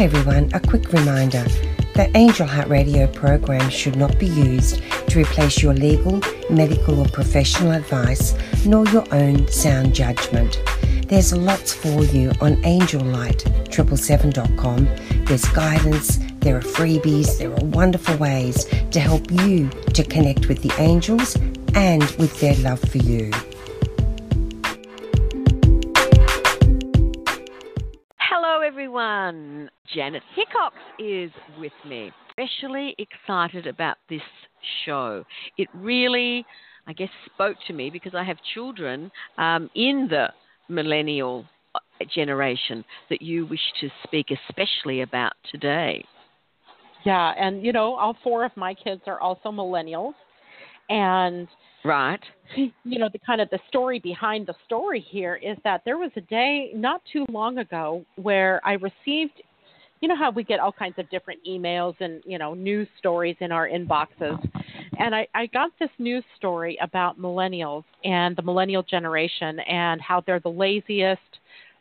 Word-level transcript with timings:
Hi 0.00 0.06
everyone, 0.06 0.48
a 0.54 0.60
quick 0.60 0.94
reminder 0.94 1.44
that 1.94 2.10
Angel 2.14 2.46
Heart 2.46 2.68
Radio 2.68 3.06
programs 3.06 3.74
should 3.74 3.96
not 3.96 4.18
be 4.18 4.28
used 4.28 4.82
to 5.08 5.20
replace 5.20 5.62
your 5.62 5.74
legal, 5.74 6.22
medical, 6.48 7.00
or 7.00 7.08
professional 7.08 7.72
advice, 7.72 8.34
nor 8.64 8.86
your 8.86 9.04
own 9.12 9.46
sound 9.48 9.94
judgment. 9.94 10.58
There's 11.06 11.34
lots 11.34 11.74
for 11.74 12.02
you 12.04 12.30
on 12.40 12.56
angellight777.com. 12.62 14.88
There's 15.26 15.44
guidance, 15.44 16.18
there 16.38 16.56
are 16.56 16.62
freebies, 16.62 17.36
there 17.36 17.52
are 17.52 17.64
wonderful 17.66 18.16
ways 18.16 18.64
to 18.92 19.00
help 19.00 19.30
you 19.30 19.68
to 19.68 20.02
connect 20.02 20.48
with 20.48 20.62
the 20.62 20.72
angels 20.78 21.36
and 21.74 22.04
with 22.12 22.40
their 22.40 22.56
love 22.56 22.80
for 22.80 22.96
you. 22.96 23.30
Everyone. 29.00 29.70
Janet 29.94 30.22
Hickox 30.34 30.76
is 30.98 31.30
with 31.58 31.72
me. 31.86 32.10
Especially 32.30 32.94
excited 32.98 33.66
about 33.66 33.96
this 34.08 34.20
show. 34.84 35.24
It 35.58 35.68
really, 35.74 36.44
I 36.86 36.92
guess, 36.92 37.08
spoke 37.34 37.56
to 37.66 37.72
me 37.72 37.90
because 37.90 38.14
I 38.14 38.24
have 38.24 38.36
children 38.54 39.10
um, 39.38 39.70
in 39.74 40.06
the 40.10 40.28
millennial 40.68 41.44
uh, 41.74 41.78
generation 42.14 42.84
that 43.10 43.22
you 43.22 43.46
wish 43.46 43.60
to 43.80 43.88
speak 44.04 44.26
especially 44.48 45.02
about 45.02 45.32
today. 45.50 46.04
Yeah, 47.04 47.32
and 47.38 47.64
you 47.64 47.72
know, 47.72 47.94
all 47.94 48.16
four 48.22 48.44
of 48.44 48.52
my 48.56 48.74
kids 48.74 49.02
are 49.06 49.20
also 49.20 49.50
millennials, 49.50 50.12
and 50.90 51.48
right, 51.84 52.20
you 52.56 52.98
know, 52.98 53.08
the 53.12 53.18
kind 53.18 53.40
of 53.40 53.48
the 53.50 53.58
story 53.68 53.98
behind 53.98 54.46
the 54.46 54.54
story 54.64 55.00
here 55.00 55.36
is 55.36 55.56
that 55.64 55.82
there 55.84 55.98
was 55.98 56.10
a 56.16 56.20
day 56.22 56.70
not 56.74 57.02
too 57.12 57.24
long 57.30 57.58
ago 57.58 58.04
where 58.16 58.60
I 58.64 58.72
received. 58.74 59.42
You 60.00 60.08
know 60.08 60.16
how 60.16 60.30
we 60.30 60.44
get 60.44 60.60
all 60.60 60.72
kinds 60.72 60.94
of 60.96 61.10
different 61.10 61.40
emails 61.46 61.94
and 62.00 62.22
you 62.24 62.38
know 62.38 62.54
news 62.54 62.88
stories 62.98 63.36
in 63.40 63.52
our 63.52 63.68
inboxes, 63.68 64.42
and 64.98 65.14
I, 65.14 65.26
I 65.34 65.46
got 65.46 65.70
this 65.78 65.90
news 65.98 66.24
story 66.36 66.78
about 66.80 67.20
millennials 67.20 67.84
and 68.02 68.34
the 68.34 68.42
millennial 68.42 68.82
generation 68.82 69.60
and 69.60 70.00
how 70.00 70.22
they're 70.26 70.40
the 70.40 70.48
laziest, 70.48 71.20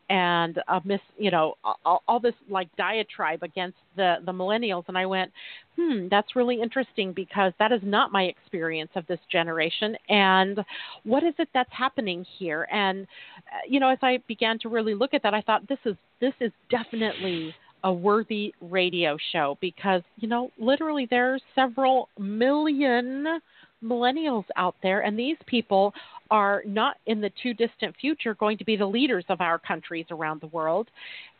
and 0.09 0.59
uh, 0.67 0.79
miss 0.83 0.99
you 1.17 1.31
know 1.31 1.55
all, 1.85 2.03
all 2.07 2.19
this 2.19 2.33
like 2.49 2.67
diatribe 2.77 3.43
against 3.43 3.77
the 3.95 4.15
the 4.25 4.31
millennials 4.31 4.83
and 4.87 4.97
i 4.97 5.05
went 5.05 5.31
hmm 5.75 6.07
that's 6.09 6.35
really 6.35 6.61
interesting 6.61 7.13
because 7.13 7.53
that 7.59 7.71
is 7.71 7.81
not 7.83 8.11
my 8.11 8.23
experience 8.23 8.91
of 8.95 9.05
this 9.07 9.19
generation 9.31 9.95
and 10.09 10.59
what 11.03 11.23
is 11.23 11.33
it 11.39 11.47
that's 11.53 11.71
happening 11.71 12.25
here? 12.37 12.67
And 12.71 13.07
uh, 13.37 13.59
you 13.67 13.79
know 13.79 13.89
as 13.89 13.99
i 14.01 14.19
began 14.27 14.59
to 14.59 14.69
really 14.69 14.93
look 14.93 15.13
at 15.13 15.23
that 15.23 15.33
i 15.33 15.41
thought 15.41 15.67
this 15.67 15.79
is 15.85 15.95
this 16.19 16.33
is 16.39 16.51
definitely 16.69 17.53
a 17.83 17.93
worthy 17.93 18.53
radio 18.61 19.17
show 19.31 19.57
because 19.61 20.01
you 20.17 20.27
know 20.27 20.51
literally 20.59 21.07
there's 21.09 21.41
several 21.55 22.09
million 22.17 23.39
millennials 23.83 24.45
out 24.55 24.75
there, 24.83 25.01
and 25.01 25.17
these 25.17 25.37
people 25.45 25.93
are 26.31 26.61
not 26.65 26.97
in 27.07 27.21
the 27.21 27.31
too 27.41 27.53
distant 27.53 27.95
future 27.99 28.35
going 28.35 28.57
to 28.57 28.63
be 28.63 28.75
the 28.75 28.85
leaders 28.85 29.25
of 29.29 29.41
our 29.41 29.57
countries 29.57 30.05
around 30.11 30.39
the 30.41 30.47
world. 30.47 30.87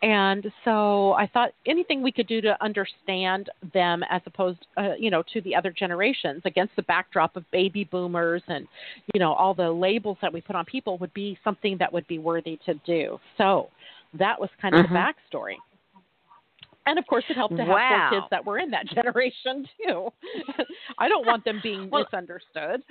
And 0.02 0.52
so 0.66 1.14
I 1.14 1.28
thought 1.28 1.52
anything 1.68 2.02
we 2.02 2.12
could 2.12 2.28
do 2.28 2.42
to 2.42 2.62
understand 2.64 3.50
them 3.74 4.04
as 4.10 4.22
opposed, 4.26 4.66
uh, 4.78 4.94
you 4.98 5.12
know, 5.12 5.24
to 5.34 5.42
the 5.42 5.56
other 5.56 5.72
generations 5.72 6.42
against 6.46 6.76
the 6.76 6.82
backdrop 6.84 7.36
of 7.36 7.44
baby 7.52 7.84
boomers 7.84 8.42
and, 8.48 8.68
you 9.14 9.20
know, 9.20 9.34
all 9.34 9.54
the 9.54 9.70
labels 9.70 10.18
that 10.22 10.34
we 10.34 10.42
put 10.42 10.56
on 10.56 10.66
people 10.66 10.98
would 10.98 11.14
be 11.14 11.38
something 11.44 11.78
that 11.78 11.94
would 11.94 12.08
be 12.08 12.18
worthy 12.18 12.58
to 12.66 12.74
do. 12.86 13.20
So 13.38 13.70
that 14.18 14.40
was 14.40 14.50
kind 14.60 14.74
of 14.74 14.86
mm-hmm. 14.86 14.94
the 14.94 15.00
backstory 15.00 15.56
and 16.90 17.00
of 17.00 17.06
course, 17.08 17.24
it 17.30 17.36
helped 17.36 17.56
to 17.56 17.62
have 17.62 17.70
wow. 17.70 18.10
four 18.10 18.20
kids 18.20 18.28
that 18.32 18.46
were 18.46 18.58
in 18.58 18.72
that 18.72 18.88
generation 18.96 19.66
too. 19.78 20.10
I 20.98 21.08
don't 21.08 21.26
want 21.26 21.46
them 21.46 21.60
being 21.62 21.90
well, 21.90 22.06
misunderstood. 22.12 22.82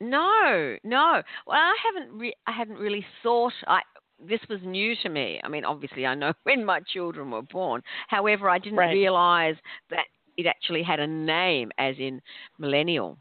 No, 0.00 0.76
no. 0.84 1.22
Well, 1.46 1.56
I 1.56 1.76
haven't. 1.84 2.18
Re- 2.18 2.36
I 2.46 2.52
hadn't 2.52 2.76
really 2.76 3.04
thought. 3.22 3.52
I 3.66 3.80
this 4.28 4.40
was 4.48 4.60
new 4.62 4.94
to 5.02 5.08
me. 5.08 5.40
I 5.42 5.48
mean, 5.48 5.64
obviously, 5.64 6.06
I 6.06 6.14
know 6.14 6.32
when 6.44 6.64
my 6.64 6.80
children 6.92 7.30
were 7.30 7.42
born. 7.42 7.82
However, 8.08 8.48
I 8.50 8.58
didn't 8.58 8.78
right. 8.78 8.92
realize 8.92 9.56
that 9.90 10.04
it 10.36 10.46
actually 10.46 10.82
had 10.82 11.00
a 11.00 11.06
name, 11.06 11.70
as 11.78 11.94
in 11.98 12.20
millennial 12.58 13.18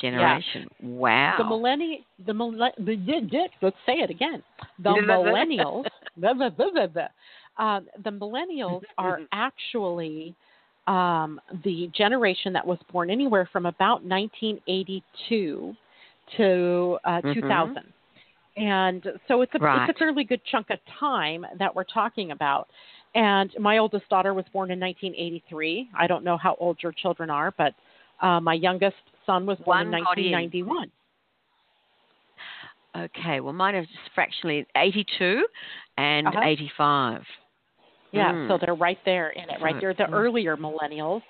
generation. 0.00 0.66
Yeah. 0.80 0.88
Wow. 0.88 1.34
The 1.38 1.44
millennial, 1.44 1.98
the 2.26 2.34
millennial. 2.34 3.48
Let's 3.62 3.76
say 3.86 3.94
it 3.94 4.10
again. 4.10 4.42
The 4.78 4.90
millennials. 5.08 5.84
Um, 7.56 7.86
the 8.02 8.10
millennials 8.10 8.82
are 8.98 9.20
actually 9.32 10.34
um, 10.86 11.40
the 11.64 11.90
generation 11.96 12.52
that 12.52 12.66
was 12.66 12.78
born 12.92 13.10
anywhere 13.10 13.48
from 13.52 13.66
about 13.66 14.04
1982 14.04 15.74
to 16.36 16.98
uh, 17.04 17.08
mm-hmm. 17.20 17.32
2000. 17.40 17.78
And 18.56 19.04
so 19.26 19.42
it's 19.42 19.52
a, 19.54 19.58
right. 19.58 19.88
it's 19.88 19.96
a 19.96 19.98
fairly 19.98 20.24
good 20.24 20.40
chunk 20.50 20.70
of 20.70 20.78
time 20.98 21.44
that 21.58 21.74
we're 21.74 21.84
talking 21.84 22.30
about. 22.30 22.68
And 23.14 23.52
my 23.58 23.78
oldest 23.78 24.08
daughter 24.08 24.34
was 24.34 24.44
born 24.52 24.70
in 24.70 24.80
1983. 24.80 25.90
I 25.96 26.06
don't 26.06 26.24
know 26.24 26.36
how 26.36 26.56
old 26.58 26.78
your 26.82 26.92
children 26.92 27.30
are, 27.30 27.52
but 27.56 27.74
uh, 28.20 28.40
my 28.40 28.54
youngest 28.54 28.96
son 29.26 29.46
was 29.46 29.58
born 29.58 29.90
One 29.90 29.94
in 29.94 30.04
1991. 30.04 30.90
Okay, 32.96 33.40
well, 33.40 33.52
mine 33.52 33.74
is 33.74 33.88
fractionally 34.14 34.66
82 34.76 35.44
and 35.96 36.28
uh-huh. 36.28 36.40
85. 36.44 37.22
Yeah, 38.14 38.32
mm. 38.32 38.48
so 38.48 38.58
they're 38.60 38.74
right 38.74 38.98
there 39.04 39.30
in 39.30 39.44
it, 39.50 39.60
right 39.62 39.76
there, 39.80 39.94
the 39.94 40.04
mm. 40.04 40.12
earlier 40.12 40.56
millennials. 40.56 41.22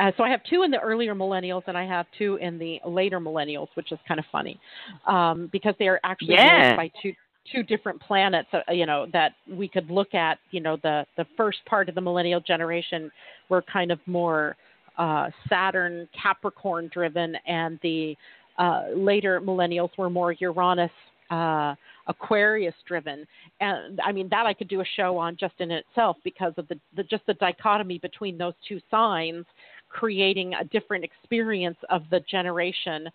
Uh, 0.00 0.10
so 0.16 0.24
I 0.24 0.30
have 0.30 0.40
two 0.48 0.62
in 0.62 0.70
the 0.70 0.78
earlier 0.78 1.14
millennials, 1.14 1.62
and 1.66 1.76
I 1.76 1.86
have 1.86 2.06
two 2.16 2.36
in 2.36 2.58
the 2.58 2.80
later 2.86 3.20
millennials, 3.20 3.68
which 3.74 3.92
is 3.92 3.98
kind 4.08 4.18
of 4.18 4.26
funny 4.32 4.58
um, 5.06 5.48
because 5.52 5.74
they 5.78 5.86
are 5.88 6.00
actually 6.04 6.34
yeah. 6.34 6.76
by 6.76 6.90
two 7.02 7.12
two 7.52 7.62
different 7.62 8.00
planets. 8.00 8.48
Uh, 8.52 8.72
you 8.72 8.86
know 8.86 9.06
that 9.12 9.32
we 9.50 9.68
could 9.68 9.90
look 9.90 10.14
at. 10.14 10.38
You 10.50 10.60
know 10.60 10.76
the 10.82 11.04
the 11.16 11.26
first 11.36 11.58
part 11.66 11.88
of 11.88 11.94
the 11.94 12.00
millennial 12.00 12.40
generation 12.40 13.10
were 13.48 13.62
kind 13.62 13.92
of 13.92 13.98
more 14.06 14.56
uh, 14.98 15.28
Saturn 15.48 16.08
Capricorn 16.20 16.90
driven, 16.92 17.36
and 17.46 17.78
the 17.82 18.16
uh, 18.58 18.84
later 18.94 19.40
millennials 19.40 19.90
were 19.98 20.10
more 20.10 20.32
Uranus 20.32 20.90
uh, 21.32 21.74
Aquarius 22.08 22.74
driven. 22.86 23.26
And 23.60 24.00
I 24.04 24.12
mean, 24.12 24.28
that 24.30 24.44
I 24.46 24.52
could 24.52 24.68
do 24.68 24.80
a 24.80 24.84
show 24.96 25.16
on 25.16 25.36
just 25.38 25.54
in 25.58 25.70
itself 25.70 26.16
because 26.24 26.52
of 26.58 26.68
the, 26.68 26.78
the 26.94 27.04
just 27.04 27.24
the 27.26 27.34
dichotomy 27.34 27.98
between 27.98 28.36
those 28.36 28.54
two 28.68 28.80
signs 28.90 29.46
creating 29.88 30.54
a 30.54 30.64
different 30.64 31.04
experience 31.04 31.76
of 31.90 32.02
the 32.10 32.20
generation 32.30 33.08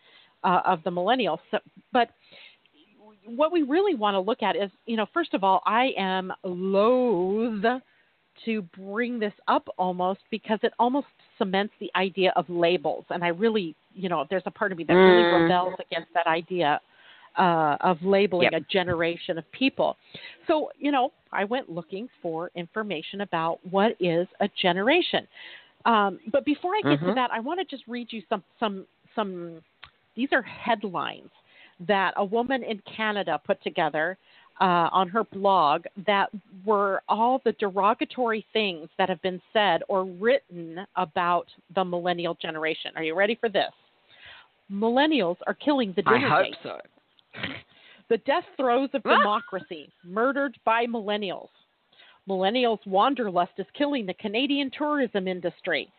uh, 0.44 0.62
of 0.66 0.84
the 0.84 0.90
millennials. 0.90 1.40
So, 1.52 1.60
but 1.94 2.10
what 3.26 3.52
we 3.52 3.64
really 3.64 3.96
want 3.96 4.16
to 4.16 4.20
look 4.20 4.42
at 4.42 4.56
is, 4.56 4.72
you 4.86 4.96
know, 4.96 5.06
first 5.14 5.34
of 5.34 5.44
all, 5.44 5.62
I 5.66 5.92
am 5.98 6.32
loath 6.44 7.82
to 8.46 8.62
bring 8.78 9.20
this 9.20 9.34
up 9.48 9.68
almost 9.78 10.20
because 10.30 10.60
it 10.64 10.72
almost 10.80 11.08
cements 11.38 11.74
the 11.80 11.92
idea 11.96 12.32
of 12.36 12.46
labels. 12.50 13.06
And 13.10 13.24
I 13.24 13.30
really, 13.30 13.76
you 13.94 14.10
know, 14.10 14.26
there's 14.30 14.44
a 14.46 14.52
part 14.52 14.72
of 14.72 14.78
me 14.78 14.84
that 14.86 14.94
really 14.94 15.24
mm. 15.24 15.50
rebels 15.50 15.74
against 15.92 16.14
that 16.14 16.28
idea 16.28 16.80
uh, 17.38 17.78
of 17.81 18.02
labeling 18.02 18.50
yep. 18.52 18.62
a 18.62 18.66
generation 18.72 19.38
of 19.38 19.50
people. 19.52 19.98
So, 20.48 20.72
you 20.78 20.92
know, 20.92 21.12
I 21.31 21.44
went 21.44 21.70
looking 21.70 22.08
for 22.22 22.52
information 22.56 23.22
about 23.22 23.59
what 23.70 23.96
is 24.00 24.28
a 24.40 24.50
generation. 24.62 25.28
Um, 25.86 26.20
but 26.31 26.46
before 26.46 26.74
I 26.75 26.81
get 26.81 27.00
mm-hmm. 27.00 27.08
to 27.08 27.14
that, 27.16 27.31
I 27.31 27.40
want 27.40 27.59
to 27.59 27.66
just 27.66 27.88
read 27.88 28.08
you 28.12 28.22
some 28.30 28.44
some 28.59 28.86
some. 29.16 29.62
These 30.16 30.30
are 30.31 30.42
headlines 30.42 31.30
that 31.88 32.14
a 32.18 32.25
woman 32.25 32.64
in 32.64 32.81
Canada 32.96 33.40
put 33.46 33.62
together 33.64 34.18
uh, 34.60 34.89
on 34.92 35.07
her 35.07 35.24
blog 35.24 35.86
that 36.07 36.30
were 36.66 37.01
all 37.07 37.42
the 37.45 37.51
derogatory 37.54 38.45
things 38.54 38.89
that 38.98 39.10
have 39.10 39.22
been 39.22 39.42
said 39.54 39.84
or 39.88 40.06
written 40.06 40.80
about 40.95 41.45
the 41.75 41.86
millennial 41.86 42.36
generation. 42.42 42.92
Are 42.95 43.04
you 43.04 43.16
ready 43.16 43.36
for 43.36 43.50
this? 43.50 43.72
Millennials 44.72 45.38
are 45.45 45.54
killing 45.54 45.94
the 45.95 46.01
dinner 46.01 46.28
I 46.28 46.38
hope 46.38 46.45
date. 46.45 46.56
so. 46.63 46.78
The 48.10 48.18
death 48.19 48.45
throes 48.56 48.89
of 48.94 49.01
ah! 49.06 49.18
democracy, 49.18 49.92
murdered 50.04 50.57
by 50.66 50.86
millennials. 50.86 51.50
Millennials' 52.28 52.86
wanderlust 52.86 53.54
is 53.57 53.66
killing 53.74 54.06
the 54.06 54.13
Canadian 54.16 54.69
tourism 54.72 55.28
industry. 55.28 55.89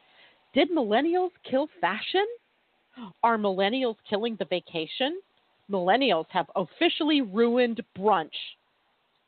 Did 0.55 0.71
millennials 0.71 1.31
kill 1.49 1.69
fashion? 1.81 2.27
Are 3.23 3.39
millennials 3.39 3.97
killing 4.09 4.37
the 4.37 4.45
vacation? 4.47 5.21
Millennials 5.71 6.27
have 6.31 6.51
officially 6.57 7.21
ruined 7.21 7.83
brunch. 7.97 8.31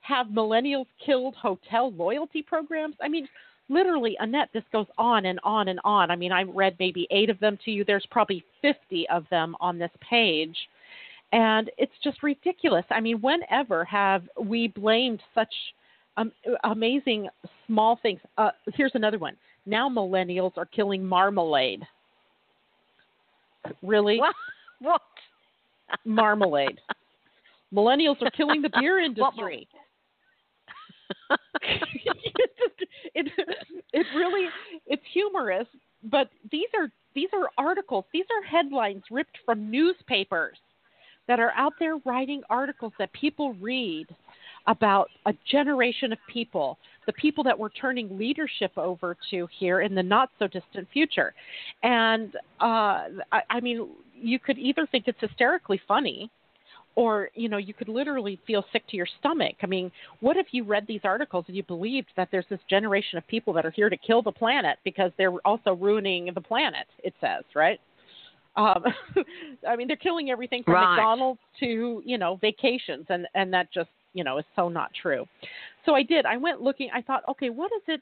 Have 0.01 0.29
millennials 0.29 0.87
killed 1.05 1.35
hotel 1.37 1.93
loyalty 1.93 2.43
programs? 2.43 2.97
I 3.03 3.09
mean, 3.09 3.29
literally, 3.69 4.17
Annette, 4.21 4.49
this 4.53 4.65
goes 4.73 4.87
on 4.99 5.27
and 5.27 5.39
on 5.45 5.69
and 5.69 5.81
on. 5.85 6.11
I 6.11 6.17
mean, 6.17 6.33
I 6.33 6.43
read 6.43 6.77
maybe 6.79 7.07
eight 7.11 7.31
of 7.31 7.39
them 7.41 7.59
to 7.65 7.71
you. 7.71 7.85
There's 7.85 8.07
probably 8.11 8.45
50 8.63 9.09
of 9.11 9.27
them 9.31 9.55
on 9.61 9.79
this 9.79 9.93
page. 10.01 10.57
And 11.33 11.71
it's 11.79 11.93
just 12.03 12.23
ridiculous. 12.23 12.85
I 12.91 13.01
mean, 13.01 13.21
whenever 13.21 13.85
have 13.85 14.29
we 14.41 14.69
blamed 14.69 15.21
such 15.35 15.53
um, 16.17 16.33
amazing 16.65 17.29
small 17.67 17.99
things. 18.03 18.21
Uh, 18.37 18.51
here's 18.75 18.93
another 18.95 19.19
one. 19.19 19.37
Now 19.67 19.89
millennials 19.89 20.57
are 20.57 20.67
killing 20.67 21.05
marmalade. 21.05 21.83
Really? 23.83 24.19
What? 24.19 24.35
What? 24.83 25.03
Marmalade. 26.07 26.81
millennials 27.75 28.17
are 28.23 28.31
killing 28.31 28.63
the 28.63 28.71
beer 28.81 28.99
industry. 29.05 29.69
it, 31.63 32.49
it, 33.15 33.27
it 33.93 34.07
really 34.17 34.49
it's 34.87 35.03
humorous, 35.13 35.67
but 36.05 36.31
these 36.51 36.69
are 36.75 36.89
these 37.15 37.29
are 37.35 37.51
articles, 37.59 38.07
these 38.11 38.25
are 38.31 38.47
headlines 38.47 39.03
ripped 39.11 39.37
from 39.45 39.71
newspapers 39.71 40.57
that 41.31 41.39
are 41.39 41.53
out 41.53 41.75
there 41.79 41.97
writing 42.05 42.43
articles 42.51 42.93
that 42.99 43.13
people 43.13 43.55
read 43.61 44.09
about 44.67 45.09
a 45.27 45.35
generation 45.49 46.13
of 46.13 46.19
people, 46.29 46.77
the 47.07 47.13
people 47.13 47.45
that 47.45 47.57
we're 47.57 47.69
turning 47.69 48.19
leadership 48.19 48.73
over 48.77 49.17
to 49.31 49.47
here 49.57 49.81
in 49.81 49.95
the 49.95 50.03
not 50.03 50.29
so 50.41 50.49
distant 50.49 50.89
future. 50.93 51.33
And 51.85 52.35
uh, 52.61 53.05
I, 53.31 53.43
I 53.49 53.61
mean, 53.61 53.91
you 54.21 54.41
could 54.41 54.59
either 54.59 54.89
think 54.91 55.05
it's 55.07 55.21
hysterically 55.21 55.81
funny 55.87 56.33
or 56.97 57.31
you 57.37 57.49
know 57.49 57.57
you 57.57 57.73
could 57.73 57.89
literally 57.89 58.41
feel 58.49 58.65
sick 58.73 58.83
to 58.89 58.97
your 58.97 59.07
stomach 59.21 59.55
i 59.63 59.67
mean 59.67 59.93
what 60.19 60.37
if 60.37 60.49
you 60.51 60.65
read 60.65 60.85
these 60.89 61.03
articles 61.05 61.45
and 61.47 61.57
you 61.57 61.63
believed 61.63 62.09
that 62.17 62.27
there's 62.33 62.45
this 62.51 62.59
generation 62.69 63.17
of 63.17 63.25
people 63.29 63.53
that 63.53 63.65
are 63.65 63.71
here 63.71 63.89
to 63.89 63.97
kill 63.97 64.23
the 64.23 64.33
planet 64.33 64.77
because 64.83 65.13
they're 65.17 65.31
also 65.45 65.75
ruining 65.75 66.29
the 66.35 66.41
planet 66.41 66.89
it 67.05 67.15
says 67.21 67.45
right 67.55 67.79
um 68.57 68.85
i 69.69 69.77
mean 69.77 69.87
they're 69.87 69.97
killing 69.97 70.31
everything 70.31 70.63
from 70.63 70.75
right. 70.75 70.97
mcdonald's 70.97 71.41
to 71.59 72.03
you 72.05 72.19
know 72.19 72.37
vacations 72.37 73.07
and 73.09 73.27
and 73.35 73.53
that 73.53 73.73
just 73.73 73.91
you 74.13 74.25
know 74.25 74.39
is 74.39 74.45
so 74.57 74.69
not 74.69 74.91
true 75.01 75.25
so 75.87 75.95
i 75.95 76.03
did 76.03 76.27
i 76.27 76.37
went 76.37 76.61
looking 76.61 76.89
i 76.95 77.01
thought 77.01 77.23
okay 77.29 77.51
what 77.51 77.71
is 77.77 77.83
it 77.89 78.01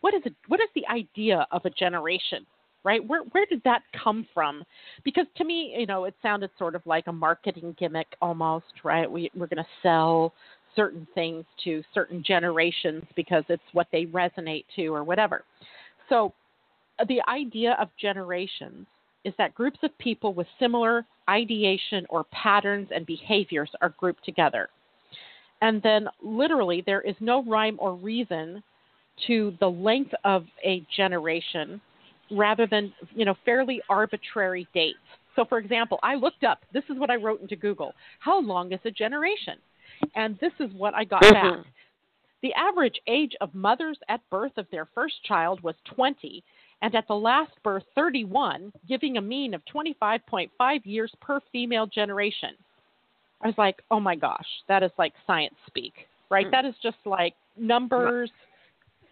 what 0.00 0.14
is 0.14 0.22
it 0.24 0.34
what 0.48 0.60
is 0.60 0.68
the 0.74 0.86
idea 0.88 1.46
of 1.52 1.64
a 1.64 1.70
generation 1.70 2.46
right? 2.84 3.06
Where 3.06 3.22
where 3.32 3.44
did 3.46 3.62
that 3.64 3.82
come 4.02 4.26
from? 4.32 4.64
Because 5.04 5.26
to 5.36 5.44
me, 5.44 5.74
you 5.78 5.86
know, 5.86 6.04
it 6.04 6.14
sounded 6.22 6.50
sort 6.58 6.74
of 6.74 6.82
like 6.86 7.06
a 7.06 7.12
marketing 7.12 7.76
gimmick 7.78 8.06
almost, 8.22 8.72
right? 8.84 9.10
We 9.10 9.30
we're 9.34 9.46
going 9.46 9.62
to 9.62 9.70
sell 9.82 10.32
certain 10.76 11.06
things 11.14 11.44
to 11.64 11.82
certain 11.92 12.22
generations 12.24 13.04
because 13.16 13.44
it's 13.48 13.62
what 13.72 13.88
they 13.90 14.06
resonate 14.06 14.64
to 14.76 14.86
or 14.88 15.04
whatever. 15.04 15.44
So 16.08 16.32
uh, 16.98 17.04
the 17.08 17.20
idea 17.28 17.76
of 17.80 17.88
generations 18.00 18.86
is 19.24 19.34
that 19.38 19.54
groups 19.54 19.78
of 19.82 19.96
people 19.98 20.32
with 20.34 20.46
similar 20.58 21.04
ideation 21.28 22.06
or 22.08 22.24
patterns 22.24 22.88
and 22.94 23.04
behaviors 23.06 23.70
are 23.80 23.90
grouped 23.90 24.24
together. 24.24 24.68
And 25.60 25.82
then 25.82 26.08
literally 26.22 26.82
there 26.86 27.00
is 27.00 27.16
no 27.20 27.42
rhyme 27.44 27.76
or 27.80 27.94
reason 27.94 28.62
to 29.26 29.56
the 29.60 29.68
length 29.68 30.14
of 30.24 30.44
a 30.64 30.86
generation 30.96 31.80
rather 32.30 32.66
than 32.66 32.92
you 33.14 33.24
know 33.24 33.34
fairly 33.44 33.80
arbitrary 33.88 34.68
dates. 34.74 34.98
So, 35.34 35.44
for 35.44 35.58
example, 35.58 35.98
I 36.02 36.14
looked 36.14 36.44
up. 36.44 36.60
This 36.72 36.84
is 36.90 36.98
what 36.98 37.10
I 37.10 37.16
wrote 37.16 37.40
into 37.40 37.56
Google. 37.56 37.94
How 38.18 38.40
long 38.40 38.72
is 38.72 38.80
a 38.84 38.90
generation? 38.90 39.54
And 40.14 40.38
this 40.40 40.52
is 40.60 40.70
what 40.74 40.94
I 40.94 41.04
got 41.04 41.22
mm-hmm. 41.22 41.62
back. 41.62 41.66
The 42.42 42.52
average 42.54 43.00
age 43.08 43.32
of 43.40 43.54
mothers 43.54 43.98
at 44.08 44.20
birth 44.30 44.52
of 44.56 44.66
their 44.70 44.86
first 44.94 45.14
child 45.24 45.60
was 45.62 45.74
20, 45.94 46.42
and 46.82 46.94
at 46.94 47.08
the 47.08 47.14
last 47.14 47.52
birth, 47.64 47.82
31, 47.94 48.72
giving 48.88 49.16
a 49.16 49.20
mean 49.20 49.54
of 49.54 49.62
25.5 49.74 50.50
years 50.84 51.12
per 51.20 51.40
female 51.50 51.86
generation. 51.86 52.50
I 53.42 53.48
was 53.48 53.58
like, 53.58 53.82
oh 53.90 54.00
my 54.00 54.14
gosh, 54.14 54.46
that 54.68 54.82
is 54.82 54.90
like 54.98 55.12
science 55.26 55.54
speak, 55.66 55.92
right? 56.30 56.46
Mm. 56.46 56.50
That 56.50 56.64
is 56.64 56.74
just 56.82 56.98
like 57.04 57.34
numbers 57.56 58.30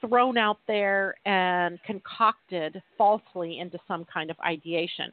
thrown 0.00 0.36
out 0.36 0.58
there 0.66 1.14
and 1.24 1.78
concocted 1.84 2.82
falsely 2.98 3.60
into 3.60 3.78
some 3.88 4.04
kind 4.12 4.30
of 4.30 4.36
ideation. 4.40 5.12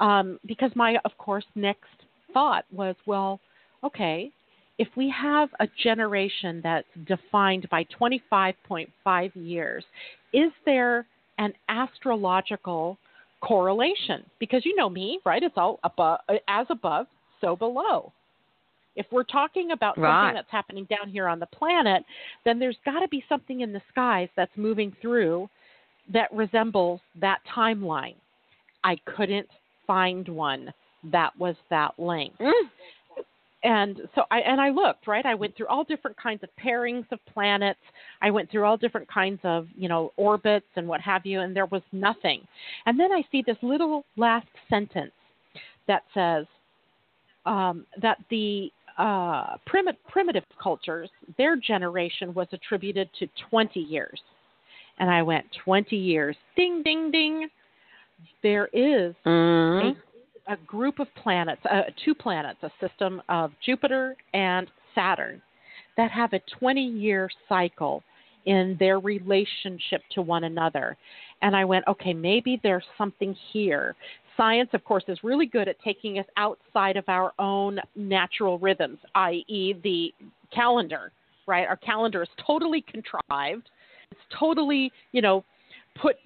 Um, 0.00 0.38
because 0.46 0.70
my, 0.74 0.96
of 1.04 1.16
course, 1.18 1.44
next 1.54 1.88
thought 2.32 2.64
was, 2.72 2.96
well, 3.06 3.40
okay, 3.84 4.30
if 4.78 4.88
we 4.96 5.10
have 5.10 5.50
a 5.60 5.68
generation 5.82 6.60
that's 6.62 6.86
defined 7.06 7.68
by 7.70 7.84
25.5 8.00 9.30
years, 9.34 9.84
is 10.32 10.50
there 10.64 11.06
an 11.40 11.52
astrological 11.68 12.96
correlation? 13.40 14.24
Because 14.38 14.64
you 14.64 14.76
know 14.76 14.88
me, 14.88 15.18
right? 15.24 15.42
It's 15.42 15.56
all 15.56 15.80
above, 15.82 16.20
as 16.46 16.66
above, 16.70 17.06
so 17.40 17.56
below. 17.56 18.12
If 18.94 19.06
we're 19.10 19.24
talking 19.24 19.70
about 19.72 19.98
right. 19.98 20.24
something 20.24 20.34
that's 20.34 20.50
happening 20.50 20.86
down 20.90 21.10
here 21.10 21.26
on 21.26 21.40
the 21.40 21.46
planet, 21.46 22.04
then 22.44 22.58
there's 22.58 22.76
got 22.84 23.00
to 23.00 23.08
be 23.08 23.24
something 23.28 23.60
in 23.62 23.72
the 23.72 23.80
skies 23.90 24.28
that's 24.36 24.52
moving 24.56 24.94
through 25.00 25.48
that 26.12 26.32
resembles 26.32 27.00
that 27.20 27.38
timeline. 27.56 28.16
I 28.84 28.96
couldn't 29.16 29.48
find 29.86 30.28
one 30.28 30.72
that 31.10 31.36
was 31.38 31.54
that 31.70 31.98
length. 31.98 32.38
Mm. 32.40 32.52
And 33.62 34.00
so 34.14 34.22
I 34.30 34.40
and 34.40 34.60
I 34.60 34.70
looked, 34.70 35.06
right? 35.06 35.26
I 35.26 35.34
went 35.34 35.56
through 35.56 35.66
all 35.66 35.84
different 35.84 36.16
kinds 36.16 36.42
of 36.42 36.48
pairings 36.62 37.04
of 37.12 37.18
planets. 37.32 37.80
I 38.22 38.30
went 38.30 38.50
through 38.50 38.64
all 38.64 38.78
different 38.78 39.06
kinds 39.08 39.40
of, 39.44 39.66
you 39.76 39.88
know, 39.88 40.12
orbits 40.16 40.66
and 40.76 40.88
what 40.88 41.00
have 41.02 41.26
you, 41.26 41.40
and 41.40 41.54
there 41.54 41.66
was 41.66 41.82
nothing. 41.92 42.46
And 42.86 42.98
then 42.98 43.12
I 43.12 43.22
see 43.30 43.42
this 43.46 43.58
little 43.62 44.04
last 44.16 44.46
sentence 44.70 45.12
that 45.88 46.04
says 46.14 46.46
um, 47.44 47.84
that 48.00 48.18
the 48.30 48.70
uh, 48.98 49.56
primi- 49.66 49.98
primitive 50.08 50.44
cultures, 50.62 51.10
their 51.36 51.56
generation 51.56 52.32
was 52.34 52.46
attributed 52.52 53.08
to 53.18 53.26
20 53.50 53.80
years. 53.80 54.20
And 54.98 55.10
I 55.10 55.22
went, 55.22 55.46
20 55.64 55.96
years. 55.96 56.36
Ding, 56.56 56.82
ding, 56.82 57.10
ding. 57.10 57.48
There 58.42 58.66
is 58.66 59.14
mm-hmm. 59.24 59.88
a, 59.88 59.94
a, 60.48 60.56
group 60.66 60.98
of 60.98 61.08
planets, 61.22 61.60
uh, 61.70 61.82
two 62.04 62.14
planets, 62.14 62.58
a 62.62 62.70
system 62.80 63.22
of 63.28 63.52
Jupiter 63.64 64.16
and 64.34 64.68
Saturn, 64.94 65.40
that 65.96 66.10
have 66.10 66.32
a 66.32 66.40
20 66.58 66.82
year 66.82 67.28
cycle 67.48 68.02
in 68.46 68.76
their 68.78 69.00
relationship 69.00 70.02
to 70.12 70.22
one 70.22 70.44
another. 70.44 70.96
And 71.42 71.54
I 71.54 71.64
went, 71.64 71.84
okay, 71.88 72.14
maybe 72.14 72.60
there's 72.62 72.84
something 72.96 73.36
here 73.52 73.94
science, 74.40 74.70
of 74.72 74.82
course, 74.84 75.04
is 75.06 75.18
really 75.22 75.44
good 75.44 75.68
at 75.68 75.76
taking 75.82 76.18
us 76.18 76.24
outside 76.38 76.96
of 76.96 77.04
our 77.08 77.32
own 77.38 77.78
natural 77.94 78.58
rhythms, 78.58 78.98
i.e., 79.14 79.74
the 79.84 80.14
calendar, 80.50 81.12
right? 81.46 81.68
Our 81.68 81.76
calendar 81.76 82.22
is 82.22 82.28
totally 82.46 82.80
contrived. 82.80 83.68
It's 84.10 84.20
totally, 84.38 84.90
you 85.12 85.20
know, 85.20 85.44
put 86.00 86.16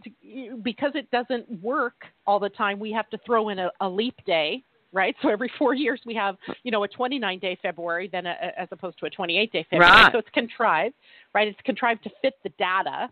because 0.63 0.93
it 0.95 1.11
doesn't 1.11 1.63
work 1.63 1.95
all 2.27 2.39
the 2.39 2.49
time. 2.49 2.79
We 2.79 2.93
have 2.93 3.09
to 3.11 3.19
throw 3.25 3.49
in 3.51 3.59
a, 3.59 3.71
a 3.81 3.89
leap 3.89 4.15
day, 4.27 4.63
right? 4.93 5.15
So 5.23 5.29
every 5.29 5.51
four 5.59 5.75
years 5.75 6.01
we 6.07 6.15
have, 6.15 6.37
you 6.63 6.71
know, 6.71 6.85
a 6.85 6.89
29 6.89 7.39
day 7.39 7.59
February, 7.63 8.09
then 8.11 8.27
a, 8.27 8.37
as 8.57 8.69
opposed 8.71 8.99
to 9.01 9.07
a 9.07 9.11
28 9.11 9.53
day 9.53 9.67
February. 9.71 9.93
Right. 9.93 10.13
So 10.13 10.19
it's 10.19 10.29
contrived, 10.33 10.95
right? 11.35 11.49
It's 11.49 11.61
contrived 11.65 12.05
to 12.05 12.11
fit 12.23 12.35
the 12.43 12.51
data, 12.59 13.09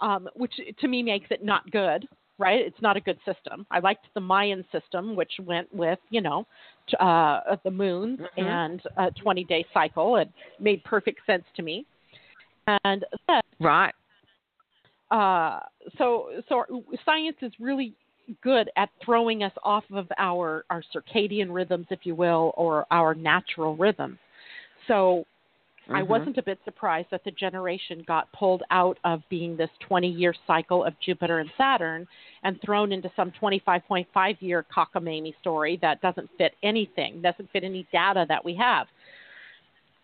um, 0.00 0.28
which 0.34 0.52
to 0.78 0.88
me 0.88 1.02
makes 1.02 1.26
it 1.30 1.44
not 1.44 1.70
good, 1.70 2.06
right? 2.38 2.60
It's 2.60 2.80
not 2.80 2.96
a 2.96 3.00
good 3.00 3.18
system. 3.26 3.66
I 3.70 3.80
liked 3.80 4.06
the 4.14 4.20
Mayan 4.20 4.64
system, 4.72 5.14
which 5.14 5.32
went 5.44 5.72
with, 5.74 5.98
you 6.10 6.20
know, 6.20 6.46
uh, 6.98 7.56
the 7.64 7.70
moons 7.70 8.18
mm-hmm. 8.20 8.46
and 8.46 8.82
a 8.96 9.10
20 9.10 9.44
day 9.44 9.64
cycle. 9.72 10.16
It 10.16 10.28
made 10.58 10.82
perfect 10.84 11.20
sense 11.26 11.44
to 11.56 11.62
me. 11.62 11.86
And 12.84 13.04
then, 13.26 13.40
right. 13.60 13.94
Uh, 15.10 15.60
so, 15.98 16.28
so 16.48 16.64
science 17.04 17.36
is 17.42 17.52
really 17.58 17.94
good 18.42 18.70
at 18.76 18.90
throwing 19.04 19.42
us 19.42 19.52
off 19.64 19.84
of 19.92 20.06
our, 20.18 20.64
our 20.70 20.82
circadian 20.94 21.52
rhythms, 21.52 21.86
if 21.90 22.00
you 22.04 22.14
will, 22.14 22.52
or 22.56 22.86
our 22.90 23.14
natural 23.14 23.76
rhythms. 23.76 24.18
So 24.86 25.24
Mm-hmm. 25.90 25.96
I 25.98 26.02
wasn't 26.02 26.38
a 26.38 26.42
bit 26.42 26.58
surprised 26.64 27.08
that 27.10 27.24
the 27.24 27.32
generation 27.32 28.04
got 28.06 28.30
pulled 28.32 28.62
out 28.70 28.96
of 29.02 29.22
being 29.28 29.56
this 29.56 29.70
20 29.88 30.08
year 30.08 30.32
cycle 30.46 30.84
of 30.84 30.94
Jupiter 31.04 31.40
and 31.40 31.50
Saturn 31.58 32.06
and 32.44 32.60
thrown 32.64 32.92
into 32.92 33.10
some 33.16 33.32
25.5 33.42 34.36
year 34.40 34.64
cockamamie 34.74 35.34
story 35.40 35.80
that 35.82 36.00
doesn't 36.00 36.30
fit 36.38 36.52
anything, 36.62 37.20
doesn't 37.22 37.50
fit 37.50 37.64
any 37.64 37.88
data 37.90 38.24
that 38.28 38.44
we 38.44 38.54
have. 38.54 38.86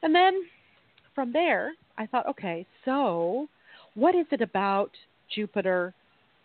And 0.03 0.13
then 0.13 0.43
from 1.15 1.33
there, 1.33 1.73
I 1.97 2.07
thought, 2.07 2.27
okay, 2.31 2.67
so 2.85 3.49
what 3.97 4.15
is 4.15 4.27
it 4.31 4.41
about 4.41 4.91
Jupiter 5.35 5.93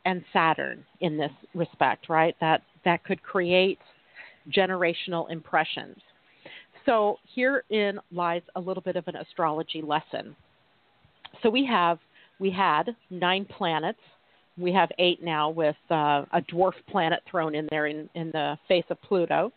and 0.05 0.24
Saturn 0.34 0.84
in 1.01 1.17
this 1.17 1.31
respect, 1.53 2.10
right? 2.10 2.36
That 2.41 2.63
that 2.86 3.03
could 3.03 3.22
create 3.22 3.77
generational 4.50 5.29
impressions. 5.29 5.98
So 6.86 7.17
herein 7.36 8.00
lies 8.12 8.41
a 8.55 8.60
little 8.60 8.81
bit 8.81 8.96
of 8.96 9.08
an 9.08 9.15
astrology 9.17 9.84
lesson. 9.84 10.36
So 11.43 11.50
we 11.50 11.63
have 11.67 12.00
we 12.39 12.50
had 12.50 12.96
nine 13.12 13.46
planets. 13.46 14.00
We 14.58 14.74
have 14.74 14.89
eight 14.98 15.24
now 15.24 15.50
with 15.50 15.75
uh, 15.91 16.25
a 16.34 16.41
dwarf 16.51 16.74
planet 16.89 17.22
thrown 17.29 17.53
in 17.53 17.67
there 17.70 17.86
in, 17.86 18.10
in 18.15 18.31
the 18.31 18.58
face 18.67 18.84
of 18.89 19.01
Pluto, 19.01 19.51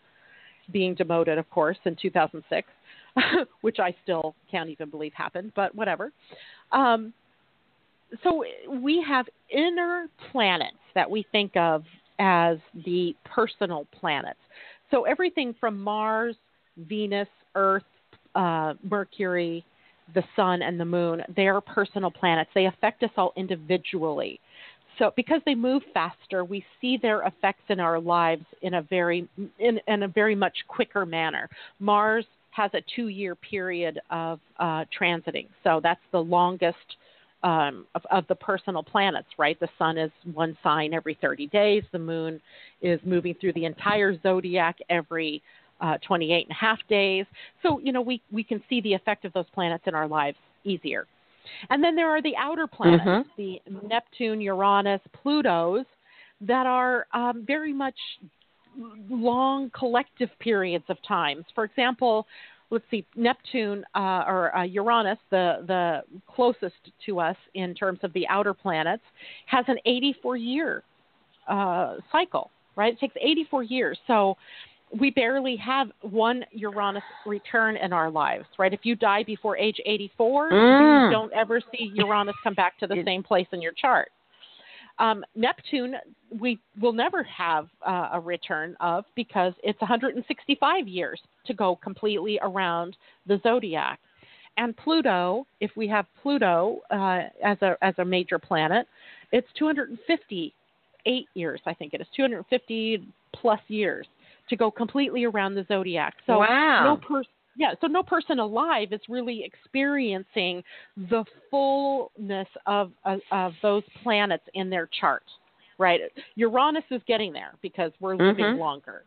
being 0.71 0.93
demoted, 0.95 1.37
of 1.37 1.49
course, 1.49 1.77
in 1.85 1.95
2006. 2.01 2.67
which 3.61 3.79
I 3.79 3.95
still 4.03 4.35
can't 4.51 4.69
even 4.69 4.89
believe 4.89 5.13
happened, 5.13 5.53
but 5.55 5.73
whatever. 5.73 6.11
Um, 6.73 7.13
so 8.23 8.43
we 8.69 9.03
have 9.07 9.25
inner 9.49 10.07
planets 10.31 10.77
that 10.93 11.09
we 11.09 11.25
think 11.31 11.55
of 11.55 11.83
as 12.19 12.57
the 12.85 13.15
personal 13.25 13.87
planets. 13.99 14.39
So 14.91 15.03
everything 15.03 15.55
from 15.59 15.81
Mars, 15.81 16.35
Venus, 16.77 17.27
Earth, 17.55 17.83
uh, 18.35 18.73
Mercury, 18.83 19.65
the 20.13 20.23
Sun, 20.35 20.61
and 20.61 20.79
the 20.79 20.85
Moon, 20.85 21.23
they 21.35 21.47
are 21.47 21.61
personal 21.61 22.11
planets. 22.11 22.49
They 22.53 22.67
affect 22.67 23.03
us 23.03 23.09
all 23.17 23.33
individually. 23.35 24.39
So 24.99 25.11
because 25.15 25.41
they 25.45 25.55
move 25.55 25.83
faster, 25.93 26.45
we 26.45 26.63
see 26.79 26.97
their 26.97 27.23
effects 27.23 27.63
in 27.69 27.79
our 27.79 27.99
lives 27.99 28.45
in 28.61 28.75
a 28.75 28.81
very 28.81 29.27
in, 29.59 29.79
in 29.87 30.03
a 30.03 30.07
very 30.07 30.35
much 30.35 30.55
quicker 30.67 31.05
manner. 31.05 31.49
Mars 31.79 32.25
has 32.51 32.71
a 32.73 32.81
two-year 32.95 33.35
period 33.35 33.99
of 34.09 34.39
uh, 34.59 34.85
transiting, 34.97 35.47
so 35.63 35.81
that's 35.83 35.99
the 36.13 36.19
longest 36.19 36.95
um, 37.43 37.85
of, 37.95 38.01
of, 38.11 38.27
the 38.27 38.35
personal 38.35 38.81
planets, 38.81 39.27
right? 39.37 39.59
The 39.59 39.69
sun 39.77 39.97
is 39.97 40.11
one 40.33 40.57
sign 40.63 40.93
every 40.93 41.17
30 41.21 41.47
days. 41.47 41.83
The 41.91 41.99
moon 41.99 42.41
is 42.81 42.99
moving 43.05 43.35
through 43.39 43.53
the 43.53 43.65
entire 43.65 44.19
zodiac 44.21 44.77
every 44.89 45.43
uh, 45.81 45.97
28 46.07 46.47
and 46.47 46.51
a 46.51 46.53
half 46.53 46.79
days. 46.89 47.25
So, 47.61 47.79
you 47.79 47.91
know, 47.91 48.01
we, 48.01 48.21
we 48.31 48.43
can 48.43 48.63
see 48.69 48.81
the 48.81 48.93
effect 48.93 49.25
of 49.25 49.33
those 49.33 49.45
planets 49.53 49.83
in 49.85 49.93
our 49.93 50.07
lives 50.07 50.37
easier. 50.63 51.05
And 51.69 51.83
then 51.83 51.95
there 51.95 52.09
are 52.09 52.21
the 52.21 52.35
outer 52.37 52.65
planets, 52.65 53.03
mm-hmm. 53.05 53.29
the 53.37 53.87
Neptune, 53.87 54.41
Uranus, 54.41 55.01
Pluto's, 55.21 55.85
that 56.41 56.65
are 56.65 57.05
um, 57.13 57.43
very 57.45 57.73
much 57.73 57.95
long 59.09 59.69
collective 59.77 60.29
periods 60.39 60.85
of 60.89 60.97
times. 61.07 61.45
For 61.53 61.63
example, 61.63 62.25
let's 62.69 62.85
see, 62.91 63.05
Neptune 63.15 63.83
uh, 63.95 64.23
or 64.27 64.55
uh, 64.55 64.63
Uranus, 64.63 65.19
the 65.29 65.63
the 65.67 66.01
closest 66.27 66.75
to 67.05 67.19
us 67.19 67.37
in 67.53 67.73
terms 67.73 67.99
of 68.03 68.11
the 68.13 68.27
outer 68.27 68.53
planets, 68.53 69.03
has 69.45 69.65
an 69.67 69.77
84 69.85 70.37
year 70.37 70.83
uh, 71.47 71.95
cycle. 72.11 72.51
Right, 72.75 72.91
it 72.91 72.99
takes 72.99 73.15
84 73.21 73.63
years. 73.63 73.97
So 74.05 74.35
we 74.99 75.09
barely 75.09 75.55
have 75.57 75.87
one 76.01 76.43
Uranus 76.51 77.03
return 77.25 77.77
in 77.77 77.93
our 77.93 78.09
lives, 78.11 78.45
right? 78.59 78.73
If 78.73 78.81
you 78.83 78.95
die 78.95 79.23
before 79.23 79.57
age 79.57 79.77
84, 79.85 80.51
mm. 80.51 81.05
you 81.05 81.11
don't 81.11 81.31
ever 81.33 81.61
see 81.71 81.91
Uranus 81.93 82.35
come 82.43 82.53
back 82.53 82.77
to 82.79 82.87
the 82.87 83.01
same 83.05 83.23
place 83.23 83.47
in 83.53 83.61
your 83.61 83.71
chart. 83.73 84.09
Um, 84.97 85.25
Neptune, 85.35 85.95
we 86.39 86.59
will 86.79 86.93
never 86.93 87.23
have 87.23 87.67
uh, 87.85 88.09
a 88.13 88.19
return 88.19 88.75
of 88.79 89.03
because 89.15 89.53
it's 89.63 89.79
165 89.81 90.87
years 90.87 91.19
to 91.45 91.53
go 91.53 91.75
completely 91.75 92.39
around 92.41 92.95
the 93.27 93.39
zodiac. 93.43 93.99
And 94.57 94.75
Pluto, 94.77 95.45
if 95.59 95.71
we 95.75 95.87
have 95.89 96.05
Pluto 96.21 96.79
uh, 96.89 97.23
as 97.43 97.57
a 97.61 97.75
as 97.81 97.93
a 97.97 98.05
major 98.05 98.39
planet, 98.39 98.87
it's 99.33 99.47
258 99.59 101.25
years, 101.33 101.61
I 101.65 101.73
think 101.73 101.93
it 101.93 101.99
is 101.99 102.07
250 102.15 103.05
plus 103.33 103.59
years 103.67 104.07
to 104.49 104.55
go 104.55 104.71
completely 104.71 105.25
around 105.25 105.55
the 105.55 105.65
zodiac. 105.67 106.13
So 106.25 106.39
wow. 106.39 106.85
no 106.85 106.97
person 106.97 107.31
yeah, 107.55 107.73
so 107.81 107.87
no 107.87 108.03
person 108.03 108.39
alive 108.39 108.89
is 108.91 109.01
really 109.07 109.43
experiencing 109.43 110.63
the 111.09 111.23
fullness 111.49 112.47
of, 112.65 112.91
of, 113.05 113.19
of 113.31 113.53
those 113.61 113.83
planets 114.03 114.43
in 114.53 114.69
their 114.69 114.89
chart, 114.99 115.23
right? 115.77 116.01
Uranus 116.35 116.83
is 116.91 117.01
getting 117.07 117.31
there 117.31 117.53
because 117.61 117.91
we're 117.99 118.15
living 118.15 118.45
mm-hmm. 118.45 118.59
longer. 118.59 119.03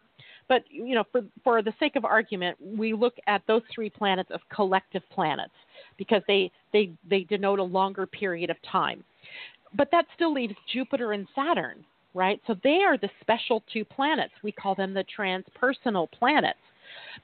But 0.48 0.64
you 0.70 0.94
know, 0.94 1.04
for 1.12 1.22
for 1.44 1.62
the 1.62 1.74
sake 1.78 1.94
of 1.96 2.06
argument, 2.06 2.56
we 2.58 2.94
look 2.94 3.14
at 3.26 3.42
those 3.46 3.60
three 3.74 3.90
planets 3.90 4.30
as 4.32 4.40
collective 4.54 5.02
planets 5.12 5.52
because 5.98 6.22
they 6.26 6.50
they 6.72 6.90
they 7.08 7.24
denote 7.24 7.58
a 7.58 7.64
longer 7.64 8.06
period 8.06 8.48
of 8.48 8.56
time. 8.62 9.04
But 9.74 9.90
that 9.92 10.06
still 10.14 10.32
leaves 10.32 10.54
Jupiter 10.72 11.12
and 11.12 11.26
Saturn, 11.34 11.84
right? 12.14 12.40
So 12.46 12.56
they 12.64 12.80
are 12.82 12.96
the 12.96 13.10
special 13.20 13.62
two 13.70 13.84
planets. 13.84 14.32
We 14.42 14.52
call 14.52 14.74
them 14.74 14.94
the 14.94 15.04
transpersonal 15.18 16.10
planets 16.10 16.58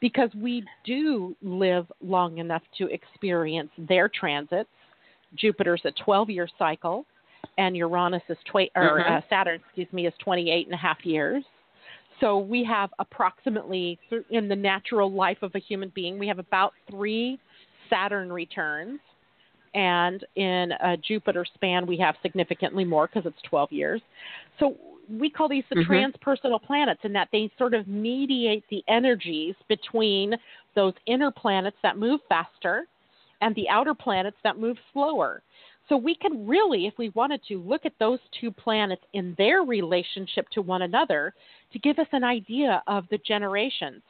because 0.00 0.30
we 0.34 0.64
do 0.84 1.36
live 1.42 1.90
long 2.02 2.38
enough 2.38 2.62
to 2.78 2.88
experience 2.88 3.70
their 3.78 4.08
transits. 4.08 4.70
Jupiter's 5.36 5.82
a 5.84 5.92
12 6.04 6.30
year 6.30 6.48
cycle, 6.58 7.04
and 7.58 7.76
Uranus 7.76 8.22
is 8.28 8.38
tw- 8.46 8.70
or 8.76 9.00
uh, 9.00 9.04
mm-hmm. 9.04 9.26
Saturn, 9.28 9.60
excuse 9.64 9.92
me, 9.92 10.06
is 10.06 10.14
28 10.22 10.66
and 10.66 10.74
a 10.74 10.78
half 10.78 10.98
years. 11.04 11.44
So 12.20 12.38
we 12.38 12.64
have 12.64 12.90
approximately 12.98 13.98
in 14.30 14.48
the 14.48 14.56
natural 14.56 15.12
life 15.12 15.38
of 15.42 15.52
a 15.54 15.58
human 15.58 15.90
being, 15.94 16.18
we 16.18 16.28
have 16.28 16.38
about 16.38 16.72
three 16.88 17.38
Saturn 17.90 18.32
returns, 18.32 19.00
and 19.74 20.24
in 20.36 20.72
a 20.80 20.96
Jupiter 20.96 21.44
span, 21.54 21.86
we 21.86 21.98
have 21.98 22.14
significantly 22.22 22.84
more 22.84 23.08
because 23.08 23.26
it's 23.26 23.42
12 23.48 23.72
years. 23.72 24.00
So 24.60 24.76
we 25.08 25.30
call 25.30 25.48
these 25.48 25.64
the 25.70 25.76
mm-hmm. 25.76 25.92
transpersonal 25.92 26.62
planets 26.62 27.00
in 27.04 27.12
that 27.12 27.28
they 27.32 27.50
sort 27.58 27.74
of 27.74 27.86
mediate 27.86 28.64
the 28.70 28.82
energies 28.88 29.54
between 29.68 30.34
those 30.74 30.94
inner 31.06 31.30
planets 31.30 31.76
that 31.82 31.98
move 31.98 32.20
faster 32.28 32.86
and 33.40 33.54
the 33.54 33.68
outer 33.68 33.94
planets 33.94 34.36
that 34.44 34.58
move 34.58 34.76
slower. 34.92 35.42
So 35.88 35.96
we 35.96 36.14
can 36.14 36.46
really, 36.46 36.86
if 36.86 36.94
we 36.96 37.10
wanted 37.10 37.42
to, 37.48 37.60
look 37.60 37.84
at 37.84 37.92
those 37.98 38.18
two 38.40 38.50
planets 38.50 39.02
in 39.12 39.34
their 39.36 39.62
relationship 39.62 40.48
to 40.50 40.62
one 40.62 40.82
another 40.82 41.34
to 41.72 41.78
give 41.78 41.98
us 41.98 42.06
an 42.12 42.24
idea 42.24 42.82
of 42.86 43.04
the 43.10 43.18
generations. 43.18 44.02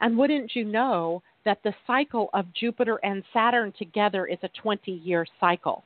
And 0.00 0.16
wouldn't 0.16 0.56
you 0.56 0.64
know 0.64 1.22
that 1.44 1.58
the 1.62 1.74
cycle 1.86 2.30
of 2.34 2.52
Jupiter 2.52 2.98
and 3.04 3.22
Saturn 3.32 3.72
together 3.78 4.26
is 4.26 4.38
a 4.42 4.48
20 4.60 4.90
year 4.90 5.24
cycle? 5.38 5.84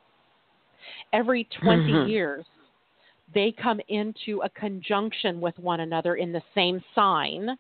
Every 1.13 1.47
20 1.61 1.83
mm-hmm. 1.83 2.09
years, 2.09 2.45
they 3.35 3.55
come 3.61 3.81
into 3.89 4.41
a 4.43 4.49
conjunction 4.51 5.41
with 5.41 5.59
one 5.59 5.81
another 5.81 6.17
in 6.17 6.33
the 6.33 6.43
same 6.55 6.83
sign, 6.95 7.57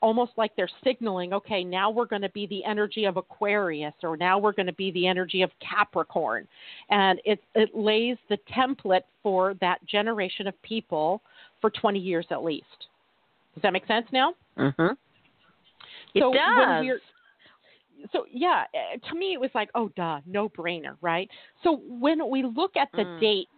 almost 0.00 0.32
like 0.36 0.52
they're 0.56 0.70
signaling, 0.82 1.32
okay, 1.32 1.62
now 1.62 1.90
we're 1.90 2.06
going 2.06 2.22
to 2.22 2.30
be 2.30 2.46
the 2.46 2.64
energy 2.64 3.04
of 3.04 3.16
Aquarius, 3.16 3.92
or 4.02 4.16
now 4.16 4.38
we're 4.38 4.52
going 4.52 4.66
to 4.66 4.72
be 4.72 4.90
the 4.92 5.06
energy 5.06 5.42
of 5.42 5.50
Capricorn. 5.60 6.48
And 6.88 7.20
it, 7.24 7.40
it 7.54 7.74
lays 7.74 8.16
the 8.28 8.38
template 8.56 9.02
for 9.22 9.54
that 9.60 9.84
generation 9.86 10.46
of 10.46 10.60
people 10.62 11.20
for 11.60 11.70
20 11.70 11.98
years 11.98 12.26
at 12.30 12.42
least. 12.42 12.64
Does 13.54 13.62
that 13.62 13.72
make 13.72 13.86
sense 13.86 14.06
now? 14.12 14.34
Mm-hmm. 14.56 14.92
It 16.14 16.20
so 16.20 16.32
does. 16.32 17.00
so 18.12 18.24
yeah, 18.32 18.64
eh, 18.74 18.96
to 19.08 19.14
me 19.14 19.34
it 19.34 19.40
was 19.40 19.50
like, 19.54 19.70
oh 19.74 19.90
duh, 19.96 20.20
no 20.26 20.48
brainer, 20.48 20.96
right? 21.00 21.28
So 21.62 21.82
when 21.88 22.28
we 22.30 22.42
look 22.42 22.76
at 22.76 22.88
the 22.92 23.02
mm. 23.02 23.20
dates 23.20 23.50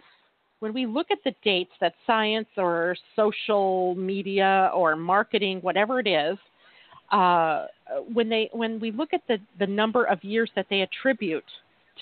when 0.62 0.72
we 0.72 0.86
look 0.86 1.10
at 1.10 1.18
the 1.24 1.34
dates 1.42 1.72
that 1.80 1.92
science 2.06 2.46
or 2.56 2.94
social 3.16 3.96
media 3.96 4.70
or 4.72 4.94
marketing, 4.94 5.58
whatever 5.60 5.98
it 5.98 6.06
is, 6.06 6.38
uh, 7.10 7.66
when 8.12 8.28
they 8.28 8.48
when 8.52 8.78
we 8.78 8.92
look 8.92 9.12
at 9.12 9.22
the, 9.26 9.38
the 9.58 9.66
number 9.66 10.04
of 10.04 10.22
years 10.22 10.48
that 10.54 10.66
they 10.70 10.82
attribute 10.82 11.44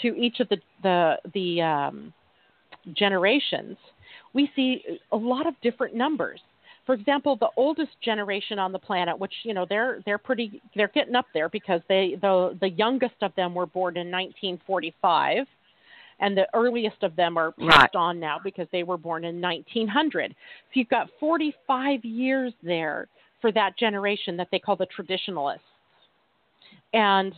to 0.02 0.08
each 0.08 0.40
of 0.40 0.48
the 0.50 0.58
the 0.82 1.16
the 1.32 1.62
um, 1.62 2.12
generations, 2.92 3.78
we 4.34 4.50
see 4.54 4.82
a 5.12 5.16
lot 5.16 5.46
of 5.46 5.54
different 5.62 5.94
numbers. 5.94 6.38
For 6.84 6.94
example, 6.94 7.36
the 7.36 7.48
oldest 7.56 7.92
generation 8.04 8.58
on 8.58 8.72
the 8.72 8.78
planet, 8.78 9.18
which 9.18 9.32
you 9.42 9.54
know 9.54 9.64
they're 9.66 10.02
they're 10.04 10.18
pretty 10.18 10.60
they're 10.76 10.88
getting 10.88 11.14
up 11.14 11.26
there 11.32 11.48
because 11.48 11.80
they 11.88 12.18
the 12.20 12.58
the 12.60 12.68
youngest 12.68 13.22
of 13.22 13.34
them 13.36 13.54
were 13.54 13.64
born 13.64 13.96
in 13.96 14.10
1945 14.10 15.46
and 16.20 16.36
the 16.36 16.46
earliest 16.54 17.02
of 17.02 17.16
them 17.16 17.36
are 17.36 17.52
passed 17.52 17.94
right. 17.94 18.00
on 18.00 18.20
now 18.20 18.38
because 18.42 18.68
they 18.72 18.82
were 18.82 18.98
born 18.98 19.24
in 19.24 19.40
1900. 19.40 20.30
So 20.30 20.34
you've 20.74 20.88
got 20.88 21.08
45 21.18 22.04
years 22.04 22.52
there 22.62 23.08
for 23.40 23.50
that 23.52 23.78
generation 23.78 24.36
that 24.36 24.48
they 24.52 24.58
call 24.58 24.76
the 24.76 24.86
traditionalists, 24.86 25.64
and 26.92 27.32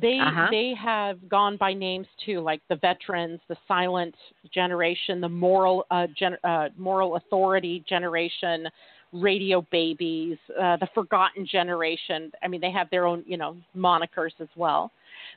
they 0.00 0.18
uh-huh. 0.18 0.48
they 0.50 0.74
have 0.80 1.28
gone 1.28 1.56
by 1.56 1.72
names 1.72 2.06
too, 2.24 2.40
like 2.40 2.60
the 2.68 2.76
veterans, 2.76 3.40
the 3.48 3.56
silent 3.66 4.14
generation, 4.52 5.20
the 5.20 5.28
moral 5.28 5.86
uh, 5.90 6.06
gen, 6.16 6.36
uh, 6.44 6.68
moral 6.76 7.16
authority 7.16 7.84
generation, 7.88 8.68
radio 9.12 9.66
babies, 9.72 10.36
uh, 10.60 10.76
the 10.76 10.88
forgotten 10.94 11.46
generation. 11.46 12.30
I 12.42 12.48
mean, 12.48 12.60
they 12.60 12.70
have 12.70 12.90
their 12.90 13.06
own 13.06 13.24
you 13.26 13.36
know 13.38 13.56
monikers 13.76 14.32
as 14.40 14.48
well. 14.56 14.92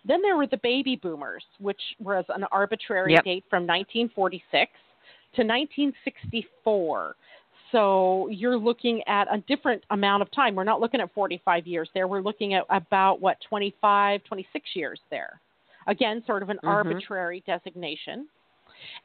Then 0.06 0.22
there 0.22 0.38
were 0.38 0.48
the 0.48 0.58
baby 0.58 0.96
boomers, 0.96 1.44
which 1.60 1.82
was 2.00 2.26
an 2.30 2.46
arbitrary 2.52 3.14
yep. 3.14 3.24
date 3.24 3.44
from 3.50 3.68
1946 3.68 4.72
to 5.36 5.42
1964. 5.44 7.16
So 7.72 8.28
you're 8.30 8.58
looking 8.58 9.02
at 9.08 9.34
a 9.34 9.38
different 9.48 9.84
amount 9.92 10.22
of 10.22 10.32
time. 10.32 10.56
We're 10.56 10.66
not 10.66 10.82
looking 10.82 11.00
at 11.00 11.14
45 11.14 11.66
years 11.66 11.90
there. 11.94 12.08
We're 12.08 12.22
looking 12.22 12.54
at 12.54 12.66
about 12.70 13.22
what 13.22 13.38
25, 13.48 14.24
26 14.26 14.70
years 14.76 15.00
there. 15.10 15.40
Again, 15.88 16.22
sort 16.28 16.44
of 16.44 16.50
an 16.50 16.58
mm-hmm. 16.58 16.68
arbitrary 16.68 17.44
designation. 17.48 18.28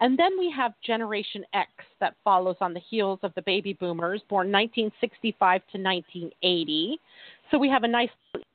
And 0.01 0.19
then 0.19 0.39
we 0.39 0.51
have 0.57 0.73
Generation 0.85 1.45
X 1.53 1.71
that 2.01 2.15
follows 2.25 2.57
on 2.61 2.75
the 2.75 2.81
heels 2.81 3.19
of 3.23 3.33
the 3.35 3.43
baby 3.43 3.75
boomers, 3.75 4.23
born 4.29 4.51
1965 4.51 5.61
to 5.73 5.79
1980. 5.79 6.99
So 7.51 7.59
we 7.59 7.69
have 7.69 7.85
a 7.85 7.89
nice 7.89 8.11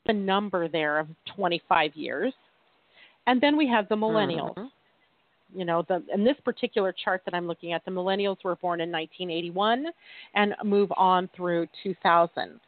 number 0.07 0.67
there 0.67 0.99
of 0.99 1.07
25 1.35 1.95
years. 1.95 2.33
And 3.27 3.39
then 3.39 3.55
we 3.55 3.67
have 3.67 3.87
the 3.89 3.95
millennials. 3.95 4.55
Mm-hmm. 4.55 5.59
You 5.59 5.65
know, 5.65 5.83
the 5.87 6.01
in 6.13 6.23
this 6.23 6.37
particular 6.45 6.93
chart 7.03 7.21
that 7.25 7.33
I'm 7.33 7.45
looking 7.45 7.73
at, 7.73 7.83
the 7.83 7.91
millennials 7.91 8.37
were 8.43 8.55
born 8.55 8.79
in 8.79 8.89
1981 8.89 9.87
and 10.33 10.55
move 10.63 10.89
on 10.95 11.29
through 11.35 11.67
2000. 11.83 12.59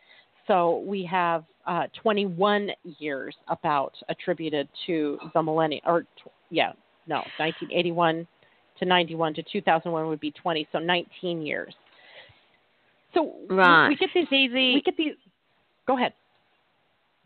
So 0.48 0.84
we 0.86 1.06
have 1.10 1.46
uh, 1.66 1.88
21 2.02 2.72
years 3.00 3.36
about 3.48 3.94
attributed 4.10 4.68
to 4.86 5.18
the 5.34 5.42
millennial, 5.42 5.82
or 5.86 6.06
yeah, 6.50 6.74
no, 7.08 7.18
1981 7.38 8.28
to 8.80 8.86
91 8.86 9.34
to 9.36 9.44
2001 9.44 10.08
would 10.08 10.20
be 10.20 10.32
20, 10.32 10.68
so 10.74 10.80
19 10.80 11.42
years. 11.42 11.74
So 13.14 13.34
right. 13.50 13.88
we, 13.88 13.90
we 13.90 13.96
get 13.96 14.10
these. 14.14 14.28
See 14.30 14.48
the 14.48 14.54
we 14.54 14.82
get 14.84 14.98
these. 14.98 15.14
Go 15.88 15.98
ahead. 15.98 16.14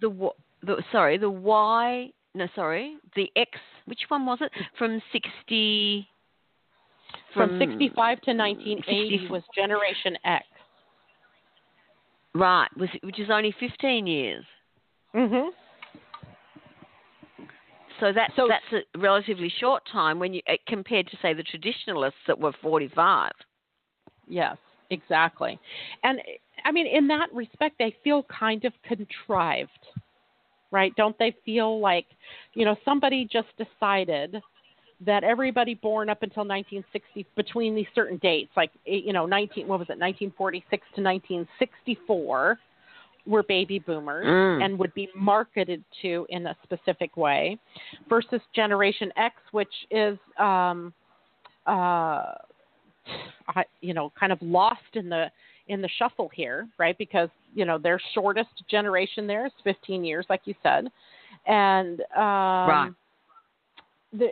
The 0.01 0.29
the 0.63 0.83
sorry 0.91 1.17
the 1.17 1.29
Y 1.29 2.09
no 2.33 2.47
sorry 2.55 2.97
the 3.15 3.31
X 3.35 3.51
which 3.85 4.01
one 4.09 4.25
was 4.25 4.39
it 4.41 4.51
from 4.77 5.01
60 5.11 6.07
from, 7.33 7.49
from 7.49 7.59
65 7.59 8.21
to 8.21 8.33
1980 8.33 9.17
60, 9.17 9.27
was 9.31 9.43
Generation 9.55 10.17
X. 10.23 10.45
Right, 12.33 12.69
which 12.75 13.19
is 13.19 13.29
only 13.31 13.55
15 13.59 14.05
years. 14.05 14.45
Mhm. 15.15 15.49
So 17.99 18.13
that's 18.13 18.35
so, 18.35 18.47
that's 18.47 18.85
a 18.95 18.99
relatively 18.99 19.49
short 19.49 19.83
time 19.91 20.19
when 20.19 20.33
you 20.33 20.41
uh, 20.47 20.53
compared 20.67 21.07
to 21.07 21.17
say 21.21 21.33
the 21.33 21.43
traditionalists 21.43 22.19
that 22.27 22.37
were 22.37 22.53
45. 22.61 23.31
Yes, 24.27 24.57
exactly. 24.89 25.59
And 26.03 26.19
I 26.65 26.71
mean 26.71 26.87
in 26.87 27.07
that 27.07 27.27
respect 27.33 27.75
they 27.79 27.95
feel 28.03 28.23
kind 28.23 28.65
of 28.65 28.73
contrived. 28.87 29.69
Right? 30.69 30.93
Don't 30.97 31.17
they 31.17 31.33
feel 31.45 31.79
like, 31.79 32.07
you 32.53 32.65
know, 32.65 32.75
somebody 32.83 33.25
just 33.31 33.47
decided 33.57 34.41
that 35.05 35.23
everybody 35.23 35.75
born 35.75 36.09
up 36.09 36.23
until 36.23 36.43
1960 36.43 37.25
between 37.35 37.75
these 37.75 37.85
certain 37.93 38.17
dates 38.17 38.49
like 38.57 38.71
you 38.85 39.13
know 39.13 39.25
19 39.25 39.67
what 39.67 39.79
was 39.79 39.87
it 39.89 39.99
1946 39.99 40.69
to 40.95 41.01
1964 41.01 42.57
were 43.27 43.43
baby 43.43 43.77
boomers 43.77 44.25
mm. 44.25 44.63
and 44.63 44.77
would 44.79 44.93
be 44.95 45.07
marketed 45.15 45.83
to 46.01 46.25
in 46.29 46.47
a 46.47 46.55
specific 46.63 47.15
way 47.15 47.57
versus 48.09 48.41
generation 48.55 49.11
x 49.17 49.35
which 49.51 49.67
is 49.91 50.17
um 50.39 50.91
uh 51.67 52.31
you 53.81 53.93
know 53.93 54.11
kind 54.19 54.31
of 54.31 54.41
lost 54.41 54.81
in 54.93 55.09
the 55.09 55.27
in 55.67 55.81
the 55.81 55.89
shuffle 55.97 56.29
here 56.33 56.67
right? 56.77 56.97
Because 56.97 57.29
you 57.53 57.65
know 57.65 57.77
their 57.77 57.99
shortest 58.13 58.49
generation 58.69 59.27
there 59.27 59.45
is 59.45 59.51
15 59.63 60.03
years 60.03 60.25
like 60.29 60.41
you 60.45 60.55
said. 60.63 60.87
And 61.45 62.01
um 62.15 62.69
right. 62.69 62.91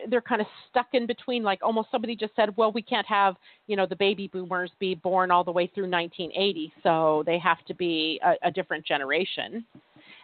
they're 0.10 0.22
kind 0.22 0.41
of 0.41 0.48
stuck 0.70 0.88
in 0.94 1.05
between 1.05 1.44
like 1.44 1.60
almost 1.62 1.89
somebody 1.91 2.15
just 2.15 2.36
said 2.36 2.55
well 2.58 2.72
we 2.72 2.82
can't 2.82 3.08
have 3.08 3.36
you 3.67 3.75
know 3.75 3.86
the 3.86 3.96
baby 3.96 4.27
boomers 4.32 4.72
be 4.79 4.96
born 4.96 5.32
all 5.32 5.44
the 5.44 5.51
way 5.51 5.67
through 5.74 5.89
1980 5.89 6.74
so 6.84 7.24
they 7.25 7.39
have 7.39 7.63
to 7.67 7.74
be 7.74 8.20
a, 8.24 8.48
a 8.48 8.51
different 8.51 8.86
generation. 8.86 9.65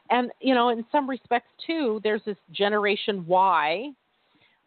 And 0.09 0.31
you 0.41 0.53
know 0.53 0.69
in 0.69 0.85
some 0.91 1.09
respects 1.09 1.49
too 1.65 2.01
there's 2.03 2.21
this 2.25 2.37
generation 2.51 3.25
y 3.27 3.91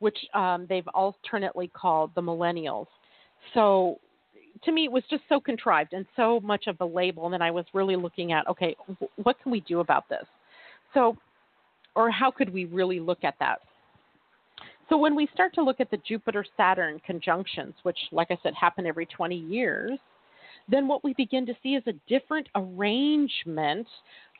which 0.00 0.19
um, 0.35 0.67
they've 0.69 0.88
alternately 0.88 1.69
called 1.69 2.11
the 2.14 2.21
millennials 2.21 2.88
so 3.53 3.99
to 4.65 4.73
me 4.73 4.85
it 4.85 4.93
was 4.93 5.03
just 5.11 5.23
so 5.29 5.39
contrived 5.41 5.93
and 5.93 6.07
so 6.17 6.41
much 6.41 6.67
of 6.67 6.77
a 6.81 6.85
label 6.85 7.25
and 7.25 7.35
then 7.35 7.43
i 7.43 7.51
was 7.51 7.65
really 7.75 7.97
looking 7.97 8.33
at 8.33 8.47
okay 8.47 8.77
what 9.23 9.37
can 9.43 9.53
we 9.53 9.61
do 9.61 9.81
about 9.81 10.09
this 10.09 10.25
so 10.93 11.17
or 11.95 12.11
how 12.11 12.31
could 12.31 12.53
we 12.53 12.65
really 12.67 13.01
look 13.01 13.25
at 13.25 13.35
that 13.39 13.61
so 14.89 14.99
when 14.99 15.15
we 15.15 15.29
start 15.33 15.55
to 15.55 15.63
look 15.63 15.81
at 15.81 15.91
the 15.91 15.97
Jupiter 16.07 16.45
Saturn 16.57 17.00
conjunctions, 17.07 17.75
which, 17.85 17.99
like 18.13 18.30
I 18.30 18.39
said, 18.43 18.54
happen 18.54 18.87
every 18.87 19.07
20 19.07 19.35
years, 19.35 19.99
then 20.69 20.87
what 20.87 21.04
we 21.04 21.15
begin 21.15 21.47
to 21.47 21.54
see 21.63 21.75
is 21.75 21.83
a 21.87 21.93
different 22.09 22.49
arrangement, 22.54 23.87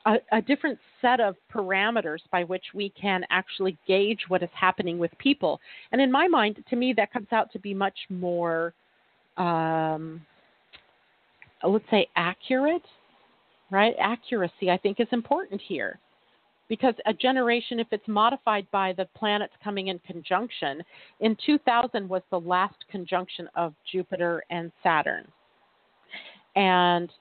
a, 0.05 0.15
a, 0.31 0.41
different 0.41 0.79
set 1.01 1.19
of 1.19 1.35
parameters 1.53 2.19
by 2.31 2.43
which 2.43 2.63
we 2.73 2.89
can 2.89 3.23
actually 3.29 3.77
gauge 3.87 4.21
what 4.27 4.43
is 4.43 4.49
happening 4.53 4.97
with 4.97 5.11
people. 5.17 5.59
And 5.91 6.01
in 6.01 6.11
my 6.11 6.27
mind, 6.27 6.63
to 6.69 6.75
me, 6.75 6.93
that 6.93 7.13
comes 7.13 7.27
out 7.31 7.51
to 7.53 7.59
be 7.59 7.73
much 7.73 7.97
more, 8.09 8.73
um, 9.37 10.25
let's 11.63 11.85
say, 11.89 12.07
accurate, 12.15 12.85
right? 13.71 13.95
Accuracy, 13.99 14.69
I 14.69 14.77
think, 14.77 14.99
is 14.99 15.07
important 15.11 15.61
here 15.61 15.99
because 16.67 16.95
a 17.05 17.13
generation, 17.13 17.79
if 17.79 17.87
it's 17.91 18.07
modified 18.07 18.65
by 18.71 18.93
the 18.93 19.07
planets 19.15 19.53
coming 19.63 19.87
in 19.87 19.99
conjunction, 19.99 20.81
in 21.19 21.37
2000 21.45 22.07
was 22.07 22.23
the 22.31 22.39
last 22.39 22.85
conjunction 22.89 23.47
of 23.55 23.73
Jupiter 23.91 24.43
and 24.49 24.71
Saturn. 24.81 25.27
And 26.55 27.11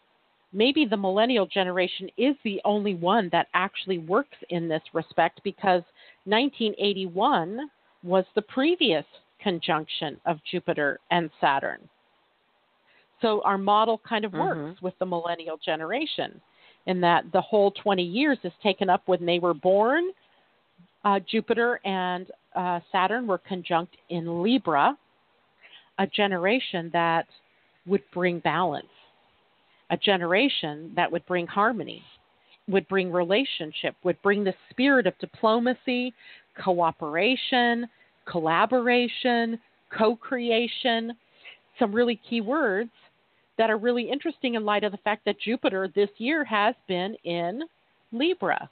maybe 0.53 0.87
the 0.87 0.97
millennial 0.97 1.47
generation 1.47 2.09
is 2.17 2.37
the 2.45 2.61
only 2.65 2.95
one 2.95 3.29
that 3.33 3.49
actually 3.55 3.99
works 3.99 4.37
in 4.51 4.69
this 4.69 4.83
respect 4.93 5.41
because 5.45 5.83
1981 6.25 7.69
was 8.03 8.25
the 8.35 8.43
previous 8.43 9.05
conjunction 9.41 10.19
of 10.25 10.39
Jupiter 10.51 11.01
and 11.11 11.29
Saturn. 11.41 11.81
So 13.25 13.41
our 13.43 13.57
model 13.57 14.03
kind 14.07 14.27
of 14.27 14.35
works 14.35 14.59
mm-hmm. 14.59 14.85
with 14.85 14.93
the 14.99 15.07
millennial 15.07 15.57
generation 15.57 16.39
in 16.87 17.01
that 17.01 17.25
the 17.33 17.41
whole 17.41 17.71
20 17.71 18.03
years 18.03 18.37
is 18.45 18.53
taken 18.63 18.91
up 18.91 19.01
when 19.07 19.25
they 19.25 19.39
were 19.39 19.55
born. 19.55 20.11
Uh, 21.07 21.21
Jupiter 21.31 21.81
and 21.87 22.27
uh, 22.55 22.81
Saturn 22.93 23.27
were 23.27 23.39
conjunct 23.39 23.97
in 24.11 24.43
Libra, 24.43 24.99
a 25.99 26.07
generation 26.07 26.91
that 26.93 27.25
would 27.87 28.03
bring 28.13 28.41
balance, 28.41 28.87
a 29.91 29.97
generation 29.97 30.93
that 30.95 31.11
would 31.11 31.25
bring 31.25 31.47
harmony, 31.47 32.03
would 32.69 32.87
bring 32.89 33.11
relationship, 33.11 33.95
would 34.05 34.21
bring 34.21 34.45
the 34.45 34.55
spirit 34.69 35.07
of 35.07 35.17
diplomacy, 35.19 36.13
cooperation, 36.63 37.87
collaboration, 38.31 39.59
co 39.97 40.15
creation, 40.15 41.15
some 41.79 41.91
really 41.91 42.21
key 42.29 42.43
words 42.43 42.91
that 43.59 43.71
are 43.71 43.79
really 43.79 44.11
interesting 44.11 44.55
in 44.55 44.65
light 44.65 44.85
of 44.85 44.93
the 44.93 44.99
fact 44.99 45.25
that 45.25 45.41
Jupiter 45.41 45.89
this 45.95 46.11
year 46.19 46.45
has 46.45 46.75
been 46.89 47.17
in 47.25 47.63
Libra. 48.13 48.69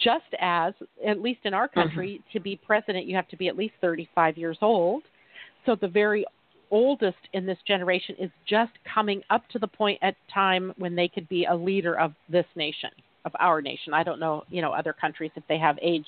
Just 0.00 0.24
as, 0.40 0.74
at 1.06 1.22
least 1.22 1.40
in 1.44 1.54
our 1.54 1.68
country, 1.68 2.20
mm-hmm. 2.20 2.38
to 2.38 2.40
be 2.40 2.56
president, 2.56 3.06
you 3.06 3.14
have 3.14 3.28
to 3.28 3.36
be 3.36 3.46
at 3.46 3.56
least 3.56 3.74
35 3.80 4.36
years 4.36 4.58
old. 4.60 5.04
So 5.64 5.76
the 5.76 5.86
very 5.86 6.24
oldest 6.72 7.18
in 7.32 7.46
this 7.46 7.58
generation 7.66 8.16
is 8.18 8.30
just 8.48 8.72
coming 8.92 9.22
up 9.30 9.48
to 9.50 9.60
the 9.60 9.66
point 9.68 9.98
at 10.02 10.16
time 10.32 10.72
when 10.78 10.96
they 10.96 11.06
could 11.06 11.28
be 11.28 11.44
a 11.44 11.54
leader 11.54 11.98
of 11.98 12.14
this 12.28 12.46
nation, 12.56 12.90
of 13.24 13.32
our 13.38 13.62
nation. 13.62 13.94
I 13.94 14.02
don't 14.02 14.18
know, 14.18 14.42
you 14.48 14.60
know, 14.60 14.72
other 14.72 14.92
countries 14.92 15.30
if 15.36 15.44
they 15.48 15.58
have 15.58 15.78
age 15.80 16.06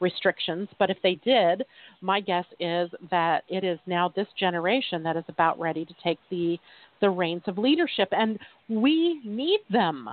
restrictions. 0.00 0.68
But 0.78 0.90
if 0.90 0.98
they 1.02 1.14
did, 1.16 1.64
my 2.00 2.20
guess 2.20 2.44
is 2.60 2.90
that 3.10 3.44
it 3.48 3.64
is 3.64 3.78
now 3.86 4.12
this 4.14 4.28
generation 4.38 5.02
that 5.02 5.16
is 5.16 5.24
about 5.28 5.58
ready 5.58 5.84
to 5.84 5.94
take 6.02 6.18
the 6.30 6.58
the 7.00 7.10
reins 7.10 7.42
of 7.46 7.58
leadership, 7.58 8.08
and 8.12 8.38
we 8.68 9.20
need 9.24 9.60
them. 9.70 10.08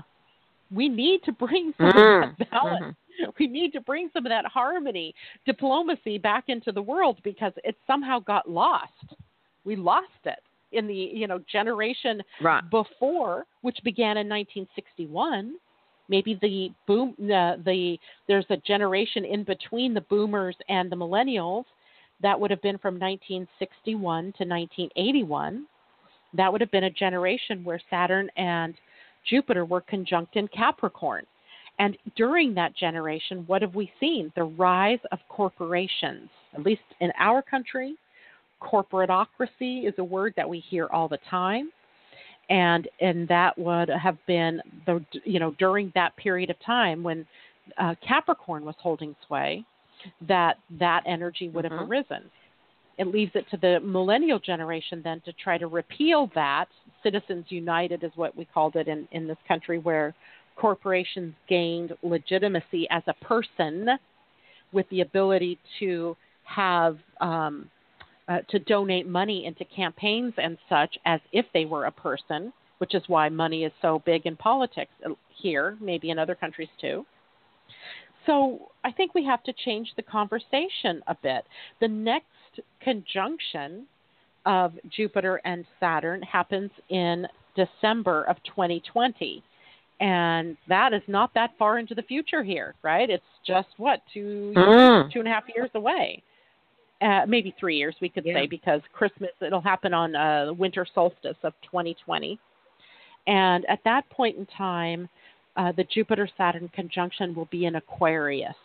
We 0.70 0.90
need 0.90 1.22
to 1.24 1.32
bring 1.32 1.74
some 1.78 1.92
mm-hmm. 1.92 2.32
of 2.32 2.38
that 2.38 2.52
balance. 2.52 2.84
Mm-hmm. 2.86 3.30
We 3.40 3.48
need 3.48 3.72
to 3.74 3.82
bring 3.82 4.10
some 4.12 4.26
of 4.26 4.32
that 4.32 4.46
harmony, 4.46 5.14
diplomacy 5.46 6.18
back 6.18 6.46
into 6.48 6.72
the 6.72 6.82
world 6.82 7.20
because 7.24 7.54
it 7.64 7.76
somehow 7.86 8.20
got 8.20 8.50
lost. 8.50 8.92
We 9.66 9.76
lost 9.76 10.08
it 10.26 10.40
in 10.72 10.88
the 10.88 10.94
you 10.94 11.28
know 11.28 11.40
generation 11.52 12.22
right. 12.42 12.68
before, 12.70 13.46
which 13.62 13.78
began 13.84 14.18
in 14.18 14.28
1961 14.28 15.56
maybe 16.10 16.38
the 16.42 16.70
boom 16.88 17.16
the, 17.18 17.62
the 17.66 17.98
there's 18.28 18.46
a 18.50 18.58
generation 18.58 19.26
in 19.26 19.44
between 19.44 19.94
the 19.94 20.02
boomers 20.02 20.56
and 20.70 20.92
the 20.92 20.96
millennials. 20.96 21.66
That 22.22 22.40
would 22.40 22.52
have 22.52 22.62
been 22.62 22.78
from 22.78 22.96
1961 22.96 23.98
to 23.98 24.46
1981 24.46 25.66
that 26.36 26.52
would 26.52 26.62
have 26.62 26.72
been 26.72 26.86
a 26.86 26.90
generation 26.90 27.64
where 27.64 27.80
saturn 27.90 28.30
and 28.38 28.74
jupiter 29.30 29.66
were 29.66 29.82
conjunct 29.82 30.36
in 30.36 30.48
capricorn. 30.50 31.26
And 31.80 31.98
during 32.16 32.54
that 32.56 32.76
generation 32.76 33.44
what 33.48 33.62
have 33.62 33.76
we 33.76 33.92
seen? 34.00 34.32
The 34.36 34.44
rise 34.44 35.00
of 35.12 35.20
corporations 35.30 36.30
at 36.54 36.64
least 36.64 36.82
in 37.00 37.12
our 37.20 37.42
country. 37.42 37.96
Corporatocracy 38.62 39.88
is 39.88 39.94
a 39.98 40.04
word 40.04 40.34
that 40.38 40.48
we 40.48 40.60
hear 40.60 40.88
all 40.88 41.08
the 41.08 41.20
time 41.30 41.72
and 42.50 42.88
and 43.00 43.28
that 43.28 43.58
would 43.58 43.90
have 43.90 44.18
been 44.28 44.62
the 44.86 45.04
you 45.24 45.40
know 45.40 45.56
during 45.60 45.92
that 45.96 46.16
period 46.18 46.50
of 46.50 46.56
time 46.66 47.04
when 47.04 47.26
uh, 47.78 47.96
Capricorn 48.06 48.66
was 48.66 48.76
holding 48.80 49.16
sway, 49.26 49.64
that 50.28 50.58
that 50.80 51.04
energy 51.06 51.50
would 51.50 51.66
mm-hmm. 51.66 51.78
have 51.78 51.90
arisen. 51.90 52.30
It 52.98 53.08
leaves 53.08 53.32
it 53.34 53.46
to 53.50 53.58
the 53.58 53.80
millennial 53.84 54.40
generation 54.40 55.02
then 55.04 55.22
to 55.26 55.34
try 55.34 55.58
to 55.58 55.68
repeal 55.68 56.30
that. 56.36 56.68
Citizens 57.02 57.46
United 57.50 58.04
is 58.04 58.12
what 58.16 58.36
we 58.38 58.46
called 58.46 58.76
it 58.76 58.88
in, 58.88 59.08
in 59.12 59.28
this 59.28 59.38
country, 59.48 59.80
where 59.80 60.14
corporations 60.56 61.34
gained 61.50 61.94
legitimacy 62.04 62.88
as 62.92 63.02
a 63.08 63.14
person 63.26 63.90
with 64.72 64.88
the 64.90 65.02
ability 65.02 65.58
to 65.80 66.16
have 66.44 66.98
um, 67.20 67.70
uh, 68.28 68.40
to 68.50 68.60
donate 68.60 69.08
money 69.08 69.46
into 69.46 69.66
campaigns 69.66 70.34
and 70.38 70.58
such 70.70 70.98
as 71.06 71.20
if 71.32 71.46
they 71.54 71.66
were 71.66 71.86
a 71.86 71.92
person, 71.92 72.54
which 72.78 72.96
is 72.96 73.04
why 73.08 73.30
money 73.30 73.64
is 73.64 73.72
so 73.82 74.02
big 74.06 74.26
in 74.26 74.36
politics 74.36 74.92
uh, 75.06 75.10
here, 75.42 75.78
maybe 75.82 76.10
in 76.10 76.20
other 76.20 76.36
countries 76.36 76.70
too. 76.80 77.06
So 78.26 78.70
I 78.84 78.92
think 78.92 79.14
we 79.14 79.26
have 79.26 79.44
to 79.44 79.54
change 79.66 79.90
the 79.96 80.04
conversation 80.04 81.02
a 81.08 81.16
bit. 81.22 81.44
The 81.82 81.88
next 81.88 82.28
conjunction 82.82 83.86
of 84.46 84.74
Jupiter 84.90 85.42
and 85.46 85.66
Saturn 85.80 86.22
happens 86.22 86.72
in 86.90 87.28
December 87.56 88.24
of 88.24 88.38
2020. 88.44 89.44
And 90.00 90.58
that 90.68 90.94
is 90.94 91.02
not 91.08 91.34
that 91.36 91.52
far 91.58 91.78
into 91.80 91.96
the 91.96 92.02
future 92.02 92.44
here, 92.44 92.76
right? 92.84 93.10
It's 93.10 93.24
just 93.46 93.70
what 93.78 94.02
two 94.14 94.54
mm. 94.56 95.12
two 95.12 95.20
and 95.20 95.28
a 95.28 95.32
half 95.32 95.44
years 95.56 95.70
away, 95.76 96.24
uh, 97.04 97.26
maybe 97.28 97.54
three 97.60 97.78
years 97.78 97.96
we 98.02 98.10
could 98.10 98.26
yeah. 98.26 98.36
say, 98.36 98.48
because 98.48 98.82
Christmas 98.94 99.32
it'll 99.42 99.62
happen 99.62 99.94
on 99.94 100.16
uh, 100.16 100.54
winter 100.54 100.86
solstice 100.94 101.38
of 101.44 101.54
2020, 101.64 102.40
and 103.28 103.66
at 103.70 103.80
that 103.86 104.10
point 104.10 104.38
in 104.38 104.46
time, 104.46 105.10
uh, 105.56 105.72
the 105.72 105.84
Jupiter 105.94 106.28
Saturn 106.38 106.70
conjunction 106.74 107.36
will 107.36 107.48
be 107.52 107.66
in 107.66 107.76
Aquarius. 107.76 108.56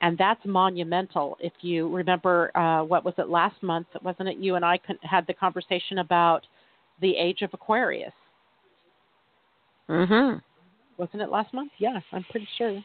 And 0.00 0.16
that's 0.16 0.40
monumental. 0.44 1.36
If 1.40 1.52
you 1.60 1.92
remember, 1.92 2.56
uh, 2.56 2.84
what 2.84 3.04
was 3.04 3.14
it 3.18 3.28
last 3.28 3.60
month? 3.62 3.88
Wasn't 4.02 4.28
it 4.28 4.38
you 4.38 4.54
and 4.54 4.64
I 4.64 4.78
had 5.02 5.26
the 5.26 5.34
conversation 5.34 5.98
about 5.98 6.46
the 7.00 7.16
age 7.16 7.42
of 7.42 7.50
Aquarius? 7.52 8.12
Mm-hmm. 9.88 10.38
Wasn't 10.98 11.22
it 11.22 11.30
last 11.30 11.52
month? 11.52 11.72
Yes, 11.78 12.02
I'm 12.12 12.24
pretty 12.30 12.48
sure. 12.56 12.82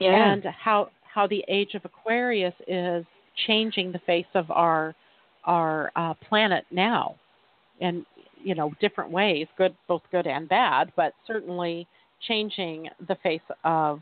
Yeah. 0.00 0.32
And 0.32 0.44
how 0.44 0.90
how 1.12 1.26
the 1.26 1.44
age 1.48 1.74
of 1.74 1.84
Aquarius 1.84 2.54
is 2.66 3.04
changing 3.46 3.92
the 3.92 4.00
face 4.00 4.26
of 4.34 4.50
our 4.50 4.94
our 5.44 5.90
uh, 5.96 6.14
planet 6.28 6.64
now, 6.70 7.14
and 7.80 8.04
you 8.42 8.54
know 8.54 8.72
different 8.80 9.10
ways, 9.10 9.46
good 9.56 9.74
both 9.86 10.02
good 10.10 10.26
and 10.26 10.48
bad, 10.48 10.92
but 10.96 11.12
certainly 11.26 11.86
changing 12.26 12.88
the 13.06 13.16
face 13.22 13.40
of 13.64 14.00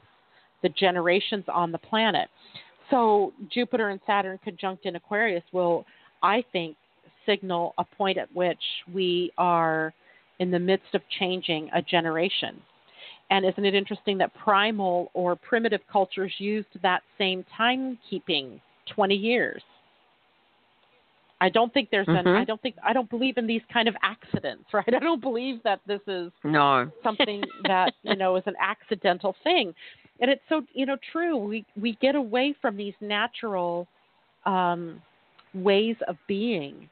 the 0.63 0.69
generations 0.71 1.45
on 1.49 1.71
the 1.71 1.79
planet. 1.79 2.29
So 2.91 3.33
Jupiter 3.53 3.91
and 3.91 4.01
Saturn 4.07 4.39
conjunct 4.43 4.87
in 4.87 4.97
Aquarius 4.97 5.43
will, 5.53 5.85
I 6.23 6.45
think, 6.53 6.77
signal 7.27 7.75
a 7.79 7.85
point 7.85 8.17
at 8.17 8.35
which 8.35 8.63
we 8.93 9.33
are 9.37 9.93
in 10.39 10.51
the 10.51 10.59
midst 10.59 10.95
of 10.95 11.03
changing 11.19 11.69
a 11.75 11.83
generation. 11.83 12.61
And 13.31 13.45
isn't 13.45 13.65
it 13.65 13.75
interesting 13.75 14.19
that 14.19 14.33
primal 14.35 15.11
or 15.13 15.35
primitive 15.35 15.81
cultures 15.91 16.33
used 16.39 16.69
that 16.83 17.03
same 17.19 17.45
timekeeping 17.59 18.61
20 18.95 19.15
years? 19.15 19.63
I 21.41 21.51
don't 21.51 21.73
think 21.73 21.91
there's 21.91 22.07
mm-hmm. 22.07 22.27
an 22.27 22.35
I 22.35 22.45
don't 22.45 22.61
think 22.63 22.77
I 22.83 22.93
don't 22.93 23.11
believe 23.11 23.37
in 23.37 23.47
these 23.47 23.61
kind 23.73 23.89
of 23.89 23.95
accidents, 24.03 24.65
right? 24.73 24.95
I 24.95 24.99
don't 24.99 25.21
believe 25.21 25.63
that 25.65 25.81
this 25.87 26.01
is 26.07 26.33
no 26.45 26.91
something 27.05 27.43
that, 27.65 27.93
you 28.03 28.17
know, 28.17 28.37
is 28.37 28.45
an 28.47 28.55
accidental 28.61 29.35
thing. 29.45 29.75
And 30.21 30.31
it's 30.31 30.43
so, 30.49 30.63
you 30.73 30.87
know, 30.87 30.97
true. 31.13 31.37
We 31.37 31.65
we 31.81 31.99
get 32.01 32.15
away 32.15 32.55
from 32.61 32.77
these 32.77 32.95
natural 33.01 33.87
um, 34.47 35.03
ways 35.55 35.97
of 36.09 36.17
being. 36.27 36.89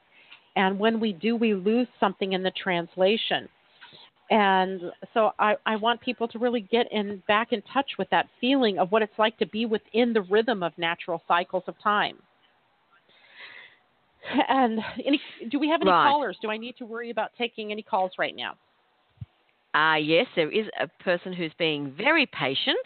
And 0.55 0.79
when 0.79 0.99
we 0.99 1.11
do, 1.13 1.35
we 1.35 1.53
lose 1.53 1.87
something 1.99 2.33
in 2.33 2.43
the 2.43 2.51
translation. 2.51 3.49
And 4.29 4.81
so 5.13 5.31
I, 5.37 5.55
I 5.65 5.75
want 5.75 6.01
people 6.01 6.27
to 6.29 6.39
really 6.39 6.61
get 6.61 6.91
in 6.91 7.21
back 7.27 7.53
in 7.53 7.61
touch 7.73 7.91
with 7.99 8.09
that 8.09 8.27
feeling 8.41 8.79
of 8.79 8.91
what 8.91 9.01
it's 9.01 9.13
like 9.19 9.37
to 9.37 9.45
be 9.45 9.65
within 9.65 10.13
the 10.13 10.21
rhythm 10.23 10.63
of 10.63 10.73
natural 10.77 11.21
cycles 11.27 11.63
of 11.67 11.75
time. 11.81 12.17
And 14.49 14.79
any, 15.05 15.21
do 15.51 15.59
we 15.59 15.69
have 15.69 15.81
any 15.81 15.91
right. 15.91 16.09
callers? 16.09 16.37
Do 16.41 16.49
I 16.49 16.57
need 16.57 16.75
to 16.77 16.85
worry 16.85 17.11
about 17.11 17.31
taking 17.37 17.71
any 17.71 17.83
calls 17.83 18.13
right 18.17 18.35
now? 18.35 18.55
Ah, 19.75 19.93
uh, 19.93 19.95
yes, 19.97 20.25
there 20.35 20.51
is 20.51 20.65
a 20.81 20.87
person 21.03 21.31
who's 21.31 21.51
being 21.59 21.93
very 21.95 22.25
patient. 22.25 22.77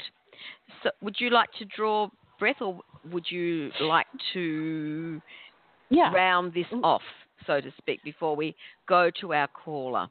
So, 0.84 0.90
would 1.02 1.16
you 1.20 1.30
like 1.30 1.50
to 1.60 1.66
draw 1.66 2.10
breath, 2.40 2.62
or 2.62 2.80
would 3.12 3.26
you 3.30 3.70
like 3.80 4.08
to 4.34 5.22
yeah. 5.90 6.12
round 6.12 6.54
this 6.54 6.66
mm. 6.74 6.84
off, 6.84 7.02
so 7.46 7.62
to 7.62 7.72
speak, 7.78 8.04
before 8.04 8.36
we 8.36 8.56
go 8.88 9.10
to 9.22 9.34
our 9.34 9.48
caller? 9.48 10.10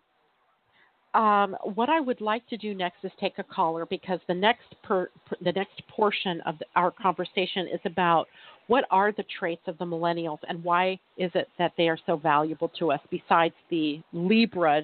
Um, 1.14 1.56
what 1.62 1.88
I 1.88 2.00
would 2.00 2.20
like 2.20 2.46
to 2.48 2.56
do 2.56 2.74
next 2.74 2.98
is 3.02 3.10
take 3.18 3.38
a 3.38 3.42
caller 3.42 3.86
because 3.86 4.20
the 4.28 4.34
next 4.34 4.74
per, 4.82 5.08
per, 5.26 5.36
the 5.42 5.52
next 5.52 5.82
portion 5.88 6.42
of 6.42 6.58
the, 6.58 6.66
our 6.76 6.90
conversation 6.90 7.66
is 7.72 7.80
about 7.86 8.26
what 8.66 8.84
are 8.90 9.10
the 9.12 9.24
traits 9.38 9.62
of 9.66 9.78
the 9.78 9.84
millennials 9.86 10.38
and 10.48 10.62
why 10.62 10.98
is 11.16 11.30
it 11.34 11.48
that 11.58 11.72
they 11.78 11.88
are 11.88 11.98
so 12.04 12.16
valuable 12.16 12.70
to 12.78 12.92
us 12.92 13.00
besides 13.10 13.54
the 13.70 14.02
Libra 14.12 14.82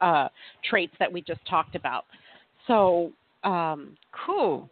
uh, 0.00 0.28
traits 0.68 0.94
that 1.00 1.12
we 1.12 1.20
just 1.20 1.40
talked 1.50 1.74
about. 1.74 2.04
So 2.68 3.10
um, 3.42 3.96
cool. 4.24 4.70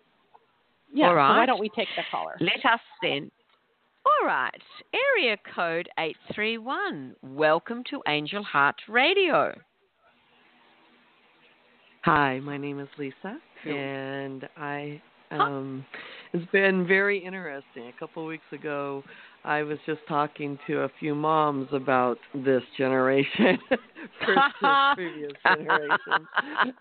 Yeah. 0.92 1.08
All 1.08 1.14
right. 1.14 1.34
So 1.34 1.38
why 1.38 1.46
don't 1.46 1.60
we 1.60 1.68
take 1.70 1.88
the 1.96 2.02
caller? 2.10 2.36
Let 2.40 2.64
us 2.72 2.80
then. 3.02 3.30
All 4.06 4.26
right. 4.26 4.62
Area 5.16 5.36
code 5.54 5.88
eight 5.98 6.16
three 6.32 6.58
one. 6.58 7.16
Welcome 7.22 7.82
to 7.90 8.00
Angel 8.06 8.44
Heart 8.44 8.76
Radio. 8.88 9.52
Hi, 12.04 12.40
my 12.40 12.56
name 12.56 12.80
is 12.80 12.88
Lisa, 12.98 13.36
and 13.66 14.48
I 14.56 15.02
um, 15.30 15.84
it's 16.32 16.50
been 16.50 16.86
very 16.86 17.22
interesting. 17.22 17.88
A 17.88 17.92
couple 18.00 18.22
of 18.22 18.28
weeks 18.28 18.50
ago, 18.52 19.04
I 19.44 19.62
was 19.62 19.76
just 19.84 20.00
talking 20.08 20.58
to 20.66 20.84
a 20.84 20.88
few 20.98 21.14
moms 21.14 21.68
about 21.72 22.16
this 22.34 22.62
generation 22.78 23.58
versus 24.26 24.76
previous 24.94 25.32
generations. 25.46 26.26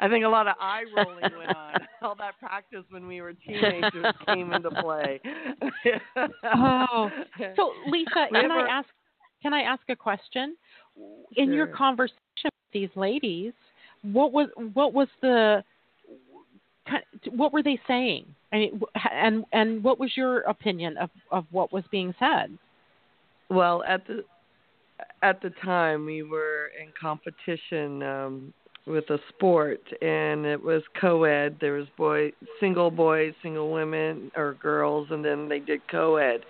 I 0.00 0.08
think 0.08 0.24
a 0.24 0.28
lot 0.28 0.48
of 0.48 0.56
eye 0.58 0.82
rolling 0.96 1.30
went 1.38 1.54
on. 1.56 1.74
All 2.02 2.16
that 2.16 2.36
practice 2.40 2.82
when 2.90 3.06
we 3.06 3.20
were 3.20 3.32
teenagers 3.32 4.12
came 4.26 4.52
into 4.52 4.70
play. 4.82 5.20
oh, 6.56 7.10
so 7.54 7.70
Lisa, 7.86 8.26
can 8.32 8.50
I 8.50 8.66
ask? 8.68 8.88
Can 9.40 9.54
I 9.54 9.60
ask 9.60 9.82
a 9.88 9.94
question? 9.94 10.56
In 11.36 11.46
sure. 11.46 11.54
your 11.54 11.66
conversation 11.68 12.50
these 12.74 12.90
ladies, 12.94 13.52
what 14.02 14.32
was 14.32 14.48
what 14.74 14.92
was 14.92 15.08
the 15.22 15.64
what 17.30 17.52
were 17.52 17.62
they 17.62 17.80
saying? 17.88 18.26
I 18.52 18.56
mean, 18.56 18.82
and 19.10 19.44
and 19.52 19.82
what 19.82 19.98
was 19.98 20.12
your 20.16 20.40
opinion 20.40 20.98
of 20.98 21.10
of 21.30 21.46
what 21.50 21.72
was 21.72 21.84
being 21.90 22.14
said? 22.18 22.58
Well, 23.48 23.82
at 23.88 24.06
the 24.06 24.24
at 25.22 25.40
the 25.40 25.50
time 25.62 26.04
we 26.04 26.22
were 26.22 26.70
in 26.80 26.92
competition 27.00 28.02
um 28.02 28.52
with 28.86 29.08
a 29.08 29.18
sport 29.30 29.80
and 30.02 30.44
it 30.44 30.62
was 30.62 30.82
co-ed 31.00 31.56
there 31.60 31.72
was 31.72 31.86
boy 31.96 32.30
single 32.60 32.90
boys 32.90 33.32
single 33.42 33.72
women 33.72 34.30
or 34.36 34.54
girls 34.60 35.08
and 35.10 35.24
then 35.24 35.48
they 35.48 35.58
did 35.58 35.80
co-ed 35.90 36.40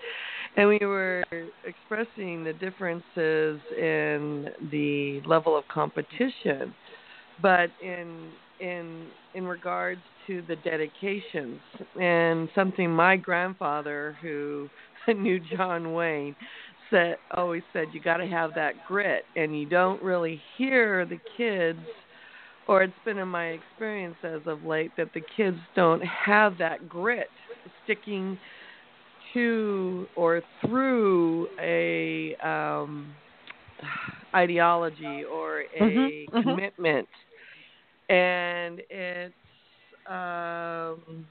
and 0.56 0.68
we 0.68 0.78
were 0.82 1.24
expressing 1.66 2.44
the 2.44 2.52
differences 2.52 3.60
in 3.76 4.48
the 4.70 5.20
level 5.26 5.56
of 5.56 5.64
competition. 5.68 6.74
But 7.42 7.70
in 7.82 8.30
in 8.60 9.08
in 9.34 9.44
regards 9.44 10.00
to 10.26 10.42
the 10.46 10.56
dedications 10.56 11.60
and 12.00 12.48
something 12.54 12.90
my 12.90 13.16
grandfather 13.16 14.16
who 14.22 14.68
knew 15.08 15.40
John 15.56 15.92
Wayne 15.92 16.36
said 16.90 17.16
always 17.32 17.62
said 17.72 17.88
you 17.92 18.00
got 18.00 18.18
to 18.18 18.26
have 18.26 18.54
that 18.54 18.74
grit 18.86 19.24
and 19.36 19.58
you 19.58 19.66
don't 19.68 20.00
really 20.02 20.40
hear 20.56 21.04
the 21.04 21.18
kids 21.36 21.80
or 22.68 22.82
it's 22.82 22.92
been 23.04 23.18
in 23.18 23.28
my 23.28 23.48
experience 23.48 24.16
as 24.22 24.40
of 24.46 24.64
late 24.64 24.92
that 24.96 25.12
the 25.14 25.20
kids 25.36 25.58
don't 25.74 26.02
have 26.02 26.56
that 26.58 26.88
grit 26.88 27.28
sticking 27.82 28.38
to 29.34 30.06
or 30.16 30.42
through 30.60 31.48
a 31.60 32.34
um, 32.36 33.14
ideology 34.34 35.24
or 35.24 35.60
a 35.60 35.80
mm-hmm, 35.80 36.36
mm-hmm. 36.36 36.48
commitment, 36.48 37.08
mm-hmm. 38.10 38.14
and 38.14 38.80
it's 38.90 39.34
um, 40.08 41.26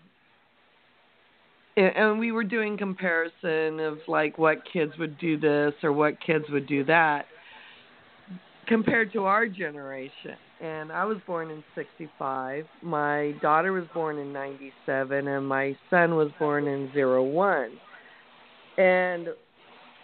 and 1.76 2.20
we 2.20 2.32
were 2.32 2.44
doing 2.44 2.78
comparison 2.78 3.80
of 3.80 3.98
like 4.08 4.38
what 4.38 4.60
kids 4.72 4.94
would 5.00 5.18
do 5.18 5.40
this 5.40 5.74
or 5.82 5.92
what 5.92 6.16
kids 6.26 6.46
would 6.52 6.68
do 6.68 6.84
that 6.86 7.26
compared 8.68 9.12
to 9.14 9.26
our 9.26 9.48
generation 9.48 10.38
and 10.64 10.94
I 10.94 11.04
was 11.04 11.18
born 11.28 11.52
in 11.52 11.62
65. 11.76 12.66
My 12.82 13.36
daughter 13.42 13.74
was 13.74 13.84
born 13.94 14.18
in 14.18 14.32
97 14.32 15.28
and 15.28 15.46
my 15.46 15.76
son 15.90 16.16
was 16.16 16.30
born 16.40 16.68
in 16.68 16.90
01 16.96 17.72
and 18.78 19.30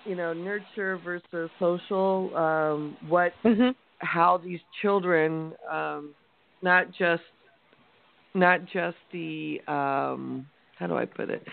you 0.06 0.16
know 0.16 0.34
nurture 0.34 0.98
versus 1.04 1.50
social 1.60 2.36
um 2.36 2.98
what 3.08 3.34
mm-hmm. 3.44 3.70
how 4.00 4.38
these 4.44 4.60
children, 4.82 5.54
um, 5.72 6.14
not 6.62 6.88
just 6.98 7.24
not 8.34 8.62
just 8.66 8.98
the 9.12 9.60
um, 9.68 10.46
how 10.78 10.88
do 10.88 10.96
I 10.96 11.06
put 11.06 11.30
it, 11.30 11.46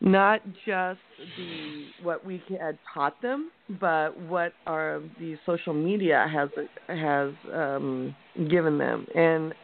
not 0.00 0.40
just 0.66 1.00
the 1.36 1.86
what 2.02 2.24
we 2.24 2.42
had 2.60 2.78
taught 2.92 3.20
them, 3.22 3.50
but 3.80 4.18
what 4.20 4.52
our 4.66 5.00
the 5.18 5.36
social 5.46 5.72
media 5.72 6.26
has 6.32 6.48
has 6.88 7.32
um, 7.54 8.14
given 8.50 8.78
them. 8.78 9.06
And 9.14 9.54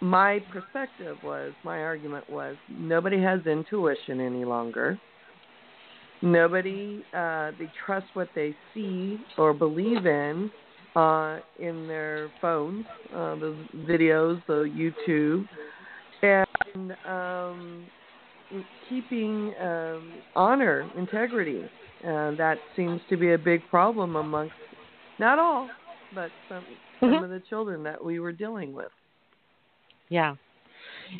my 0.00 0.40
perspective 0.52 1.16
was, 1.24 1.52
my 1.64 1.82
argument 1.82 2.30
was, 2.30 2.56
nobody 2.70 3.20
has 3.20 3.40
intuition 3.46 4.20
any 4.20 4.44
longer. 4.44 4.98
Nobody 6.22 7.04
uh, 7.14 7.52
they 7.58 7.70
trust 7.86 8.06
what 8.14 8.28
they 8.34 8.54
see 8.74 9.18
or 9.36 9.52
believe 9.52 10.06
in 10.06 10.50
uh, 10.96 11.38
in 11.58 11.86
their 11.86 12.30
phones, 12.40 12.84
uh, 13.14 13.36
the 13.36 13.56
videos, 13.76 14.42
the 14.46 14.64
YouTube, 14.64 15.46
and 16.22 16.96
um, 17.06 17.86
keeping 18.88 19.54
um, 19.60 20.12
honor, 20.34 20.90
integrity. 20.96 21.62
Uh, 22.04 22.32
that 22.36 22.56
seems 22.76 23.00
to 23.10 23.16
be 23.16 23.32
a 23.32 23.38
big 23.38 23.60
problem 23.68 24.16
amongst 24.16 24.54
not 25.18 25.38
all, 25.38 25.68
but 26.14 26.30
some 26.48 26.64
some 27.00 27.10
mm-hmm. 27.10 27.24
of 27.24 27.30
the 27.30 27.42
children 27.48 27.82
that 27.84 28.04
we 28.04 28.18
were 28.18 28.32
dealing 28.32 28.72
with. 28.72 28.90
Yeah. 30.08 30.34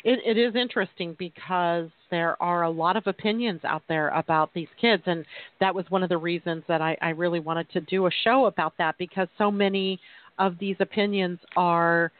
It, 0.03 0.19
it 0.25 0.39
is 0.39 0.55
interesting 0.55 1.15
because 1.17 1.89
there 2.11 2.41
are 2.41 2.63
a 2.63 2.69
lot 2.69 2.95
of 2.95 3.07
opinions 3.07 3.61
out 3.63 3.83
there 3.87 4.09
about 4.09 4.53
these 4.53 4.67
kids, 4.79 5.03
and 5.05 5.25
that 5.59 5.73
was 5.73 5.85
one 5.89 6.03
of 6.03 6.09
the 6.09 6.17
reasons 6.17 6.63
that 6.67 6.81
I, 6.81 6.97
I 7.01 7.09
really 7.09 7.39
wanted 7.39 7.69
to 7.71 7.81
do 7.81 8.07
a 8.07 8.11
show 8.23 8.45
about 8.45 8.73
that 8.77 8.97
because 8.97 9.27
so 9.37 9.51
many 9.51 9.99
of 10.37 10.57
these 10.59 10.75
opinions 10.79 11.39
are 11.55 12.11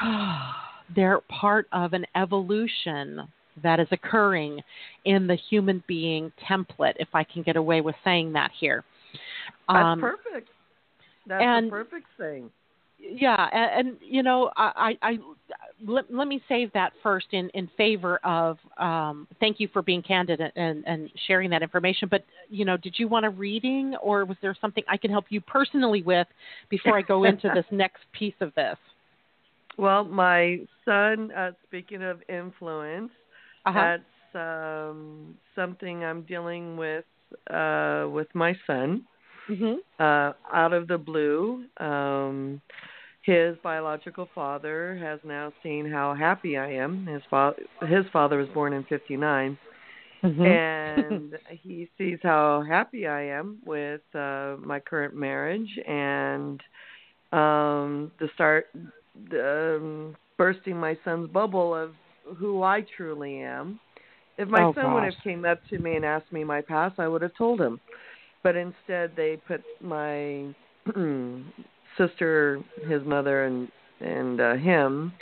they're 0.94 1.20
part 1.28 1.66
of 1.72 1.92
an 1.92 2.06
evolution 2.14 3.26
that 3.62 3.80
is 3.80 3.88
occurring 3.90 4.60
in 5.04 5.26
the 5.26 5.36
human 5.48 5.82
being 5.86 6.30
template, 6.48 6.94
if 6.96 7.08
I 7.14 7.24
can 7.24 7.42
get 7.42 7.56
away 7.56 7.80
with 7.80 7.94
saying 8.04 8.32
that 8.34 8.50
here. 8.58 8.84
Um, 9.68 10.00
That's 10.00 10.14
perfect. 10.16 10.48
That's 11.26 11.42
and, 11.42 11.66
a 11.68 11.70
perfect 11.70 12.06
thing. 12.18 12.50
Yeah, 12.98 13.48
and, 13.52 13.88
and 13.88 13.98
you 14.00 14.22
know, 14.22 14.50
I, 14.56 14.96
I, 15.02 15.10
I 15.10 15.18
let, 15.86 16.12
let 16.12 16.28
me 16.28 16.40
save 16.48 16.72
that 16.72 16.92
first 17.02 17.26
in, 17.32 17.50
in 17.50 17.68
favor 17.76 18.18
of 18.24 18.58
um, 18.78 19.28
thank 19.38 19.60
you 19.60 19.68
for 19.72 19.82
being 19.82 20.02
candid 20.02 20.40
and, 20.40 20.84
and 20.86 21.10
sharing 21.26 21.50
that 21.50 21.62
information. 21.62 22.08
But 22.10 22.24
you 22.48 22.64
know, 22.64 22.76
did 22.76 22.94
you 22.98 23.08
want 23.08 23.26
a 23.26 23.30
reading, 23.30 23.94
or 24.02 24.24
was 24.24 24.36
there 24.40 24.56
something 24.60 24.82
I 24.88 24.96
can 24.96 25.10
help 25.10 25.26
you 25.28 25.40
personally 25.40 26.02
with 26.02 26.26
before 26.70 26.98
I 26.98 27.02
go 27.02 27.24
into 27.24 27.50
this 27.54 27.66
next 27.70 28.00
piece 28.12 28.34
of 28.40 28.54
this? 28.54 28.76
Well, 29.76 30.04
my 30.04 30.60
son. 30.84 31.32
Uh, 31.32 31.52
speaking 31.66 32.02
of 32.02 32.22
influence, 32.28 33.10
uh-huh. 33.66 33.98
that's 33.98 34.34
um, 34.34 35.34
something 35.54 36.04
I'm 36.04 36.22
dealing 36.22 36.76
with 36.76 37.04
uh, 37.50 38.06
with 38.10 38.28
my 38.34 38.56
son. 38.66 39.04
Mm-hmm. 39.50 39.74
Uh, 40.02 40.32
out 40.52 40.72
of 40.72 40.88
the 40.88 40.98
blue, 40.98 41.64
um, 41.78 42.60
his 43.22 43.56
biological 43.62 44.28
father 44.34 44.96
has 45.00 45.20
now 45.24 45.52
seen 45.62 45.90
how 45.90 46.14
happy 46.14 46.56
I 46.56 46.72
am. 46.72 47.06
His 47.06 47.22
father, 47.30 47.62
his 47.88 48.04
father 48.12 48.38
was 48.38 48.48
born 48.54 48.72
in 48.72 48.84
'59, 48.84 49.58
mm-hmm. 50.22 50.42
and 50.42 51.32
he 51.62 51.88
sees 51.98 52.18
how 52.22 52.64
happy 52.68 53.06
I 53.06 53.22
am 53.22 53.58
with 53.64 54.02
uh, 54.14 54.56
my 54.60 54.80
current 54.80 55.14
marriage 55.14 55.68
and 55.86 56.60
um, 57.32 58.12
the 58.18 58.28
start 58.34 58.66
um, 59.32 60.16
bursting 60.36 60.76
my 60.76 60.96
son's 61.04 61.28
bubble 61.30 61.74
of 61.74 61.92
who 62.36 62.62
I 62.62 62.84
truly 62.96 63.40
am. 63.40 63.80
If 64.38 64.48
my 64.48 64.64
oh, 64.64 64.74
son 64.74 64.84
gosh. 64.84 64.94
would 64.94 65.04
have 65.04 65.24
came 65.24 65.44
up 65.44 65.60
to 65.70 65.78
me 65.78 65.96
and 65.96 66.04
asked 66.04 66.30
me 66.32 66.44
my 66.44 66.60
past, 66.60 66.98
I 66.98 67.08
would 67.08 67.22
have 67.22 67.34
told 67.36 67.60
him. 67.60 67.80
But 68.46 68.54
instead, 68.54 69.10
they 69.16 69.38
put 69.48 69.60
my 69.80 70.54
sister, 71.98 72.62
his 72.88 73.02
mother, 73.04 73.44
and 73.44 73.68
and 73.98 74.40
uh, 74.40 74.54
him 74.54 75.12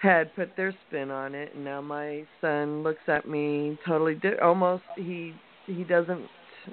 had 0.00 0.34
put 0.34 0.56
their 0.56 0.74
spin 0.88 1.10
on 1.10 1.34
it, 1.34 1.54
and 1.54 1.62
now 1.62 1.82
my 1.82 2.24
son 2.40 2.82
looks 2.82 3.02
at 3.06 3.28
me 3.28 3.78
totally 3.86 4.14
di- 4.14 4.38
almost 4.42 4.82
he 4.96 5.34
he 5.66 5.84
doesn't 5.84 6.22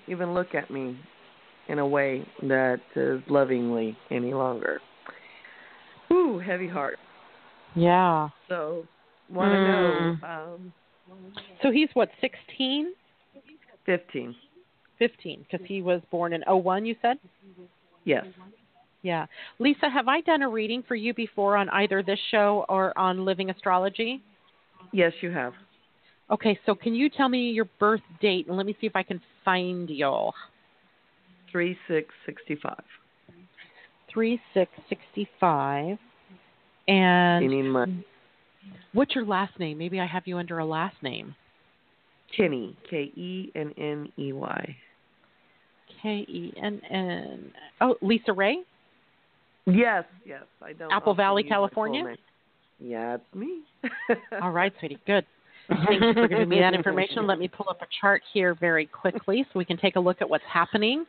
even 0.07 0.33
look 0.33 0.55
at 0.55 0.71
me 0.71 0.97
in 1.67 1.79
a 1.79 1.85
way 1.85 2.25
that 2.43 2.79
is 2.95 3.21
lovingly 3.27 3.97
any 4.11 4.33
longer. 4.33 4.79
Ooh, 6.09 6.39
heavy 6.39 6.69
heart. 6.69 6.99
Yeah. 7.75 8.29
So 8.47 8.85
want 9.29 9.51
to 9.51 9.57
mm. 9.57 10.21
know. 10.21 10.27
Um, 10.29 10.73
so 11.61 11.69
he's 11.69 11.89
what, 11.95 12.07
16? 12.21 12.93
15. 13.85 14.35
15, 15.01 15.47
because 15.49 15.65
he 15.67 15.81
was 15.81 15.99
born 16.11 16.31
in 16.31 16.43
01, 16.47 16.85
you 16.85 16.95
said? 17.01 17.17
Yes. 18.05 18.23
Yeah. 19.01 19.25
Lisa, 19.57 19.89
have 19.89 20.07
I 20.07 20.21
done 20.21 20.43
a 20.43 20.49
reading 20.49 20.83
for 20.87 20.93
you 20.93 21.11
before 21.15 21.57
on 21.57 21.69
either 21.69 22.03
this 22.03 22.19
show 22.29 22.65
or 22.69 22.95
on 22.95 23.25
Living 23.25 23.49
Astrology? 23.49 24.21
Yes, 24.93 25.11
you 25.21 25.31
have. 25.31 25.53
Okay, 26.29 26.59
so 26.67 26.75
can 26.75 26.93
you 26.93 27.09
tell 27.09 27.29
me 27.29 27.49
your 27.49 27.67
birth 27.79 28.03
date 28.21 28.47
and 28.47 28.55
let 28.55 28.67
me 28.67 28.77
see 28.79 28.85
if 28.85 28.95
I 28.95 29.01
can 29.01 29.19
find 29.43 29.89
you. 29.89 30.29
3665. 31.51 32.75
3665. 34.13 35.97
And 36.87 37.47
need 37.47 37.63
my 37.63 37.85
What's 38.93 39.15
your 39.15 39.25
last 39.25 39.57
name? 39.57 39.79
Maybe 39.79 39.99
I 39.99 40.05
have 40.05 40.27
you 40.27 40.37
under 40.37 40.59
a 40.59 40.65
last 40.65 41.01
name. 41.01 41.33
Kenney, 42.37 42.77
K 42.87 43.11
E 43.15 43.51
N 43.55 43.73
N 43.77 44.11
E 44.19 44.31
Y. 44.31 44.75
K 46.01 46.09
E 46.27 46.53
N 46.61 46.81
N. 46.89 47.51
Oh, 47.81 47.95
Lisa 48.01 48.33
Ray. 48.33 48.63
Yes, 49.65 50.05
yes, 50.25 50.43
I 50.61 50.73
don't. 50.73 50.91
Apple 50.91 51.13
Valley, 51.13 51.43
California. 51.43 52.15
Yeah, 52.79 53.15
it's 53.15 53.35
me. 53.35 53.61
All 54.41 54.51
right, 54.51 54.73
sweetie. 54.79 54.97
Good. 55.05 55.25
Thank 55.87 56.01
you 56.01 56.13
for 56.13 56.27
giving 56.27 56.49
me 56.49 56.59
that 56.59 56.73
information. 56.73 57.27
Let 57.27 57.39
me 57.39 57.47
pull 57.47 57.67
up 57.69 57.81
a 57.81 57.87
chart 58.01 58.21
here 58.33 58.55
very 58.55 58.87
quickly 58.87 59.45
so 59.51 59.59
we 59.59 59.65
can 59.65 59.77
take 59.77 59.95
a 59.95 59.99
look 59.99 60.21
at 60.21 60.29
what's 60.29 60.43
happening. 60.51 61.05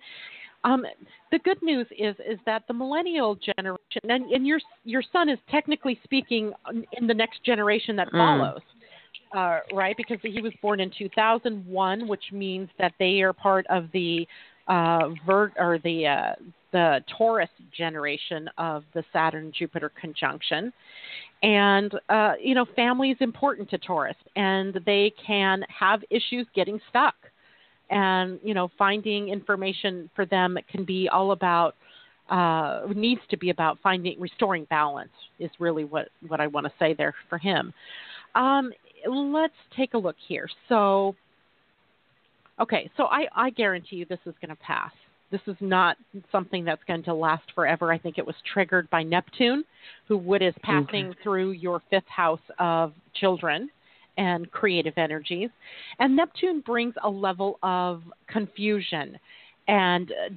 Um, 0.65 0.85
the 1.33 1.41
good 1.41 1.61
news 1.63 1.87
is 1.99 2.15
is 2.19 2.39
that 2.47 2.63
the 2.69 2.75
millennial 2.75 3.37
generation, 3.37 3.79
and, 4.05 4.31
and 4.31 4.47
your 4.47 4.61
your 4.85 5.03
son 5.13 5.29
is 5.29 5.39
technically 5.51 5.99
speaking 6.05 6.53
in 6.93 7.07
the 7.07 7.15
next 7.15 7.43
generation 7.45 7.97
that 7.97 8.09
mm. 8.09 8.19
follows, 8.19 8.61
uh, 9.35 9.61
right? 9.75 9.97
Because 9.97 10.19
he 10.23 10.41
was 10.41 10.53
born 10.63 10.79
in 10.79 10.93
2001, 10.97 12.07
which 12.07 12.25
means 12.33 12.69
that 12.79 12.93
they 12.99 13.23
are 13.23 13.33
part 13.33 13.67
of 13.69 13.87
the 13.93 14.27
uh, 14.69 15.11
or 15.29 15.79
the 15.85 16.07
uh, 16.07 16.35
the 16.73 17.05
Taurus 17.19 17.51
generation 17.77 18.49
of 18.57 18.85
the 18.95 19.05
Saturn 19.13 19.53
Jupiter 19.57 19.93
conjunction. 20.01 20.73
And, 21.43 21.93
uh, 22.09 22.35
you 22.41 22.55
know, 22.55 22.65
family 22.77 23.11
is 23.11 23.17
important 23.21 23.69
to 23.71 23.79
Taurus, 23.79 24.17
and 24.37 24.79
they 24.87 25.13
can 25.27 25.65
have 25.69 26.03
issues 26.09 26.47
getting 26.55 26.81
stuck 26.89 27.17
and 27.93 28.41
you 28.43 28.55
know 28.55 28.71
finding 28.77 29.29
information 29.29 30.11
for 30.17 30.27
them 30.27 30.59
can 30.71 30.85
be 30.85 31.09
all 31.09 31.31
about 31.33 31.77
uh, 32.31 32.81
needs 32.95 33.21
to 33.31 33.37
be 33.37 33.51
about 33.51 33.79
finding 33.83 34.19
restoring 34.19 34.67
balance 34.71 35.13
is 35.39 35.51
really 35.61 35.85
what 35.85 36.09
what 36.27 36.41
I 36.41 36.47
want 36.49 36.67
to 36.67 36.73
say 36.79 36.95
there 36.95 37.15
for 37.29 37.39
him. 37.39 37.73
Um, 38.35 38.73
let's 39.07 39.55
take 39.77 39.95
a 39.95 39.99
look 39.99 40.17
here. 40.27 40.49
So, 40.69 41.15
okay, 42.63 42.91
so 42.97 43.05
I, 43.05 43.27
I 43.35 43.51
guarantee 43.51 43.97
you 43.97 44.07
this 44.07 44.21
is 44.25 44.35
going 44.41 44.55
to 44.57 44.63
pass. 44.63 44.93
This 45.31 45.41
is 45.47 45.57
not 45.61 45.97
something 46.31 46.65
that's 46.65 46.83
going 46.87 47.03
to 47.05 47.15
last 47.15 47.45
forever. 47.55 47.93
I 47.93 47.99
think 47.99 48.19
it 48.19 48.27
was 48.27 48.37
triggered 48.53 48.89
by 48.91 49.03
Neptune, 49.03 49.65
who 50.07 50.19
would 50.19 50.43
is 50.43 50.55
passing 50.63 51.09
okay. 51.09 51.19
through 51.23 51.53
your 51.53 51.83
fifth 51.91 52.09
house 52.09 52.41
of 52.59 52.93
children 53.15 53.71
and 54.19 54.51
creative 54.51 54.95
energies. 54.99 55.49
And 55.99 56.15
Neptune 56.15 56.63
brings 56.65 56.95
a 57.03 57.09
level 57.09 57.59
of 57.63 58.03
confusion 58.29 59.19
and 59.69 60.13
uh, 60.13 60.35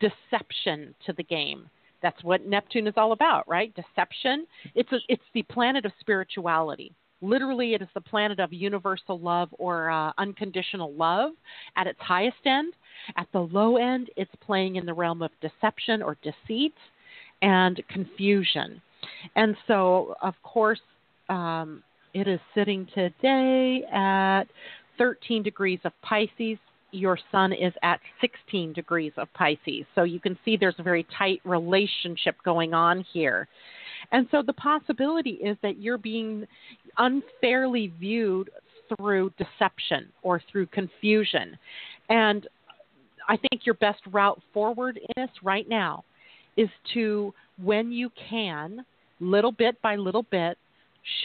deception 0.00 0.94
to 1.06 1.12
the 1.12 1.22
game. 1.22 1.68
That's 2.02 2.22
what 2.24 2.46
Neptune 2.46 2.86
is 2.86 2.94
all 2.96 3.12
about, 3.12 3.46
right? 3.46 3.72
Deception. 3.74 4.46
It's 4.74 4.90
a, 4.92 4.98
it's 5.08 5.22
the 5.34 5.42
planet 5.44 5.84
of 5.84 5.92
spirituality. 6.00 6.92
Literally, 7.22 7.74
it 7.74 7.82
is 7.82 7.88
the 7.94 8.00
planet 8.00 8.40
of 8.40 8.52
universal 8.52 9.18
love 9.18 9.48
or 9.58 9.90
uh, 9.90 10.12
unconditional 10.18 10.92
love 10.92 11.30
at 11.76 11.86
its 11.86 11.98
highest 12.00 12.44
end. 12.44 12.74
At 13.16 13.28
the 13.32 13.40
low 13.40 13.76
end, 13.76 14.10
it's 14.16 14.30
playing 14.44 14.76
in 14.76 14.84
the 14.84 14.92
realm 14.92 15.22
of 15.22 15.30
deception 15.40 16.02
or 16.02 16.16
deceit 16.22 16.74
and 17.40 17.80
confusion. 17.88 18.82
And 19.36 19.56
so, 19.66 20.14
of 20.20 20.34
course, 20.42 20.80
um, 21.28 21.82
it 22.12 22.28
is 22.28 22.40
sitting 22.54 22.86
today 22.94 23.84
at 23.92 24.44
13 24.98 25.42
degrees 25.42 25.80
of 25.84 25.92
Pisces, 26.02 26.58
your 26.92 27.18
sun 27.30 27.52
is 27.52 27.72
at 27.82 28.00
16 28.20 28.74
degrees 28.74 29.12
of 29.16 29.32
Pisces. 29.32 29.86
So 29.94 30.02
you 30.02 30.20
can 30.20 30.38
see 30.44 30.56
there's 30.56 30.74
a 30.78 30.82
very 30.82 31.06
tight 31.18 31.40
relationship 31.44 32.36
going 32.44 32.74
on 32.74 33.04
here. 33.12 33.48
And 34.10 34.26
so 34.30 34.42
the 34.42 34.52
possibility 34.54 35.32
is 35.32 35.56
that 35.62 35.78
you're 35.78 35.98
being 35.98 36.46
unfairly 36.98 37.92
viewed 38.00 38.50
through 38.96 39.32
deception 39.38 40.08
or 40.22 40.42
through 40.50 40.66
confusion. 40.66 41.56
And 42.08 42.46
I 43.28 43.36
think 43.36 43.64
your 43.64 43.76
best 43.76 44.00
route 44.10 44.40
forward 44.52 44.98
in 44.98 45.22
this 45.22 45.30
right 45.42 45.68
now 45.68 46.04
is 46.56 46.68
to, 46.94 47.32
when 47.62 47.92
you 47.92 48.10
can, 48.28 48.84
little 49.20 49.52
bit 49.52 49.80
by 49.80 49.96
little 49.96 50.24
bit, 50.24 50.58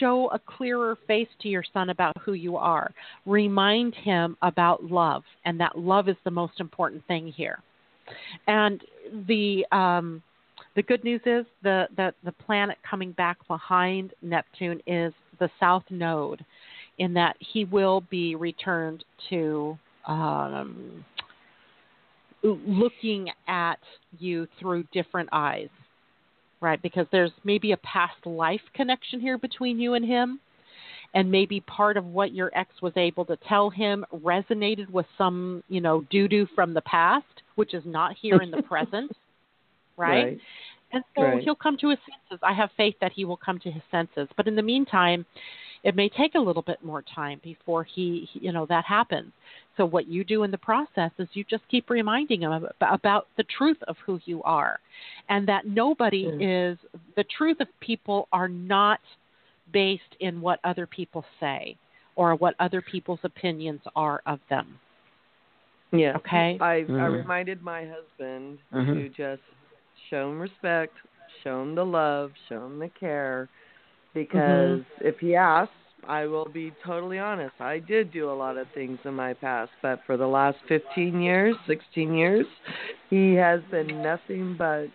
show 0.00 0.28
a 0.30 0.38
clearer 0.38 0.98
face 1.06 1.28
to 1.42 1.48
your 1.48 1.64
son 1.72 1.90
about 1.90 2.16
who 2.24 2.32
you 2.32 2.56
are. 2.56 2.92
Remind 3.26 3.94
him 3.94 4.36
about 4.42 4.84
love, 4.84 5.22
and 5.44 5.60
that 5.60 5.78
love 5.78 6.08
is 6.08 6.16
the 6.24 6.30
most 6.30 6.60
important 6.60 7.06
thing 7.06 7.28
here. 7.28 7.60
And 8.46 8.80
the 9.28 9.66
um, 9.70 10.22
the 10.78 10.82
good 10.84 11.02
news 11.02 11.20
is 11.26 11.44
the, 11.64 11.88
the 11.96 12.14
the 12.24 12.30
planet 12.30 12.78
coming 12.88 13.10
back 13.10 13.36
behind 13.48 14.14
Neptune 14.22 14.80
is 14.86 15.12
the 15.40 15.50
South 15.58 15.82
Node, 15.90 16.44
in 16.98 17.12
that 17.14 17.34
he 17.40 17.64
will 17.64 18.02
be 18.02 18.36
returned 18.36 19.04
to 19.28 19.76
um, 20.06 21.04
looking 22.44 23.28
at 23.48 23.80
you 24.20 24.46
through 24.60 24.84
different 24.92 25.28
eyes, 25.32 25.68
right? 26.60 26.80
Because 26.80 27.08
there's 27.10 27.32
maybe 27.42 27.72
a 27.72 27.76
past 27.78 28.24
life 28.24 28.60
connection 28.72 29.18
here 29.18 29.36
between 29.36 29.80
you 29.80 29.94
and 29.94 30.04
him. 30.04 30.38
And 31.12 31.28
maybe 31.28 31.58
part 31.60 31.96
of 31.96 32.04
what 32.04 32.32
your 32.32 32.52
ex 32.54 32.70
was 32.82 32.92
able 32.94 33.24
to 33.24 33.36
tell 33.48 33.68
him 33.68 34.04
resonated 34.14 34.88
with 34.90 35.06
some, 35.16 35.64
you 35.68 35.80
know, 35.80 36.04
doo 36.08 36.28
doo 36.28 36.46
from 36.54 36.72
the 36.72 36.82
past, 36.82 37.42
which 37.56 37.74
is 37.74 37.82
not 37.84 38.14
here 38.20 38.42
in 38.42 38.52
the 38.52 38.62
present, 38.68 39.10
right? 39.98 40.24
Right. 40.24 40.40
And 40.92 41.04
so 41.14 41.22
Right. 41.22 41.42
he'll 41.42 41.54
come 41.54 41.76
to 41.78 41.90
his 41.90 41.98
senses. 42.08 42.40
I 42.42 42.54
have 42.54 42.70
faith 42.76 42.94
that 43.00 43.12
he 43.12 43.24
will 43.26 43.36
come 43.36 43.58
to 43.58 43.70
his 43.70 43.82
senses. 43.90 44.28
But 44.36 44.48
in 44.48 44.56
the 44.56 44.62
meantime, 44.62 45.26
it 45.84 45.94
may 45.94 46.08
take 46.08 46.34
a 46.34 46.38
little 46.40 46.62
bit 46.62 46.82
more 46.82 47.02
time 47.02 47.40
before 47.44 47.84
he, 47.84 48.26
he- 48.32 48.40
you 48.40 48.52
know, 48.52 48.64
that 48.66 48.84
happens. 48.86 49.32
So 49.76 49.84
what 49.84 50.08
you 50.08 50.24
do 50.24 50.44
in 50.44 50.50
the 50.50 50.58
process 50.58 51.12
is 51.18 51.28
you 51.34 51.44
just 51.44 51.68
keep 51.68 51.90
reminding 51.90 52.40
him 52.42 52.52
ab- 52.52 52.74
about 52.80 53.28
the 53.36 53.44
truth 53.44 53.76
of 53.86 53.96
who 53.98 54.18
you 54.24 54.42
are, 54.44 54.80
and 55.28 55.46
that 55.46 55.66
nobody 55.66 56.24
Mm. 56.26 56.72
is 56.72 56.78
the 57.16 57.24
truth 57.24 57.60
of 57.60 57.68
people 57.80 58.26
are 58.32 58.48
not 58.48 59.00
based 59.72 60.16
in 60.20 60.40
what 60.40 60.58
other 60.64 60.86
people 60.86 61.24
say 61.38 61.76
or 62.16 62.34
what 62.34 62.54
other 62.58 62.80
people's 62.80 63.20
opinions 63.24 63.82
are 63.94 64.22
of 64.26 64.40
them. 64.48 64.78
Yeah. 65.92 66.16
Okay. 66.16 66.58
I 66.60 66.74
I 66.74 66.82
Mhm. 66.82 67.18
reminded 67.18 67.62
my 67.62 67.84
husband 67.86 68.58
Mhm. 68.72 68.94
to 68.94 69.08
just 69.10 69.42
show 70.10 70.30
him 70.30 70.40
respect, 70.40 70.94
show 71.42 71.62
him 71.62 71.74
the 71.74 71.84
love, 71.84 72.30
show 72.48 72.66
him 72.66 72.78
the 72.78 72.88
care, 72.98 73.48
because 74.14 74.80
if 75.00 75.18
he 75.18 75.34
asks, 75.34 75.72
I 76.06 76.26
will 76.26 76.46
be 76.46 76.72
totally 76.84 77.18
honest. 77.18 77.54
I 77.60 77.78
did 77.80 78.12
do 78.12 78.30
a 78.30 78.32
lot 78.32 78.56
of 78.56 78.66
things 78.74 78.98
in 79.04 79.14
my 79.14 79.34
past, 79.34 79.70
but 79.82 80.00
for 80.06 80.16
the 80.16 80.26
last 80.26 80.58
15 80.68 81.20
years, 81.20 81.56
16 81.66 82.14
years, 82.14 82.46
he 83.10 83.34
has 83.34 83.60
been 83.70 84.02
nothing 84.02 84.56
but 84.58 84.86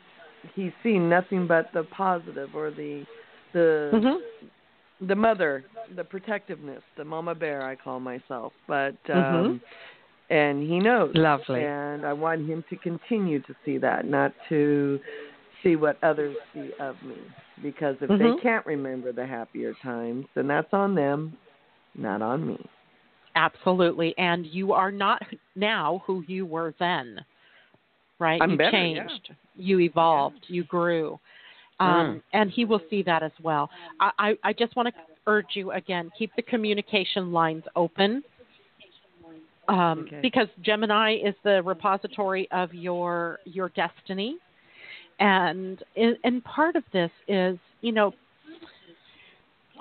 he's 0.55 0.71
seen 0.83 1.09
nothing 1.09 1.47
but 1.47 1.67
the 1.73 1.83
positive 1.95 2.49
or 2.55 2.71
the 2.71 3.05
the 3.53 3.91
Mm-hmm. 3.93 5.07
the 5.07 5.15
mother, 5.15 5.65
the 5.95 6.03
protectiveness, 6.03 6.81
the 6.97 7.03
mama 7.03 7.35
bear 7.35 7.61
I 7.63 7.75
call 7.75 7.99
myself. 7.99 8.53
But 8.67 8.95
um 9.09 9.59
Mhm. 9.59 9.59
And 10.29 10.63
he 10.63 10.79
knows. 10.79 11.11
Lovely. 11.15 11.63
And 11.63 12.05
I 12.05 12.13
want 12.13 12.47
him 12.47 12.63
to 12.69 12.75
continue 12.77 13.39
to 13.41 13.55
see 13.65 13.77
that, 13.79 14.05
not 14.05 14.33
to 14.49 14.99
see 15.61 15.75
what 15.75 15.97
others 16.03 16.35
see 16.53 16.71
of 16.79 17.01
me. 17.03 17.15
Because 17.61 17.95
if 18.01 18.09
Mhm. 18.09 18.19
they 18.19 18.41
can't 18.41 18.65
remember 18.65 19.11
the 19.11 19.25
happier 19.25 19.73
times, 19.81 20.25
then 20.33 20.47
that's 20.47 20.73
on 20.73 20.95
them, 20.95 21.37
not 21.95 22.21
on 22.21 22.45
me. 22.45 22.57
Absolutely. 23.35 24.17
And 24.17 24.45
you 24.45 24.73
are 24.73 24.91
not 24.91 25.21
now 25.55 26.03
who 26.05 26.23
you 26.27 26.45
were 26.45 26.73
then. 26.79 27.23
Right? 28.19 28.41
I'm 28.41 28.51
you 28.51 28.57
better, 28.57 28.77
yeah. 28.77 29.07
changed. 29.07 29.33
You 29.55 29.79
evolved. 29.79 30.45
You 30.47 30.63
grew. 30.63 31.19
Um, 31.79 32.21
And 32.31 32.49
he 32.51 32.65
will 32.65 32.81
see 32.89 33.01
that 33.03 33.23
as 33.23 33.31
well. 33.41 33.69
I, 33.99 34.11
I, 34.19 34.37
I 34.43 34.53
just 34.53 34.75
want 34.75 34.87
to 34.89 34.93
urge 35.25 35.55
you 35.55 35.71
again 35.71 36.11
keep 36.17 36.31
the 36.35 36.41
communication 36.41 37.31
lines 37.31 37.63
open. 37.75 38.23
Um, 39.67 40.05
Okay. 40.07 40.19
Because 40.21 40.47
Gemini 40.61 41.15
is 41.15 41.35
the 41.43 41.61
repository 41.63 42.49
of 42.51 42.73
your 42.73 43.39
your 43.45 43.69
destiny, 43.69 44.37
and 45.19 45.81
and 45.95 46.17
and 46.23 46.43
part 46.43 46.75
of 46.75 46.83
this 46.91 47.11
is 47.27 47.57
you 47.81 47.91
know 47.93 48.13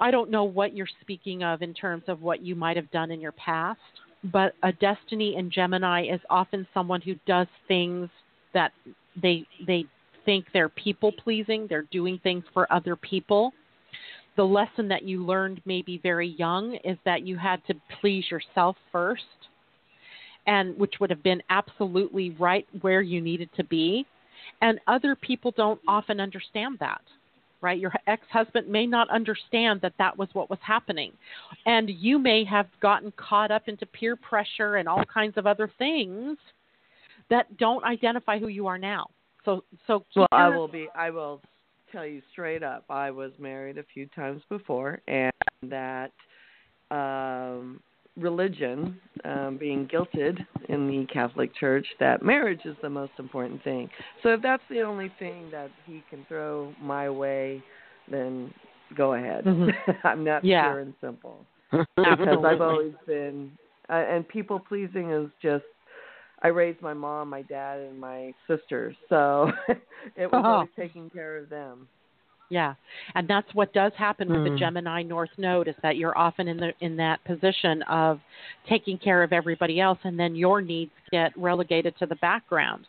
I 0.01 0.11
don't 0.11 0.31
know 0.31 0.45
what 0.45 0.75
you're 0.75 0.89
speaking 1.01 1.43
of 1.43 1.63
in 1.63 1.75
terms 1.75 2.05
of 2.09 2.23
what 2.23 2.43
you 2.43 2.55
might 2.55 2.77
have 2.77 2.91
done 2.91 3.11
in 3.11 3.21
your 3.21 3.33
past, 3.33 3.81
but 4.25 4.55
a 4.63 4.73
destiny 4.73 5.37
in 5.37 5.51
Gemini 5.51 6.07
is 6.07 6.21
often 6.31 6.67
someone 6.73 7.01
who 7.01 7.15
does 7.27 7.47
things 7.69 8.09
that 8.55 8.73
they 9.21 9.45
they 9.67 9.85
think 10.25 10.47
they're 10.53 10.69
people 10.69 11.11
pleasing, 11.13 11.67
they're 11.69 11.89
doing 11.91 12.21
things 12.23 12.45
for 12.55 12.73
other 12.73 12.95
people. 12.95 13.53
The 14.37 14.45
lesson 14.45 14.89
that 14.89 15.03
you 15.03 15.27
learned 15.27 15.61
maybe 15.65 15.99
very 16.03 16.29
young 16.39 16.77
is 16.85 16.97
that 17.05 17.27
you 17.27 17.37
had 17.37 17.65
to 17.67 17.75
please 18.01 18.25
yourself 18.31 18.77
first 18.91 19.23
and 20.47 20.77
which 20.79 20.95
would 21.01 21.11
have 21.11 21.23
been 21.23 21.43
absolutely 21.51 22.31
right 22.39 22.67
where 22.81 23.03
you 23.03 23.21
needed 23.21 23.49
to 23.57 23.65
be. 23.65 24.07
And 24.61 24.79
other 24.87 25.15
people 25.15 25.53
don't 25.57 25.81
often 25.87 26.21
understand 26.21 26.79
that 26.81 27.03
right? 27.63 27.79
Your 27.79 27.93
ex 28.07 28.27
husband 28.31 28.69
may 28.69 28.87
not 28.87 29.09
understand 29.09 29.81
that 29.81 29.95
that 29.97 30.19
was 30.19 30.29
what 30.33 30.51
was 30.51 30.59
happening. 30.67 31.13
And 31.65 31.89
you 31.89 32.19
may 32.19 32.45
have 32.45 32.67
gotten 32.81 33.13
caught 33.17 33.51
up 33.51 33.69
into 33.69 33.87
peer 33.87 34.17
pressure 34.17 34.77
and 34.77 34.89
all 34.89 35.05
kinds 35.05 35.39
of 35.39 35.47
other 35.47 35.71
things 35.79 36.37
that 37.31 37.57
don't 37.57 37.85
identify 37.85 38.39
who 38.39 38.49
you 38.49 38.67
are 38.67 38.79
now. 38.79 39.07
So, 39.45 39.65
so 39.87 40.05
Well, 40.15 40.27
I 40.33 40.49
will 40.49 40.69
be. 40.69 40.89
I 40.95 41.11
will 41.11 41.41
tell 41.91 42.07
you 42.07 42.21
straight 42.33 42.63
up. 42.63 42.85
I 42.91 43.11
was 43.11 43.33
married 43.39 43.79
a 43.79 43.85
few 43.95 44.07
times 44.07 44.43
before, 44.49 45.01
and 45.09 45.33
that 45.63 46.13
um, 46.91 47.81
religion, 48.17 49.01
um, 49.25 49.57
being 49.59 49.87
guilted 49.89 50.39
in 50.69 50.87
the 50.87 51.07
Catholic 51.13 51.55
Church, 51.55 51.87
that 52.01 52.23
marriage 52.23 52.63
is 52.65 52.77
the 52.83 52.91
most 52.91 53.13
important 53.19 53.63
thing. 53.65 53.89
So 54.23 54.31
if 54.35 54.43
that's 54.43 54.63
the 54.69 54.81
only 54.83 55.11
thing 55.19 55.51
that 55.51 55.71
he 55.85 56.05
can 56.09 56.25
throw 56.27 56.75
my 56.79 57.09
way, 57.11 57.63
then 58.09 58.53
go 58.95 59.15
ahead. 59.15 59.45
Mhm. 59.45 59.73
I'm 60.05 60.25
not 60.25 60.45
Yeah. 60.45 60.69
pure 60.69 60.81
and 60.81 60.95
simple 61.01 61.47
because 61.97 62.45
I've 62.45 62.61
always 62.61 62.93
been, 63.07 63.51
uh, 63.89 63.93
and 64.09 64.27
people 64.29 64.59
pleasing 64.61 65.11
is 65.11 65.31
just. 65.41 65.65
I 66.45 66.49
raised 66.49 66.83
my 66.83 66.93
mom, 66.93 67.29
my 67.31 67.43
dad, 67.43 67.79
and 67.79 67.97
my 68.01 68.35
sisters, 68.49 68.97
so 69.09 69.53
it 70.17 70.27
was 70.31 70.43
Oh. 70.45 70.55
always 70.55 70.71
taking 70.77 71.09
care 71.09 71.39
of 71.39 71.49
them. 71.49 71.87
Yeah, 72.53 72.75
and 73.15 73.27
that's 73.27 73.49
what 73.55 73.73
does 73.73 73.93
happen 73.97 74.29
with 74.31 74.45
the 74.45 74.51
Hmm. 74.51 74.57
Gemini 74.59 75.03
North 75.03 75.31
Node 75.39 75.69
is 75.69 75.75
that 75.83 75.97
you're 75.97 76.17
often 76.19 76.49
in 76.49 76.59
the 76.59 76.75
in 76.81 76.97
that 76.97 77.25
position 77.25 77.81
of 77.85 78.21
taking 78.69 78.99
care 78.99 79.23
of 79.23 79.33
everybody 79.33 79.81
else, 79.81 79.99
and 80.05 80.21
then 80.21 80.35
your 80.37 80.61
needs 80.61 80.93
get 81.11 81.33
relegated 81.35 81.97
to 81.99 82.05
the 82.05 82.17
background. 82.17 82.87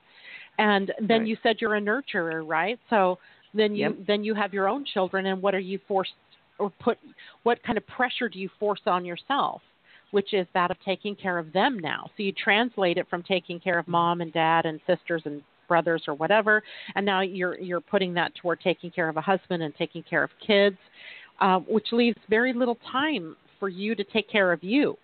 And 0.58 0.91
then 0.99 1.21
Right. 1.21 1.28
you 1.28 1.38
said 1.41 1.62
you're 1.62 1.76
a 1.76 1.82
nurturer, 1.82 2.45
right? 2.45 2.78
So 2.89 3.19
then 3.54 3.73
you 3.73 3.95
Yep. 3.95 4.06
then 4.06 4.23
you 4.26 4.34
have 4.34 4.54
your 4.54 4.67
own 4.67 4.84
children, 4.84 5.28
and 5.28 5.41
what 5.41 5.56
are 5.56 5.60
you 5.60 5.80
forced 5.88 6.12
or 6.60 6.69
put? 6.82 6.97
What 7.43 7.63
kind 7.63 7.78
of 7.78 7.88
pressure 7.88 8.28
do 8.28 8.39
you 8.39 8.49
force 8.60 8.82
on 8.86 9.06
yourself? 9.06 9.62
Which 10.12 10.34
is 10.34 10.45
that 10.54 10.71
of 10.71 10.78
taking 10.84 11.15
care 11.15 11.39
of 11.39 11.54
them 11.54 11.80
now. 11.80 12.12
So 12.17 12.23
you 12.23 12.34
translate 12.34 12.97
it 12.97 13.08
from 13.10 13.23
taking 13.23 13.62
care 13.62 13.80
of 13.80 13.88
mom 13.88 14.19
and 14.19 14.34
dad 14.34 14.65
and 14.65 14.82
sisters 14.86 15.21
and 15.26 15.41
brothers 15.74 16.04
or 16.08 16.14
whatever, 16.14 16.62
and 16.96 17.04
now 17.04 17.22
you're 17.22 17.58
you're 17.68 17.82
putting 17.93 18.14
that 18.14 18.30
toward 18.39 18.60
taking 18.62 18.91
care 18.91 19.10
of 19.10 19.18
a 19.18 19.22
husband 19.22 19.64
and 19.64 19.74
taking 19.76 20.04
care 20.04 20.24
of 20.24 20.30
kids, 20.45 20.78
uh, 21.41 21.58
which 21.76 21.88
leaves 21.91 22.20
very 22.30 22.54
little 22.54 22.78
time 22.91 23.36
for 23.60 23.70
you 23.70 23.95
to 23.95 24.04
take 24.04 24.30
care 24.30 24.52
of 24.52 24.64
you. 24.64 24.95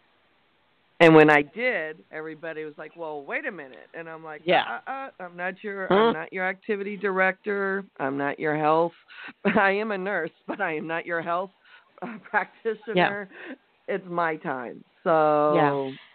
And 1.01 1.15
when 1.15 1.29
I 1.29 1.41
did, 1.41 2.03
everybody 2.11 2.65
was 2.65 2.73
like, 2.77 2.91
"Well, 2.95 3.23
wait 3.23 3.45
a 3.47 3.51
minute," 3.51 3.89
and 3.97 4.07
I'm 4.07 4.23
like, 4.23 4.41
Yeah. 4.45 4.63
uh, 4.87 4.91
uh, 4.91 5.09
I'm 5.19 5.35
not 5.35 5.53
your, 5.63 5.87
Huh? 5.87 5.95
I'm 6.07 6.13
not 6.13 6.31
your 6.31 6.45
activity 6.45 6.97
director. 6.97 7.83
I'm 7.99 8.17
not 8.17 8.39
your 8.39 8.55
health. 8.55 8.91
I 9.57 9.71
am 9.71 9.91
a 9.91 9.97
nurse, 9.97 10.35
but 10.47 10.61
I 10.61 10.75
am 10.75 10.85
not 10.85 11.05
your 11.05 11.21
health 11.21 11.51
uh, 12.03 12.17
practitioner. 12.29 13.27
It's 13.87 14.05
my 14.07 14.35
time. 14.35 14.83
So, 15.03 15.15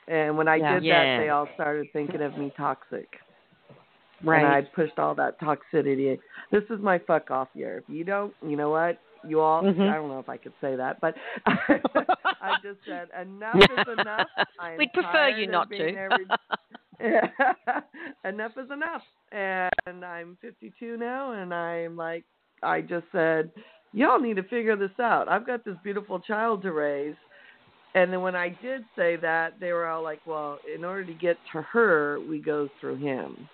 and 0.07 0.37
when 0.37 0.49
I 0.49 0.59
Yeah. 0.59 0.75
did 0.75 0.85
Yeah. 0.85 1.05
that, 1.05 1.23
they 1.23 1.31
all 1.31 1.49
started 1.55 1.91
thinking 1.93 2.23
of 2.23 2.37
me 2.39 2.53
toxic. 2.57 3.09
Right. 4.25 4.45
And 4.45 4.47
I 4.55 4.63
pushed 4.75 4.99
all 4.99 5.15
that 5.17 5.41
toxicity. 5.41 6.19
This 6.51 6.63
is 6.71 6.81
my 6.81 6.99
fuck 6.99 7.31
off 7.31 7.49
year. 7.55 7.79
If 7.79 7.85
you 7.95 8.05
don't, 8.05 8.35
you 8.47 8.57
know 8.57 8.71
what? 8.71 8.99
You 9.27 9.41
all, 9.41 9.63
Mhm. 9.63 9.89
I 9.91 9.95
don't 9.95 10.09
know 10.09 10.19
if 10.19 10.29
I 10.29 10.37
could 10.37 10.53
say 10.61 10.77
that, 10.77 11.01
but 11.01 11.15
I 11.47 12.57
just 12.63 12.79
said 12.87 13.09
enough 13.21 13.57
is 13.57 13.89
enough. 13.99 14.27
We'd 14.79 14.93
prefer 14.93 15.29
you 15.29 15.47
not 15.47 15.71
to. 15.71 15.95
every- 15.97 16.27
enough 18.25 18.53
is 18.57 18.71
enough. 18.71 19.03
And 19.33 20.05
I'm 20.05 20.37
52 20.41 20.97
now, 20.97 21.33
and 21.33 21.53
I'm 21.53 21.97
like, 21.97 22.25
I 22.63 22.81
just 22.83 23.07
said, 23.13 23.51
y'all 23.93 24.21
need 24.21 24.37
to 24.37 24.43
figure 24.45 24.77
this 24.77 24.99
out. 25.01 25.29
I've 25.29 25.47
got 25.47 25.65
this 25.65 25.77
beautiful 25.83 26.21
child 26.21 26.63
to 26.63 26.73
raise. 26.73 27.17
And 27.95 28.13
then 28.13 28.23
when 28.23 28.35
I 28.35 28.49
did 28.61 28.83
say 28.97 29.17
that, 29.17 29.61
they 29.61 29.73
were 29.73 29.87
all 29.87 30.03
like, 30.03 30.21
well, 30.27 30.59
in 30.73 30.85
order 30.85 31.05
to 31.05 31.15
get 31.15 31.37
to 31.53 31.63
her, 31.63 32.19
we 32.29 32.41
go 32.41 32.69
through 32.81 32.97
him. 32.97 33.49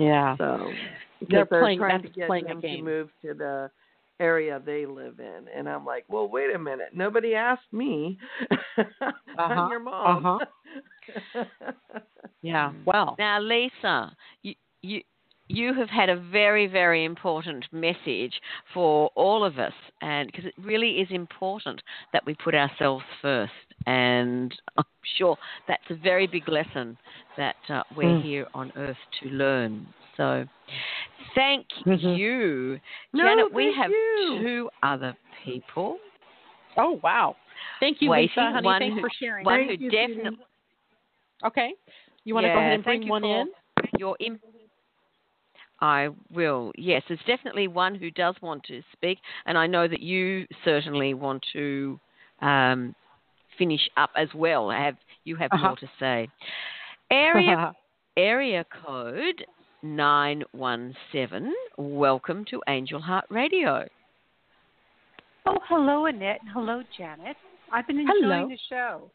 Yeah. 0.00 0.36
So 0.38 0.72
they're, 1.28 1.46
they're 1.50 1.60
playing, 1.60 1.78
trying 1.78 2.02
to 2.02 2.08
get 2.08 2.26
playing 2.26 2.46
him 2.46 2.58
a 2.58 2.60
game. 2.62 2.78
to 2.78 2.90
move 2.90 3.10
to 3.22 3.34
the 3.34 3.70
area 4.18 4.60
they 4.64 4.86
live 4.86 5.20
in. 5.20 5.46
And 5.54 5.68
I'm 5.68 5.84
like, 5.84 6.04
well, 6.08 6.28
wait 6.28 6.54
a 6.54 6.58
minute. 6.58 6.88
Nobody 6.94 7.34
asked 7.34 7.72
me. 7.72 8.18
Uh-huh. 9.38 9.54
I'm 9.54 9.70
your 9.70 9.80
mom. 9.80 10.26
Uh-huh. 10.26 11.44
Yeah. 12.42 12.72
Well. 12.86 13.16
Now, 13.18 13.40
Lisa, 13.40 14.16
you, 14.42 14.54
you 14.82 15.02
you 15.50 15.74
have 15.74 15.88
had 15.90 16.08
a 16.08 16.16
very 16.16 16.66
very 16.66 17.04
important 17.04 17.64
message 17.72 18.34
for 18.72 19.10
all 19.16 19.44
of 19.44 19.58
us, 19.58 19.72
and 20.00 20.26
because 20.26 20.44
it 20.46 20.54
really 20.58 20.92
is 21.00 21.08
important 21.10 21.82
that 22.12 22.24
we 22.24 22.34
put 22.34 22.54
ourselves 22.54 23.04
first. 23.20 23.52
And 23.86 24.54
I'm 24.76 24.84
sure 25.16 25.36
that's 25.66 25.82
a 25.90 25.94
very 25.94 26.26
big 26.26 26.48
lesson 26.48 26.96
that 27.36 27.56
uh, 27.68 27.82
we're 27.96 28.04
Mm. 28.04 28.22
here 28.22 28.46
on 28.54 28.72
Earth 28.76 28.98
to 29.22 29.28
learn. 29.30 29.86
So, 30.16 30.46
thank 31.34 31.66
Mhm. 31.86 32.16
you, 32.18 32.80
No, 33.14 33.24
Janet. 33.24 33.52
We 33.52 33.72
have 33.72 33.90
you. 33.90 34.38
two 34.42 34.70
other 34.82 35.16
people. 35.44 35.98
Oh 36.76 37.00
wow. 37.02 37.36
Thank 37.80 38.00
you, 38.02 38.10
Waiting, 38.10 38.28
Lisa, 38.28 38.52
honey. 38.52 38.66
one 38.66 38.80
Thanks 38.80 38.94
who- 38.96 39.00
for 39.00 39.10
sharing. 39.18 39.44
One 39.44 39.66
Thank 39.66 39.80
who 39.80 39.84
you, 39.86 39.90
definitely. 39.90 40.44
Okay. 41.44 41.74
You 42.24 42.34
want 42.34 42.44
to 42.44 42.52
go 42.52 42.58
ahead 42.58 42.72
and 42.74 42.84
thank 42.84 43.00
bring 43.00 43.02
you 43.04 43.10
one 43.10 43.22
for- 43.22 43.40
in? 43.40 43.52
your 43.98 44.16
imp- 44.20 44.42
I 45.80 46.08
will. 46.32 46.72
Yes, 46.76 47.02
there's 47.08 47.20
definitely 47.26 47.68
one 47.68 47.94
who 47.94 48.10
does 48.10 48.34
want 48.42 48.64
to 48.64 48.82
speak, 48.92 49.18
and 49.46 49.56
I 49.56 49.66
know 49.66 49.88
that 49.88 50.00
you 50.00 50.46
certainly 50.64 51.14
want 51.14 51.44
to 51.54 51.98
um, 52.42 52.94
finish 53.58 53.88
up 53.96 54.10
as 54.16 54.28
well. 54.34 54.70
Have 54.70 54.96
you 55.24 55.36
have 55.36 55.50
Uh-huh. 55.52 55.68
more 55.68 55.76
to 55.76 55.90
say? 55.98 56.28
Area 57.10 57.72
area 58.16 58.64
code 58.84 59.44
nine 59.82 60.42
one 60.52 60.94
seven. 61.12 61.54
Welcome 61.78 62.44
to 62.50 62.60
Angel 62.68 63.00
Heart 63.00 63.24
Radio. 63.30 63.86
Oh, 65.46 65.58
hello, 65.68 66.04
Annette, 66.06 66.40
and 66.42 66.50
hello, 66.52 66.82
Janet. 66.98 67.36
I've 67.72 67.86
been 67.86 67.98
enjoying 68.00 68.20
Hello. 68.22 68.48
the 68.48 68.58
show. 68.68 69.10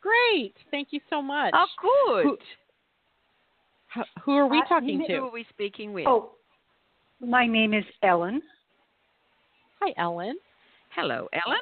Great. 0.00 0.54
Thank 0.70 0.88
you 0.92 1.00
so 1.10 1.20
much. 1.20 1.52
Oh, 1.54 1.66
good. 1.82 2.24
Who- 2.24 2.38
Who, 3.96 4.02
who 4.22 4.32
are 4.36 4.46
we 4.46 4.58
Uh, 4.58 4.80
to? 4.80 4.86
Who 5.16 5.26
are 5.26 5.32
we 5.32 5.46
speaking 5.50 5.92
with? 5.92 6.06
Oh, 6.06 6.32
my 7.20 7.46
name 7.46 7.72
is 7.74 7.84
Ellen. 8.02 8.42
Hi, 9.80 9.92
Ellen. 9.96 10.36
Hello, 10.94 11.28
Ellen. 11.32 11.58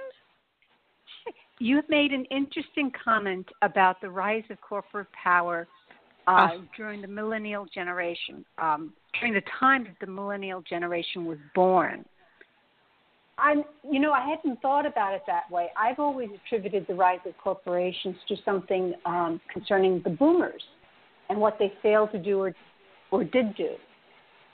You 1.61 1.77
have 1.77 1.89
made 1.89 2.13
an 2.13 2.25
interesting 2.27 2.91
comment 3.05 3.49
about 3.63 4.01
the 4.01 4.11
rise 4.11 4.43
of 4.51 4.61
corporate 4.61 5.07
power 5.13 5.69
uh, 6.27 6.31
Ah. 6.31 6.57
during 6.77 7.01
the 7.01 7.07
millennial 7.07 7.67
generation, 7.67 8.45
um, 8.59 8.93
during 9.19 9.35
the 9.35 9.43
time 9.61 9.85
that 9.85 9.97
the 10.01 10.07
millennial 10.11 10.63
generation 10.63 11.27
was 11.27 11.39
born. 11.55 12.05
I'm, 13.37 13.65
you 13.89 14.01
know, 14.01 14.13
I 14.13 14.27
hadn't 14.29 14.61
thought 14.63 14.87
about 14.87 15.15
it 15.15 15.23
that 15.27 15.51
way. 15.51 15.69
I've 15.77 15.99
always 15.99 16.31
attributed 16.35 16.87
the 16.87 16.95
rise 16.95 17.21
of 17.27 17.37
corporations 17.39 18.17
to 18.29 18.37
something 18.45 18.95
um, 19.07 19.41
concerning 19.53 20.01
the 20.03 20.11
boomers 20.11 20.63
and 21.29 21.41
what 21.41 21.57
they 21.59 21.73
failed 21.83 22.11
to 22.13 22.19
do 22.19 22.41
or, 22.41 22.55
or 23.11 23.25
did 23.25 23.57
do. 23.57 23.71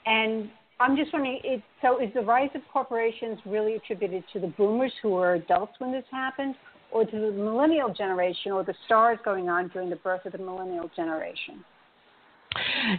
And 0.05 0.49
I'm 0.79 0.95
just 0.95 1.13
wondering, 1.13 1.39
it, 1.43 1.61
so 1.81 2.01
is 2.01 2.09
the 2.13 2.21
rise 2.21 2.49
of 2.55 2.61
corporations 2.71 3.39
really 3.45 3.75
attributed 3.75 4.23
to 4.33 4.39
the 4.39 4.47
boomers 4.47 4.91
who 5.01 5.09
were 5.09 5.35
adults 5.35 5.73
when 5.79 5.91
this 5.91 6.05
happened, 6.11 6.55
or 6.91 7.05
to 7.05 7.11
the 7.11 7.31
millennial 7.31 7.93
generation, 7.93 8.51
or 8.51 8.63
the 8.63 8.73
stars 8.85 9.17
going 9.23 9.47
on 9.47 9.69
during 9.69 9.89
the 9.89 9.95
birth 9.97 10.25
of 10.25 10.31
the 10.31 10.37
millennial 10.37 10.89
generation? 10.95 11.63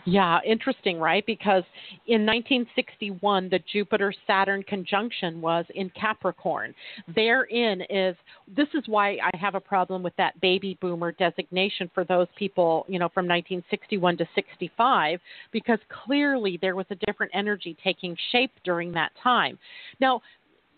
Yeah, 0.07 0.39
interesting, 0.47 0.99
right? 0.99 1.25
Because 1.27 1.65
in 2.07 2.25
1961, 2.25 3.51
the 3.51 3.61
Jupiter 3.71 4.13
Saturn 4.27 4.63
conjunction 4.63 5.41
was 5.41 5.67
in 5.75 5.91
Capricorn. 5.91 6.75
Therein 7.15 7.83
is, 7.91 8.17
this 8.57 8.69
is 8.75 8.85
why 8.87 9.19
I 9.23 9.37
have 9.37 9.55
a 9.55 9.61
problem 9.61 10.03
with 10.03 10.17
that 10.17 10.41
baby 10.41 10.79
boomer 10.81 11.13
designation 11.13 11.91
for 11.93 12.05
those 12.05 12.29
people, 12.39 12.87
you 12.89 12.99
know, 12.99 13.09
from 13.09 13.27
1961 13.27 14.17
to 14.19 14.29
65, 14.35 15.21
because 15.53 15.79
clearly 16.05 16.59
there 16.61 16.77
was 16.77 16.87
a 16.91 16.97
different 17.07 17.33
energy 17.35 17.77
taking 17.85 18.17
shape 18.31 18.53
during 18.65 18.93
that 18.93 19.13
time. 19.23 19.59
Now, 20.01 20.23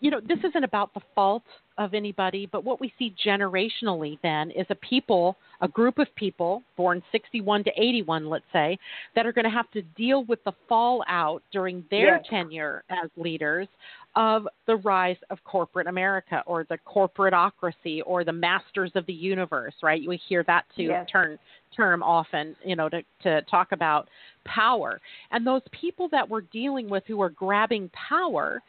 you 0.01 0.11
know, 0.11 0.19
this 0.19 0.39
isn't 0.43 0.63
about 0.63 0.93
the 0.93 1.01
fault 1.13 1.43
of 1.77 1.93
anybody, 1.93 2.47
but 2.51 2.63
what 2.63 2.79
we 2.79 2.93
see 2.97 3.13
generationally 3.25 4.17
then 4.23 4.51
is 4.51 4.65
a 4.69 4.75
people, 4.75 5.35
a 5.61 5.67
group 5.67 5.99
of 5.99 6.07
people 6.15 6.63
born 6.77 7.01
61 7.11 7.63
to 7.65 7.71
81, 7.77 8.29
let's 8.29 8.45
say, 8.53 8.77
that 9.15 9.25
are 9.25 9.33
going 9.33 9.45
to 9.45 9.51
have 9.51 9.69
to 9.71 9.81
deal 9.81 10.23
with 10.25 10.43
the 10.45 10.53
fallout 10.69 11.41
during 11.51 11.83
their 11.91 12.17
Yes. 12.17 12.25
tenure 12.29 12.83
as 12.89 13.09
leaders 13.17 13.67
of 14.15 14.47
the 14.67 14.77
rise 14.77 15.17
of 15.29 15.43
corporate 15.43 15.87
America 15.87 16.41
or 16.45 16.63
the 16.69 16.77
corporateocracy 16.87 18.01
or 18.05 18.23
the 18.23 18.31
masters 18.31 18.91
of 18.95 19.05
the 19.05 19.13
universe, 19.13 19.73
right? 19.83 20.01
We 20.07 20.17
hear 20.17 20.43
that 20.43 20.65
too 20.75 20.83
Yes. 20.83 21.09
term 21.09 21.37
term 21.75 22.03
often, 22.03 22.55
you 22.63 22.75
know, 22.75 22.89
to, 22.89 23.01
to 23.23 23.41
talk 23.43 23.71
about 23.71 24.07
power. 24.45 24.99
And 25.31 25.45
those 25.45 25.61
people 25.71 26.07
that 26.09 26.27
we're 26.27 26.41
dealing 26.41 26.89
with 26.89 27.03
who 27.07 27.21
are 27.21 27.29
grabbing 27.29 27.89
power 27.89 28.61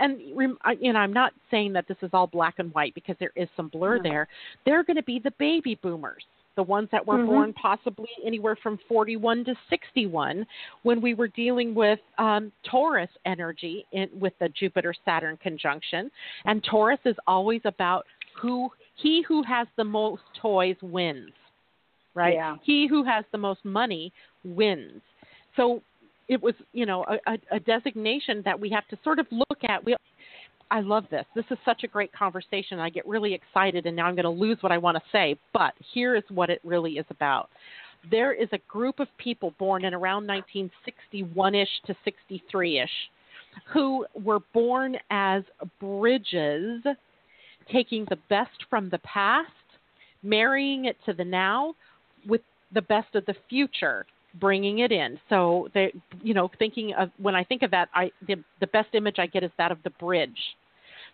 and 0.00 0.20
you 0.20 0.92
know, 0.92 0.98
I'm 0.98 1.12
not 1.12 1.32
saying 1.50 1.72
that 1.72 1.88
this 1.88 1.96
is 2.02 2.10
all 2.12 2.26
black 2.26 2.54
and 2.58 2.72
white 2.72 2.94
because 2.94 3.16
there 3.18 3.32
is 3.36 3.48
some 3.56 3.68
blur 3.68 3.96
No. 3.96 4.02
there. 4.02 4.28
They're 4.64 4.84
going 4.84 4.96
to 4.96 5.02
be 5.02 5.18
the 5.18 5.32
baby 5.38 5.74
boomers, 5.82 6.24
the 6.54 6.62
ones 6.62 6.88
that 6.92 7.04
were 7.04 7.18
Mhm. 7.18 7.26
born 7.26 7.52
possibly 7.54 8.08
anywhere 8.24 8.56
from 8.56 8.78
41 8.88 9.44
to 9.44 9.56
61, 9.68 10.46
when 10.82 11.00
we 11.00 11.14
were 11.14 11.28
dealing 11.28 11.74
with 11.74 12.00
um, 12.18 12.52
Taurus 12.62 13.10
energy 13.24 13.86
in, 13.92 14.08
with 14.18 14.38
the 14.38 14.48
Jupiter 14.50 14.94
Saturn 15.04 15.36
conjunction. 15.38 16.10
And 16.44 16.62
Taurus 16.62 17.00
is 17.04 17.16
always 17.26 17.62
about 17.64 18.06
who 18.34 18.70
he 18.94 19.22
who 19.22 19.42
has 19.42 19.66
the 19.76 19.84
most 19.84 20.22
toys 20.34 20.76
wins, 20.82 21.32
right? 22.18 22.34
Yeah. 22.34 22.56
He 22.62 22.86
who 22.86 23.04
has 23.04 23.24
the 23.32 23.38
most 23.38 23.64
money 23.64 24.12
wins. 24.44 25.00
So 25.56 25.82
it 26.28 26.42
was, 26.42 26.54
you 26.72 26.86
know, 26.86 27.04
a, 27.08 27.32
a, 27.32 27.56
a 27.56 27.60
designation 27.60 28.42
that 28.44 28.58
we 28.58 28.68
have 28.70 28.86
to 28.88 28.98
sort 29.02 29.18
of 29.18 29.26
look 29.30 29.64
at. 29.68 29.84
We, 29.84 29.96
I 30.70 30.80
love 30.80 31.04
this. 31.10 31.24
This 31.34 31.46
is 31.50 31.58
such 31.64 31.84
a 31.84 31.88
great 31.88 32.12
conversation. 32.12 32.78
I 32.78 32.90
get 32.90 33.06
really 33.06 33.32
excited, 33.32 33.86
and 33.86 33.96
now 33.96 34.06
I'm 34.06 34.14
going 34.14 34.24
to 34.24 34.30
lose 34.30 34.58
what 34.60 34.72
I 34.72 34.78
want 34.78 34.96
to 34.96 35.02
say. 35.10 35.36
But 35.52 35.72
here 35.94 36.14
is 36.14 36.24
what 36.28 36.50
it 36.50 36.60
really 36.64 36.92
is 36.92 37.06
about. 37.10 37.48
There 38.10 38.32
is 38.32 38.48
a 38.52 38.58
group 38.68 39.00
of 39.00 39.08
people 39.18 39.54
born 39.58 39.84
in 39.84 39.94
around 39.94 40.26
1961 40.26 41.54
ish 41.54 41.68
to 41.86 41.96
63 42.04 42.80
ish 42.80 42.90
who 43.72 44.06
were 44.14 44.40
born 44.52 44.96
as 45.10 45.42
bridges, 45.80 46.82
taking 47.72 48.06
the 48.08 48.18
best 48.28 48.64
from 48.70 48.88
the 48.88 48.98
past, 48.98 49.50
marrying 50.22 50.84
it 50.84 50.96
to 51.06 51.12
the 51.12 51.24
now 51.24 51.74
with 52.26 52.42
the 52.72 52.82
best 52.82 53.14
of 53.14 53.24
the 53.26 53.34
future 53.48 54.06
bringing 54.34 54.80
it 54.80 54.92
in. 54.92 55.18
So 55.28 55.68
they, 55.74 55.92
you 56.22 56.34
know, 56.34 56.50
thinking 56.58 56.92
of 56.94 57.10
when 57.18 57.34
I 57.34 57.44
think 57.44 57.62
of 57.62 57.70
that, 57.70 57.88
I 57.94 58.10
the 58.26 58.36
the 58.60 58.66
best 58.68 58.88
image 58.94 59.16
I 59.18 59.26
get 59.26 59.42
is 59.42 59.50
that 59.58 59.72
of 59.72 59.78
the 59.84 59.90
bridge. 59.90 60.38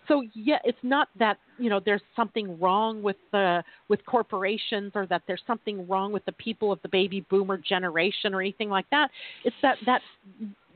So 0.08 0.22
yeah, 0.34 0.58
it's 0.64 0.78
not 0.82 1.08
that 1.18 1.38
you 1.58 1.70
know 1.70 1.80
there's 1.84 2.02
something 2.14 2.58
wrong 2.60 3.02
with 3.02 3.16
the 3.32 3.62
with 3.88 4.04
corporations 4.06 4.92
or 4.94 5.06
that 5.06 5.22
there's 5.26 5.42
something 5.46 5.86
wrong 5.88 6.12
with 6.12 6.24
the 6.24 6.32
people 6.32 6.72
of 6.72 6.80
the 6.82 6.88
baby 6.88 7.24
boomer 7.30 7.56
generation 7.56 8.34
or 8.34 8.40
anything 8.40 8.68
like 8.68 8.88
that. 8.90 9.08
It's 9.44 9.56
that 9.62 9.78
that 9.86 10.02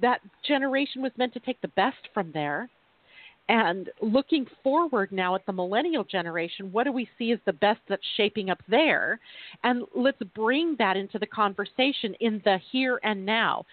that 0.01 0.21
generation 0.47 1.03
was 1.03 1.13
meant 1.17 1.35
to 1.35 1.41
take 1.41 1.61
the 1.61 1.69
best 1.69 2.09
from 2.15 2.31
there. 2.33 2.71
And 3.49 3.89
looking 4.03 4.47
forward 4.63 5.11
now 5.11 5.35
at 5.35 5.47
the 5.47 5.53
millennial 5.53 6.05
generation, 6.05 6.71
what 6.71 6.85
do 6.85 6.93
we 6.93 7.09
see 7.19 7.33
as 7.33 7.39
the 7.47 7.53
best 7.53 7.81
that's 7.89 8.03
shaping 8.17 8.51
up 8.51 8.61
there? 8.69 9.19
And 9.65 9.85
let's 9.95 10.23
bring 10.35 10.77
that 10.79 10.97
into 10.97 11.19
the 11.19 11.27
conversation 11.27 12.15
in 12.21 12.43
the 12.45 12.59
here 12.71 13.01
and 13.03 13.25
now. 13.25 13.65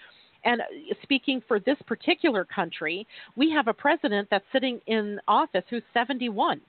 And 0.45 0.61
uh, 0.61 0.65
speaking 1.03 1.41
for 1.47 1.59
this 1.59 1.77
particular 1.87 2.45
country, 2.45 3.05
we 3.35 3.51
have 3.51 3.67
a 3.67 3.73
president 3.73 4.29
that's 4.31 4.45
sitting 4.53 4.79
in 4.87 5.19
office 5.27 5.63
who's 5.69 5.83
71. 5.93 6.61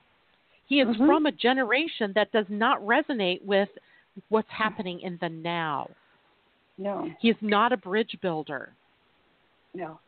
He 0.66 0.80
is 0.80 0.88
Mhm. 0.88 1.06
from 1.06 1.26
a 1.26 1.32
generation 1.32 2.12
that 2.14 2.32
does 2.32 2.46
not 2.48 2.80
resonate 2.80 3.44
with 3.44 3.68
what's 4.30 4.50
happening 4.50 5.00
in 5.00 5.16
the 5.18 5.28
now. 5.28 5.90
No, 6.78 7.08
He 7.20 7.30
is 7.30 7.40
not 7.40 7.72
a 7.72 7.76
bridge 7.76 8.16
builder 8.20 8.72
no. 9.76 10.00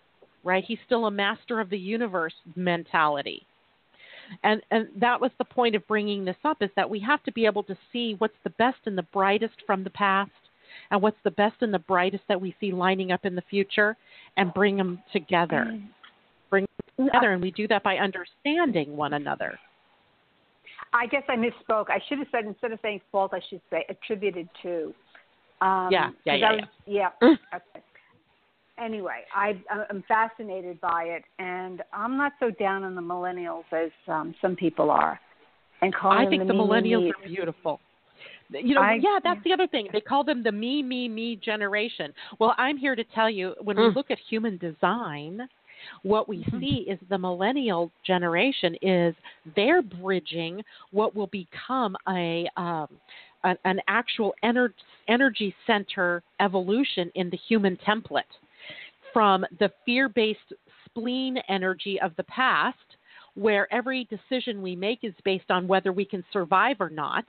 Right? 0.49 0.65
He's 0.67 0.79
still 0.87 1.07
a 1.07 1.11
master 1.11 1.61
of 1.61 1.69
the 1.69 1.79
universe 1.79 2.33
mentality. 2.57 3.47
And 4.43 4.63
and 4.71 4.89
that 4.97 5.21
was 5.21 5.31
the 5.39 5.45
point 5.45 5.75
of 5.75 5.87
bringing 5.87 6.25
this 6.25 6.37
up 6.45 6.59
is 6.61 6.71
that 6.75 6.89
we 6.89 6.99
have 7.01 7.23
to 7.25 7.33
be 7.33 7.47
able 7.47 7.63
to 7.65 7.77
see 7.93 8.15
what's 8.19 8.37
the 8.45 8.51
best 8.51 8.79
and 8.87 8.97
the 8.97 9.07
brightest 9.13 9.55
from 9.67 9.85
the 9.85 9.91
past 9.91 10.31
and 10.91 11.01
what's 11.01 11.17
the 11.25 11.31
best 11.31 11.57
and 11.61 11.73
the 11.73 11.79
brightest 11.79 12.25
that 12.29 12.41
we 12.41 12.55
see 12.61 12.73
lining 12.73 13.13
up 13.13 13.25
in 13.25 13.35
the 13.35 13.43
future 13.43 13.97
and 14.37 14.53
bring 14.53 14.77
them 14.77 15.03
together. 15.13 15.67
Mm. 15.71 15.89
Bring 16.51 16.67
them 16.97 17.07
together, 17.07 17.33
and 17.33 17.43
we 17.43 17.51
do 17.51 17.69
that 17.69 17.83
by 17.83 17.97
understanding 17.97 18.97
one 18.97 19.15
another. 19.15 19.59
I 20.93 21.07
guess 21.07 21.23
I 21.29 21.37
misspoke. 21.37 21.91
I 21.91 22.01
should 22.09 22.19
have 22.19 22.29
said 22.33 22.47
instead 22.47 22.73
of 22.73 22.79
saying 22.81 23.03
fault, 23.13 23.33
I 23.35 23.41
should 23.49 23.61
say 23.71 23.85
attributed 23.89 24.49
to. 24.63 24.95
Um, 25.61 25.89
Yeah, 25.91 26.11
yeah, 26.25 26.35
yeah, 26.35 26.53
was, 26.53 26.65
yeah. 26.87 27.09
Mm. 27.23 27.37
okay. 27.55 27.85
Anyway, 28.83 29.23
I, 29.35 29.61
I'm 29.91 30.05
fascinated 30.07 30.81
by 30.81 31.05
it, 31.05 31.25
and 31.39 31.83
I'm 31.93 32.17
not 32.17 32.33
so 32.39 32.51
down 32.51 32.85
on 32.85 32.95
the 32.95 33.01
millennials 33.01 33.65
as 33.73 33.91
um, 34.07 34.35
some 34.41 34.55
people 34.55 34.91
are, 34.91 35.19
and 35.83 35.95
calling 35.95 36.19
I 36.19 36.31
think 36.31 36.47
the 36.47 36.53
me, 36.53 36.61
me, 36.61 36.65
millennials 36.65 37.03
me. 37.03 37.11
are 37.11 37.27
beautiful. 37.27 37.81
You 38.51 38.75
know, 38.75 38.83
I- 38.83 38.99
yeah, 39.03 39.19
that's 39.23 39.43
the 39.45 39.53
other 39.53 39.67
thing. 39.67 39.89
They 39.93 40.01
call 40.01 40.25
them 40.25 40.43
the 40.43 40.53
me, 40.53 40.83
me, 40.83 41.09
me 41.09 41.37
generation. 41.37 42.13
Well, 42.39 42.55
I'm 42.57 42.77
here 42.77 42.95
to 42.95 43.05
tell 43.05 43.29
you 43.29 43.55
when 43.61 43.77
we 43.77 43.83
Mm. 43.85 43.97
look 43.97 44.11
at 44.11 44.19
human 44.19 44.57
design, 44.59 45.49
what 46.03 46.29
we 46.29 46.45
Mhm. 46.45 46.61
see 46.61 46.77
is 46.89 46.99
the 47.09 47.19
millennial 47.19 47.91
generation 48.05 48.77
is 48.83 49.15
they're 49.55 49.83
bridging 49.83 50.65
what 50.91 51.15
will 51.15 51.29
become 51.29 51.97
a 52.09 52.49
um, 52.57 52.89
an, 53.45 53.57
an 53.65 53.81
actual 53.87 54.35
ener- 54.43 54.73
energy 55.07 55.55
center 55.67 56.23
evolution 56.41 57.11
in 57.15 57.31
the 57.31 57.37
human 57.37 57.77
template 57.77 58.25
from 59.13 59.45
the 59.59 59.71
fear-based 59.85 60.53
spleen 60.85 61.39
energy 61.49 62.01
of 62.01 62.15
the 62.17 62.25
past 62.25 62.77
where 63.35 63.73
every 63.73 64.09
decision 64.11 64.61
we 64.63 64.75
make 64.75 65.01
is 65.03 65.15
based 65.25 65.51
on 65.51 65.69
whether 65.69 65.93
we 65.93 66.05
can 66.05 66.25
survive 66.33 66.77
or 66.81 66.91
not 66.91 67.25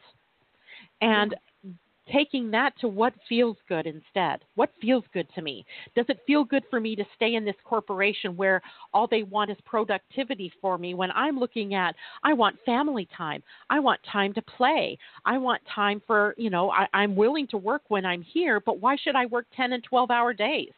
and 1.02 1.36
taking 2.12 2.50
that 2.52 2.74
to 2.80 2.88
what 2.88 3.14
feels 3.28 3.58
good 3.68 3.86
instead. 3.86 4.40
What 4.56 4.72
feels 4.82 5.04
good 5.14 5.28
to 5.36 5.42
me? 5.42 5.66
Does 5.96 6.06
it 6.10 6.20
feel 6.26 6.44
good 6.44 6.64
for 6.70 6.80
me 6.80 6.96
to 6.96 7.06
stay 7.16 7.36
in 7.36 7.46
this 7.46 7.56
corporation 7.64 8.36
where 8.36 8.62
all 8.94 9.08
they 9.08 9.24
want 9.24 9.52
is 9.52 9.58
productivity 9.66 10.52
for 10.62 10.78
me 10.78 10.94
when 10.94 11.12
I'm 11.12 11.40
looking 11.40 11.76
at 11.76 11.96
I 12.24 12.34
want 12.34 12.58
family 12.66 13.08
time. 13.16 13.44
I 13.70 13.80
want 13.80 14.00
time 14.12 14.34
to 14.34 14.42
play. 14.42 14.98
I 15.26 15.38
want 15.38 15.62
time 15.74 16.02
for, 16.08 16.34
you 16.38 16.50
know, 16.50 16.72
I, 16.72 16.88
I'm 16.94 17.16
willing 17.16 17.48
to 17.48 17.58
work 17.58 17.84
when 17.90 18.06
I'm 18.06 18.22
here, 18.22 18.60
but 18.60 18.80
why 18.80 18.96
should 18.96 19.16
I 19.16 19.28
work 19.28 19.46
10 19.56 19.74
and 19.74 19.84
12 19.84 20.12
hour 20.12 20.34
days? 20.34 20.72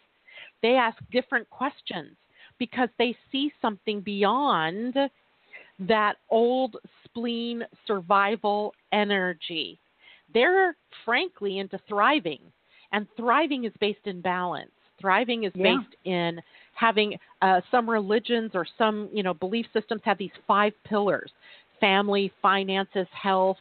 They 0.61 0.75
ask 0.75 0.97
different 1.11 1.49
questions 1.49 2.15
because 2.59 2.89
they 2.97 3.15
see 3.31 3.51
something 3.61 4.01
beyond 4.01 4.95
that 5.87 6.17
old 6.29 6.77
spleen 7.05 7.63
survival 7.87 8.73
energy 8.91 9.79
they're 10.33 10.75
frankly 11.03 11.57
into 11.59 11.79
thriving 11.87 12.39
and 12.91 13.07
thriving 13.17 13.65
is 13.65 13.73
based 13.79 14.05
in 14.05 14.21
balance 14.21 14.71
thriving 14.99 15.43
is 15.45 15.51
Yeah. 15.55 15.77
based 15.77 15.95
in 16.05 16.41
having 16.75 17.17
uh, 17.41 17.61
some 17.71 17.89
religions 17.89 18.51
or 18.53 18.65
some 18.77 19.09
you 19.11 19.23
know 19.23 19.33
belief 19.33 19.65
systems 19.73 20.01
have 20.05 20.17
these 20.17 20.31
five 20.47 20.73
pillars 20.83 21.31
family 21.79 22.31
finances 22.41 23.07
health 23.11 23.57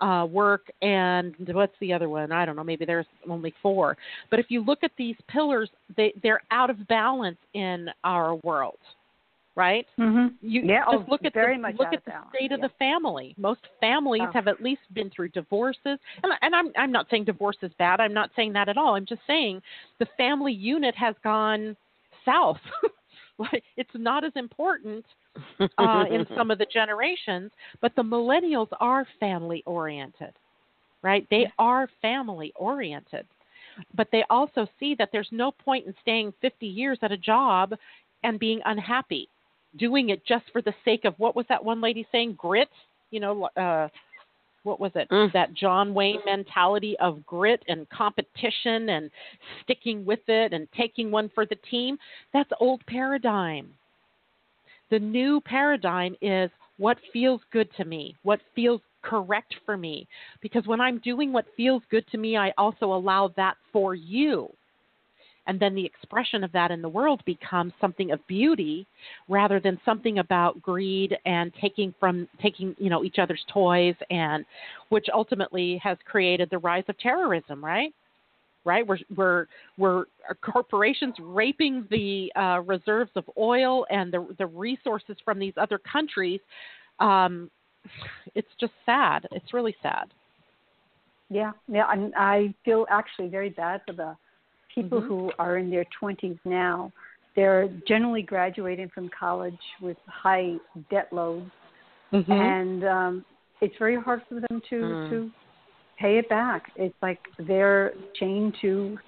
uh, 0.00 0.24
work 0.24 0.70
and 0.82 1.34
what's 1.52 1.74
the 1.80 1.92
other 1.92 2.08
one 2.08 2.32
i 2.32 2.44
don't 2.44 2.56
know 2.56 2.64
maybe 2.64 2.84
there's 2.84 3.06
only 3.28 3.52
four 3.62 3.96
but 4.30 4.38
if 4.38 4.46
you 4.48 4.64
look 4.64 4.80
at 4.82 4.90
these 4.96 5.16
pillars 5.28 5.70
they, 5.96 6.12
they're 6.22 6.42
out 6.50 6.70
of 6.70 6.86
balance 6.88 7.38
in 7.54 7.88
our 8.04 8.36
world 8.36 8.78
right 9.56 9.86
Mhm. 9.98 10.34
you 10.40 10.62
Yeah, 10.62 10.84
just 10.90 11.04
oh, 11.08 11.10
look 11.10 11.24
at 11.24 11.34
very 11.34 11.56
the, 11.56 11.62
much 11.62 11.76
look 11.78 11.92
at 11.92 12.04
the 12.04 12.12
balance, 12.12 12.28
state 12.34 12.52
of 12.52 12.60
the 12.60 12.70
family. 12.78 13.34
Most 13.36 13.60
families 13.80 14.22
Oh. 14.28 14.32
have 14.32 14.48
at 14.48 14.62
least 14.62 14.82
been 14.94 15.10
through 15.10 15.28
divorces, 15.30 15.98
and, 16.22 16.32
and 16.40 16.54
I'm 16.54 16.72
I'm 16.76 16.92
not 16.92 17.06
saying 17.10 17.24
divorce 17.24 17.58
is 17.62 17.72
bad. 17.78 18.00
I'm 18.00 18.14
not 18.14 18.30
saying 18.36 18.52
that 18.54 18.68
at 18.68 18.78
all. 18.78 18.94
I'm 18.94 19.04
just 19.06 19.22
saying 19.26 19.60
the 19.98 20.06
family 20.16 20.52
unit 20.52 20.94
has 20.94 21.14
gone 21.22 21.76
south. 22.24 22.60
like 23.40 23.64
it's 23.76 23.90
not 23.94 24.24
as 24.24 24.32
important 24.36 25.04
uh, 25.78 26.04
in 26.10 26.26
some 26.36 26.50
of 26.50 26.58
the 26.58 26.66
generations, 26.72 27.50
but 27.80 27.92
the 27.96 28.02
millennials 28.02 28.68
are 28.80 29.06
family 29.18 29.62
oriented, 29.66 30.32
right? 31.02 31.26
They 31.30 31.50
are 31.58 31.88
family 32.02 32.52
oriented, 32.56 33.26
but 33.94 34.08
they 34.12 34.24
also 34.30 34.66
see 34.78 34.94
that 34.98 35.08
there's 35.12 35.28
no 35.30 35.50
point 35.50 35.86
in 35.86 35.94
staying 36.02 36.32
50 36.40 36.66
years 36.66 36.98
at 37.02 37.12
a 37.12 37.16
job 37.16 37.74
and 38.22 38.38
being 38.38 38.60
unhappy, 38.66 39.28
doing 39.78 40.10
it 40.10 40.24
just 40.26 40.44
for 40.52 40.62
the 40.62 40.74
sake 40.84 41.04
of 41.04 41.14
what 41.18 41.34
was 41.34 41.46
that 41.48 41.64
one 41.64 41.80
lady 41.80 42.06
saying? 42.12 42.34
Grit, 42.38 42.68
you 43.10 43.20
know. 43.20 43.48
Uh, 43.56 43.88
what 44.62 44.80
was 44.80 44.92
it? 44.94 45.08
Mm. 45.10 45.32
That 45.32 45.54
John 45.54 45.94
Wayne 45.94 46.20
mentality 46.26 46.96
of 47.00 47.24
grit 47.26 47.62
and 47.68 47.88
competition 47.90 48.90
and 48.90 49.10
sticking 49.62 50.04
with 50.04 50.20
it 50.28 50.52
and 50.52 50.68
taking 50.76 51.10
one 51.10 51.30
for 51.34 51.46
the 51.46 51.58
team. 51.70 51.98
That's 52.32 52.50
old 52.60 52.84
paradigm. 52.86 53.70
The 54.90 54.98
new 54.98 55.40
paradigm 55.40 56.16
is 56.20 56.50
what 56.78 56.98
feels 57.12 57.40
good 57.52 57.68
to 57.76 57.84
me, 57.84 58.16
what 58.22 58.40
feels 58.54 58.80
correct 59.02 59.54
for 59.64 59.76
me. 59.76 60.06
Because 60.40 60.66
when 60.66 60.80
I'm 60.80 60.98
doing 60.98 61.32
what 61.32 61.46
feels 61.56 61.82
good 61.90 62.06
to 62.08 62.18
me, 62.18 62.36
I 62.36 62.52
also 62.58 62.86
allow 62.86 63.32
that 63.36 63.56
for 63.72 63.94
you. 63.94 64.50
And 65.46 65.58
then 65.58 65.74
the 65.74 65.84
expression 65.84 66.44
of 66.44 66.52
that 66.52 66.70
in 66.70 66.82
the 66.82 66.88
world 66.88 67.22
becomes 67.24 67.72
something 67.80 68.12
of 68.12 68.24
beauty 68.26 68.86
rather 69.28 69.58
than 69.58 69.80
something 69.84 70.18
about 70.18 70.60
greed 70.62 71.16
and 71.24 71.52
taking 71.60 71.94
from 71.98 72.28
taking, 72.40 72.76
you 72.78 72.90
know, 72.90 73.04
each 73.04 73.18
other's 73.18 73.44
toys 73.52 73.94
and 74.10 74.44
which 74.90 75.06
ultimately 75.12 75.78
has 75.82 75.96
created 76.04 76.48
the 76.50 76.58
rise 76.58 76.84
of 76.88 76.98
terrorism, 76.98 77.64
right? 77.64 77.92
right? 78.64 78.86
We're 78.86 78.98
we're 79.16 79.46
we're 79.78 80.04
are 80.28 80.36
corporations 80.42 81.14
raping 81.20 81.86
the 81.90 82.32
uh, 82.36 82.60
reserves 82.60 83.10
of 83.16 83.24
oil 83.38 83.86
and 83.90 84.12
the 84.12 84.26
the 84.38 84.46
resources 84.46 85.16
from 85.24 85.38
these 85.38 85.54
other 85.56 85.78
countries. 85.78 86.40
Um, 86.98 87.50
it's 88.34 88.48
just 88.60 88.72
sad. 88.84 89.26
It's 89.32 89.54
really 89.54 89.74
sad. 89.82 90.12
Yeah, 91.30 91.52
yeah, 91.68 91.86
and 91.90 92.12
I 92.16 92.52
feel 92.64 92.86
actually 92.90 93.28
very 93.28 93.50
bad 93.50 93.82
for 93.86 93.92
the 93.94 94.16
people 94.74 95.00
Mhm. 95.00 95.06
who 95.06 95.32
are 95.38 95.56
in 95.56 95.70
their 95.70 95.84
20s 96.00 96.38
now. 96.44 96.92
They're 97.36 97.68
generally 97.86 98.22
graduating 98.22 98.88
from 98.90 99.08
college 99.08 99.60
with 99.80 99.96
high 100.06 100.56
debt 100.90 101.12
loads, 101.12 101.50
Mm-hmm. 102.12 102.32
and 102.32 102.84
um, 102.84 103.24
it's 103.60 103.76
very 103.78 103.96
hard 103.96 104.22
for 104.28 104.40
them 104.40 104.60
to 104.70 104.76
Mm. 104.76 105.08
to 105.10 105.30
pay 105.96 106.18
it 106.18 106.28
back. 106.28 106.72
It's 106.76 106.96
like 107.02 107.20
they're 107.38 107.92
chained 108.14 108.54
to 108.62 108.98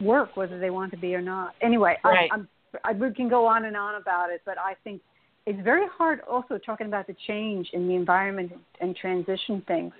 work, 0.00 0.36
whether 0.36 0.58
they 0.58 0.70
want 0.70 0.90
to 0.92 0.96
be 0.96 1.14
or 1.14 1.20
not. 1.20 1.54
Anyway, 1.60 1.98
Right. 2.02 2.30
I, 2.32 2.34
I'm, 2.34 2.48
I, 2.84 2.92
we 2.92 3.12
can 3.12 3.28
go 3.28 3.46
on 3.46 3.66
and 3.66 3.76
on 3.76 3.96
about 3.96 4.30
it, 4.30 4.40
but 4.46 4.56
I 4.58 4.74
think 4.82 5.02
it's 5.46 5.60
very 5.60 5.86
hard. 5.88 6.20
Also, 6.22 6.56
talking 6.58 6.86
about 6.86 7.06
the 7.06 7.14
change 7.26 7.68
in 7.72 7.86
the 7.86 7.94
environment 7.94 8.52
and 8.80 8.96
transition 8.96 9.60
things. 9.68 9.92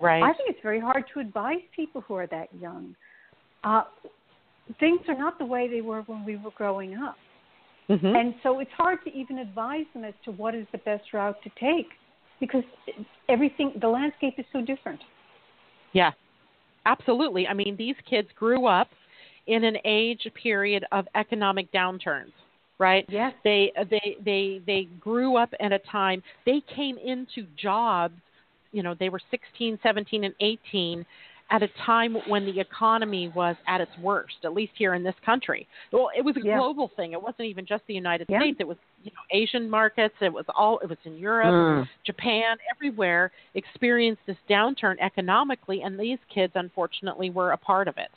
right. 0.00 0.22
I 0.22 0.32
think 0.32 0.50
it's 0.50 0.62
very 0.62 0.80
hard 0.80 1.04
to 1.12 1.20
advise 1.20 1.60
people 1.76 2.00
who 2.00 2.14
are 2.14 2.26
that 2.28 2.48
young. 2.58 2.96
Uh, 3.62 3.84
things 4.80 5.00
are 5.08 5.18
not 5.18 5.38
the 5.38 5.44
way 5.44 5.68
they 5.68 5.80
were 5.80 6.02
when 6.02 6.24
we 6.24 6.36
were 6.36 6.50
growing 6.56 6.94
up. 6.94 7.16
mm-hmm. 7.88 8.06
And 8.06 8.34
so 8.42 8.60
it's 8.60 8.70
hard 8.76 8.98
to 9.04 9.12
even 9.12 9.38
advise 9.38 9.86
them 9.94 10.04
as 10.04 10.14
to 10.24 10.32
what 10.32 10.54
is 10.54 10.66
the 10.72 10.78
best 10.78 11.12
route 11.12 11.36
to 11.42 11.50
take 11.60 11.88
because 12.40 12.64
everything, 13.28 13.72
the 13.80 13.88
landscape 13.88 14.34
is 14.38 14.44
so 14.52 14.60
different. 14.60 15.00
Yeah, 15.92 16.10
absolutely. 16.86 17.46
I 17.46 17.54
mean, 17.54 17.76
these 17.76 17.94
kids 18.08 18.28
grew 18.36 18.66
up 18.66 18.88
in 19.46 19.64
an 19.64 19.76
age 19.84 20.26
period 20.42 20.84
of 20.92 21.06
economic 21.14 21.70
downturns, 21.72 22.32
right? 22.78 23.04
Yes. 23.08 23.32
They 23.44 23.72
they 23.90 24.16
they 24.24 24.60
they 24.66 24.88
grew 25.00 25.36
up 25.36 25.50
at 25.60 25.72
a 25.72 25.78
time 25.90 26.22
they 26.46 26.62
came 26.74 26.96
into 26.98 27.46
jobs, 27.60 28.14
you 28.72 28.82
know, 28.82 28.94
they 28.98 29.08
were 29.08 29.20
16, 29.30 29.78
17 29.82 30.24
and 30.24 30.34
18 30.40 31.06
at 31.54 31.62
a 31.62 31.68
time 31.86 32.16
when 32.26 32.44
the 32.44 32.58
economy 32.58 33.30
was 33.32 33.54
at 33.68 33.80
its 33.80 33.92
worst, 34.02 34.34
at 34.42 34.52
least 34.52 34.72
here 34.76 34.94
in 34.94 35.04
this 35.04 35.14
country. 35.24 35.68
Well, 35.92 36.10
it 36.16 36.22
was 36.22 36.36
a 36.36 36.40
Yeah. 36.40 36.58
global 36.58 36.88
thing. 36.88 37.12
It 37.12 37.22
wasn't 37.22 37.46
even 37.46 37.64
just 37.64 37.86
the 37.86 37.94
United 37.94 38.28
Yeah. 38.28 38.40
States. 38.40 38.58
It 38.58 38.66
was, 38.66 38.76
you 39.04 39.12
know, 39.12 39.22
Asian 39.30 39.70
markets. 39.70 40.16
It 40.20 40.32
was 40.32 40.44
all 40.48 40.80
it 40.80 40.88
was 40.88 40.98
in 41.04 41.16
Europe. 41.16 41.54
Mm. 41.54 41.88
Japan, 42.02 42.56
everywhere 42.74 43.30
experienced 43.54 44.26
this 44.26 44.36
downturn 44.48 44.96
economically, 44.98 45.82
and 45.82 45.96
these 45.96 46.18
kids, 46.28 46.52
unfortunately, 46.56 47.30
were 47.30 47.52
a 47.52 47.56
part 47.56 47.86
of 47.86 47.98
it. 47.98 48.10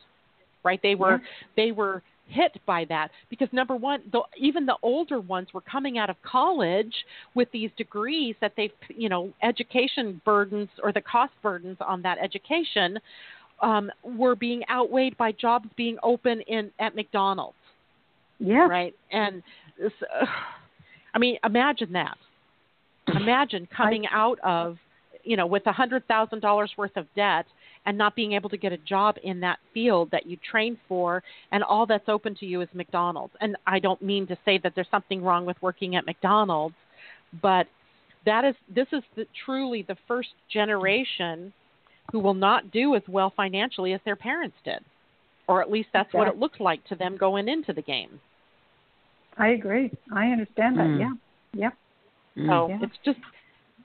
Right? 0.63 0.81
They 0.81 0.95
were 0.95 1.21
they 1.55 1.71
were 1.71 2.01
hit 2.27 2.59
by 2.65 2.85
that 2.85 3.09
because 3.29 3.47
number 3.51 3.75
one, 3.75 4.01
the, 4.11 4.21
even 4.37 4.65
the 4.65 4.75
older 4.83 5.19
ones 5.19 5.47
were 5.53 5.61
coming 5.61 5.97
out 5.97 6.09
of 6.09 6.15
college 6.23 6.93
with 7.35 7.49
these 7.51 7.69
degrees 7.77 8.35
that 8.41 8.53
they've 8.57 8.71
you 8.89 9.09
know 9.09 9.31
education 9.43 10.21
burdens 10.25 10.69
or 10.83 10.91
the 10.91 11.01
cost 11.01 11.33
burdens 11.41 11.77
on 11.79 12.01
that 12.01 12.17
education 12.21 12.99
um, 13.61 13.89
were 14.03 14.35
being 14.35 14.61
outweighed 14.69 15.17
by 15.17 15.31
jobs 15.31 15.67
being 15.75 15.97
open 16.03 16.41
in 16.41 16.69
at 16.79 16.95
McDonald's 16.95 17.55
Yeah. 18.39 18.67
right? 18.67 18.95
And 19.11 19.41
I 21.13 21.19
mean, 21.19 21.37
imagine 21.43 21.93
that. 21.93 22.17
Imagine 23.15 23.67
coming 23.75 24.05
out 24.11 24.37
of, 24.43 24.77
you 25.23 25.37
know, 25.37 25.47
with 25.47 25.65
a 25.65 25.71
hundred 25.71 26.05
thousand 26.07 26.41
dollars 26.41 26.71
worth 26.77 26.95
of 26.97 27.07
debt 27.15 27.45
and 27.87 27.97
not 27.97 28.15
being 28.15 28.33
able 28.33 28.49
to 28.49 28.57
get 28.57 28.73
a 28.73 28.77
job 28.77 29.15
in 29.23 29.39
that 29.39 29.59
field 29.73 30.09
that 30.11 30.27
you 30.27 30.37
trained 30.51 30.77
for 30.89 31.23
and 31.53 31.63
all 31.63 31.85
that's 31.85 32.09
open 32.09 32.35
to 32.35 32.45
you 32.45 32.61
is 32.61 32.67
McDonald's. 32.73 33.33
And 33.39 33.55
I 33.65 33.79
don't 33.79 34.01
mean 34.01 34.27
to 34.27 34.37
say 34.43 34.59
that 34.61 34.73
there's 34.75 34.89
something 34.91 35.23
wrong 35.23 35.45
with 35.45 35.55
working 35.61 35.95
at 35.95 36.05
McDonald's, 36.05 36.75
but 37.41 37.65
that 38.25 38.43
is 38.43 38.55
this 38.75 38.87
is 38.91 39.01
the, 39.15 39.25
truly 39.45 39.85
the 39.87 39.95
first 40.05 40.29
generation 40.51 41.53
who 42.11 42.19
will 42.19 42.33
not 42.33 42.71
do 42.71 42.93
as 42.93 43.01
well 43.07 43.31
financially 43.35 43.93
as 43.93 44.01
their 44.03 44.17
parents 44.17 44.57
did. 44.65 44.79
Or 45.47 45.61
at 45.61 45.71
least 45.71 45.87
that's 45.93 46.13
what 46.13 46.27
it 46.27 46.37
looked 46.37 46.59
like 46.59 46.85
to 46.89 46.95
them 46.95 47.15
going 47.15 47.47
into 47.47 47.71
the 47.71 47.81
game. 47.81 48.19
I 49.37 49.49
agree. 49.49 49.91
I 50.13 50.27
understand 50.27 50.77
that. 50.77 50.87
Mm. 50.87 50.99
Yeah. 50.99 51.69
Yeah. 52.35 52.47
So 52.47 52.67
yeah. 52.67 52.79
it's 52.81 52.97
just 53.05 53.19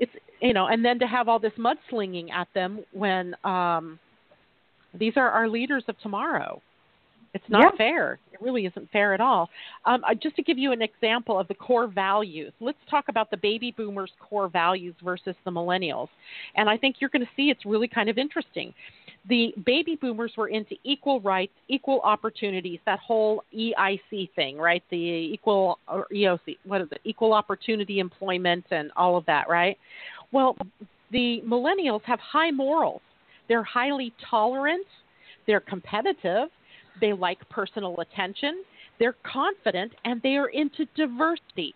it's 0.00 0.12
you 0.42 0.52
know, 0.52 0.66
and 0.66 0.84
then 0.84 0.98
to 0.98 1.06
have 1.06 1.28
all 1.28 1.38
this 1.38 1.52
mudslinging 1.56 2.30
at 2.32 2.48
them 2.52 2.80
when 2.92 3.34
um, 3.44 3.98
these 4.98 5.12
are 5.16 5.30
our 5.30 5.48
leaders 5.48 5.84
of 5.88 5.98
tomorrow. 6.00 6.60
It's 7.34 7.44
not 7.48 7.72
yeah. 7.72 7.78
fair. 7.78 8.18
It 8.32 8.42
really 8.42 8.66
isn't 8.66 8.90
fair 8.90 9.14
at 9.14 9.20
all. 9.20 9.48
Um, 9.86 10.02
just 10.22 10.36
to 10.36 10.42
give 10.42 10.58
you 10.58 10.72
an 10.72 10.82
example 10.82 11.38
of 11.38 11.48
the 11.48 11.54
core 11.54 11.86
values, 11.86 12.52
let's 12.60 12.76
talk 12.90 13.06
about 13.08 13.30
the 13.30 13.38
baby 13.38 13.72
boomers' 13.74 14.10
core 14.20 14.48
values 14.48 14.94
versus 15.02 15.34
the 15.46 15.50
millennials. 15.50 16.08
And 16.56 16.68
I 16.68 16.76
think 16.76 16.96
you're 16.98 17.08
going 17.08 17.24
to 17.24 17.30
see 17.34 17.48
it's 17.48 17.64
really 17.64 17.88
kind 17.88 18.10
of 18.10 18.18
interesting. 18.18 18.74
The 19.30 19.54
baby 19.64 19.96
boomers 19.96 20.32
were 20.36 20.48
into 20.48 20.74
equal 20.84 21.20
rights, 21.20 21.52
equal 21.68 22.00
opportunities, 22.00 22.80
that 22.84 22.98
whole 22.98 23.44
EIC 23.56 24.30
thing, 24.34 24.58
right? 24.58 24.82
The 24.90 24.96
equal 24.96 25.78
or 25.88 26.08
EOC, 26.12 26.58
what 26.64 26.82
is 26.82 26.88
it? 26.90 27.00
Equal 27.04 27.32
opportunity 27.32 27.98
employment 28.00 28.66
and 28.70 28.90
all 28.94 29.16
of 29.16 29.24
that, 29.26 29.48
right? 29.48 29.78
Well, 30.32 30.56
the 31.10 31.42
millennials 31.46 32.02
have 32.04 32.18
high 32.20 32.50
morals. 32.50 33.02
They're 33.48 33.64
highly 33.64 34.12
tolerant. 34.30 34.86
They're 35.46 35.60
competitive 35.60 36.48
they 37.00 37.12
like 37.12 37.38
personal 37.48 37.98
attention. 38.00 38.62
They're 38.98 39.16
confident 39.24 39.92
and 40.04 40.20
they 40.22 40.36
are 40.36 40.48
into 40.48 40.86
diversity. 40.94 41.74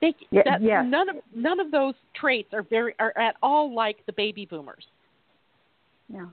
They 0.00 0.14
yeah, 0.30 0.42
that, 0.44 0.62
yeah. 0.62 0.82
none 0.82 1.08
of 1.08 1.16
none 1.34 1.58
of 1.58 1.70
those 1.70 1.94
traits 2.14 2.48
are 2.52 2.62
very 2.62 2.94
are 2.98 3.16
at 3.16 3.36
all 3.42 3.74
like 3.74 4.04
the 4.06 4.12
baby 4.12 4.46
boomers. 4.46 4.84
Yeah. 6.12 6.26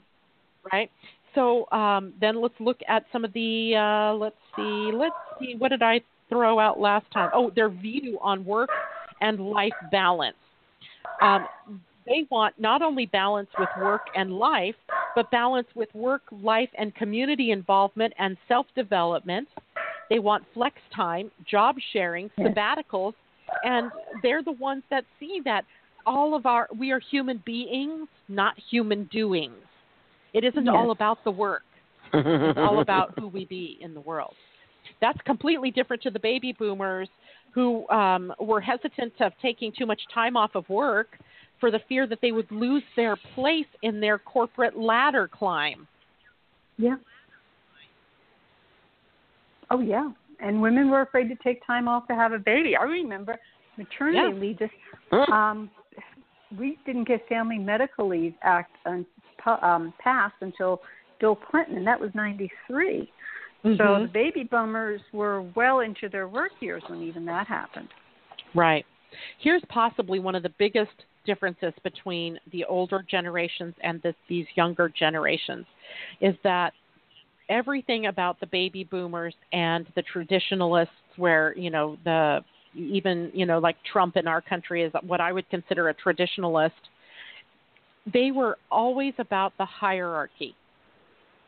Right. 0.72 0.92
So 1.34 1.70
um, 1.72 2.14
then 2.20 2.42
let's 2.42 2.54
look 2.60 2.80
at 2.88 3.06
some 3.12 3.24
of 3.24 3.34
the 3.34 3.76
uh, 3.76 4.14
let's 4.16 4.36
see 4.56 4.92
let's 4.94 5.16
see 5.40 5.56
what 5.58 5.70
did 5.70 5.82
I 5.82 6.02
throw 6.30 6.60
out 6.60 6.80
last 6.80 7.06
time? 7.12 7.30
Oh, 7.34 7.52
their 7.56 7.70
view 7.70 8.20
on 8.22 8.44
work 8.44 8.70
and 9.22 9.40
life 9.40 9.74
balance. 9.92 10.36
Um, 11.22 11.48
they 12.06 12.26
want 12.30 12.60
not 12.60 12.82
only 12.82 13.06
balance 13.06 13.50
with 13.58 13.70
work 13.80 14.02
and 14.16 14.34
life, 14.34 14.76
but 15.16 15.30
balance 15.32 15.68
with 15.76 15.94
work, 15.94 16.24
life, 16.32 16.70
and 16.78 16.94
community 16.96 17.52
involvement 17.52 18.14
and 18.20 18.38
self 18.48 18.66
development. 18.76 19.48
They 20.10 20.20
want 20.20 20.44
flex 20.54 20.76
time, 20.96 21.32
job 21.50 21.76
sharing, 21.94 22.30
sabbaticals, 22.38 23.14
and 23.64 23.92
they're 24.22 24.44
the 24.44 24.52
ones 24.52 24.84
that 24.90 25.06
see 25.20 25.40
that 25.46 25.66
all 26.06 26.36
of 26.36 26.46
our 26.46 26.68
we 26.78 26.92
are 26.92 27.00
human 27.00 27.42
beings, 27.46 28.08
not 28.28 28.56
human 28.70 29.06
doings. 29.06 29.54
It 30.34 30.44
isn't 30.44 30.66
yes. 30.66 30.74
all 30.76 30.92
about 30.92 31.24
the 31.24 31.32
work. 31.32 31.64
it's 32.14 32.58
all 32.58 32.82
about 32.82 33.14
who 33.20 33.28
we 33.28 33.46
be 33.46 33.78
in 33.82 33.94
the 33.94 34.02
world. 34.02 34.34
That's 35.00 35.20
completely 35.26 35.72
different 35.72 36.04
to 36.04 36.12
the 36.12 36.20
baby 36.20 36.54
boomers 36.58 37.10
who 37.54 37.88
um, 37.90 38.34
were 38.40 38.62
hesitant 38.62 39.14
of 39.20 39.32
taking 39.42 39.72
too 39.78 39.86
much 39.86 40.02
time 40.14 40.36
off 40.36 40.52
of 40.56 40.68
work 40.70 41.20
for 41.60 41.72
the 41.72 41.80
fear 41.88 42.08
that 42.08 42.20
they 42.22 42.32
would 42.32 42.52
lose 42.52 42.84
their 42.96 43.16
place 43.36 43.66
in 43.84 44.00
their 44.00 44.18
corporate 44.18 44.78
ladder 44.78 45.30
climb. 45.32 45.88
Yeah. 46.78 46.96
Oh 49.70 49.80
yeah, 49.80 50.12
and 50.40 50.62
women 50.62 50.90
were 50.90 51.02
afraid 51.02 51.30
to 51.30 51.36
take 51.44 51.66
time 51.66 51.88
off 51.88 52.08
to 52.08 52.16
have 52.16 52.34
a 52.34 52.38
baby. 52.38 52.76
I 52.76 52.84
remember 52.84 53.40
maternity 53.78 54.36
yeah. 54.36 54.42
leave. 54.42 54.60
Just 54.60 55.32
um, 55.32 55.72
we 56.60 56.78
didn't 56.86 57.08
get 57.08 57.28
Family 57.28 57.58
Medical 57.58 58.10
Leave 58.10 58.36
Act 58.44 58.72
um, 58.86 59.94
passed 60.00 60.36
until 60.42 60.82
Bill 61.20 61.36
Clinton, 61.36 61.78
and 61.78 61.88
that 61.88 62.00
was 62.00 62.12
'93. 62.14 63.10
Mm-hmm. 63.66 63.78
So 63.78 64.02
the 64.02 64.12
baby 64.12 64.44
boomers 64.44 65.02
were 65.14 65.42
well 65.56 65.80
into 65.80 66.10
their 66.10 66.28
work 66.28 66.52
years 66.60 66.84
when 66.88 67.02
even 67.02 67.26
that 67.26 67.48
happened. 67.48 67.88
Right. 68.54 68.86
Here's 69.40 69.62
possibly 69.70 70.20
one 70.20 70.36
of 70.36 70.44
the 70.44 70.54
biggest 70.60 70.92
differences 71.26 71.74
between 71.84 72.38
the 72.52 72.66
older 72.66 73.06
generations 73.10 73.74
and 73.82 74.02
this, 74.02 74.16
these 74.28 74.46
younger 74.56 74.90
generations 74.90 75.66
is 76.20 76.36
that 76.44 76.74
everything 77.50 78.08
about 78.08 78.40
the 78.40 78.48
baby 78.48 78.84
boomers 78.84 79.36
and 79.52 79.88
the 79.96 80.02
traditionalists 80.02 80.94
where 81.18 81.56
you 81.58 81.70
know 81.70 81.98
the 82.04 82.40
even 82.76 83.32
you 83.34 83.46
know 83.46 83.60
like 83.60 83.76
Trump 83.92 84.18
in 84.18 84.28
our 84.28 84.42
country 84.42 84.84
is 84.84 84.92
what 85.06 85.22
I 85.22 85.32
would 85.32 85.50
consider 85.50 85.90
a 85.90 85.94
traditionalist 85.94 86.72
they 88.12 88.32
were 88.32 88.58
always 88.72 89.14
about 89.18 89.54
the 89.58 89.66
hierarchy 89.66 90.56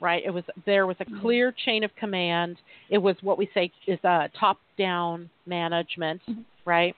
right? 0.02 0.24
It 0.26 0.32
was 0.32 0.43
there 0.66 0.88
was 0.88 0.98
a 1.00 1.06
clear 1.22 1.54
chain 1.66 1.84
of 1.84 1.91
command. 1.96 2.58
It 2.89 2.98
was 2.98 3.16
what 3.22 3.38
we 3.38 3.50
say 3.54 3.72
is 3.88 4.00
a 4.04 4.30
top 4.39 4.58
down 4.78 5.30
management 5.46 6.22
mm-hmm. 6.28 6.41
right? 6.66 6.96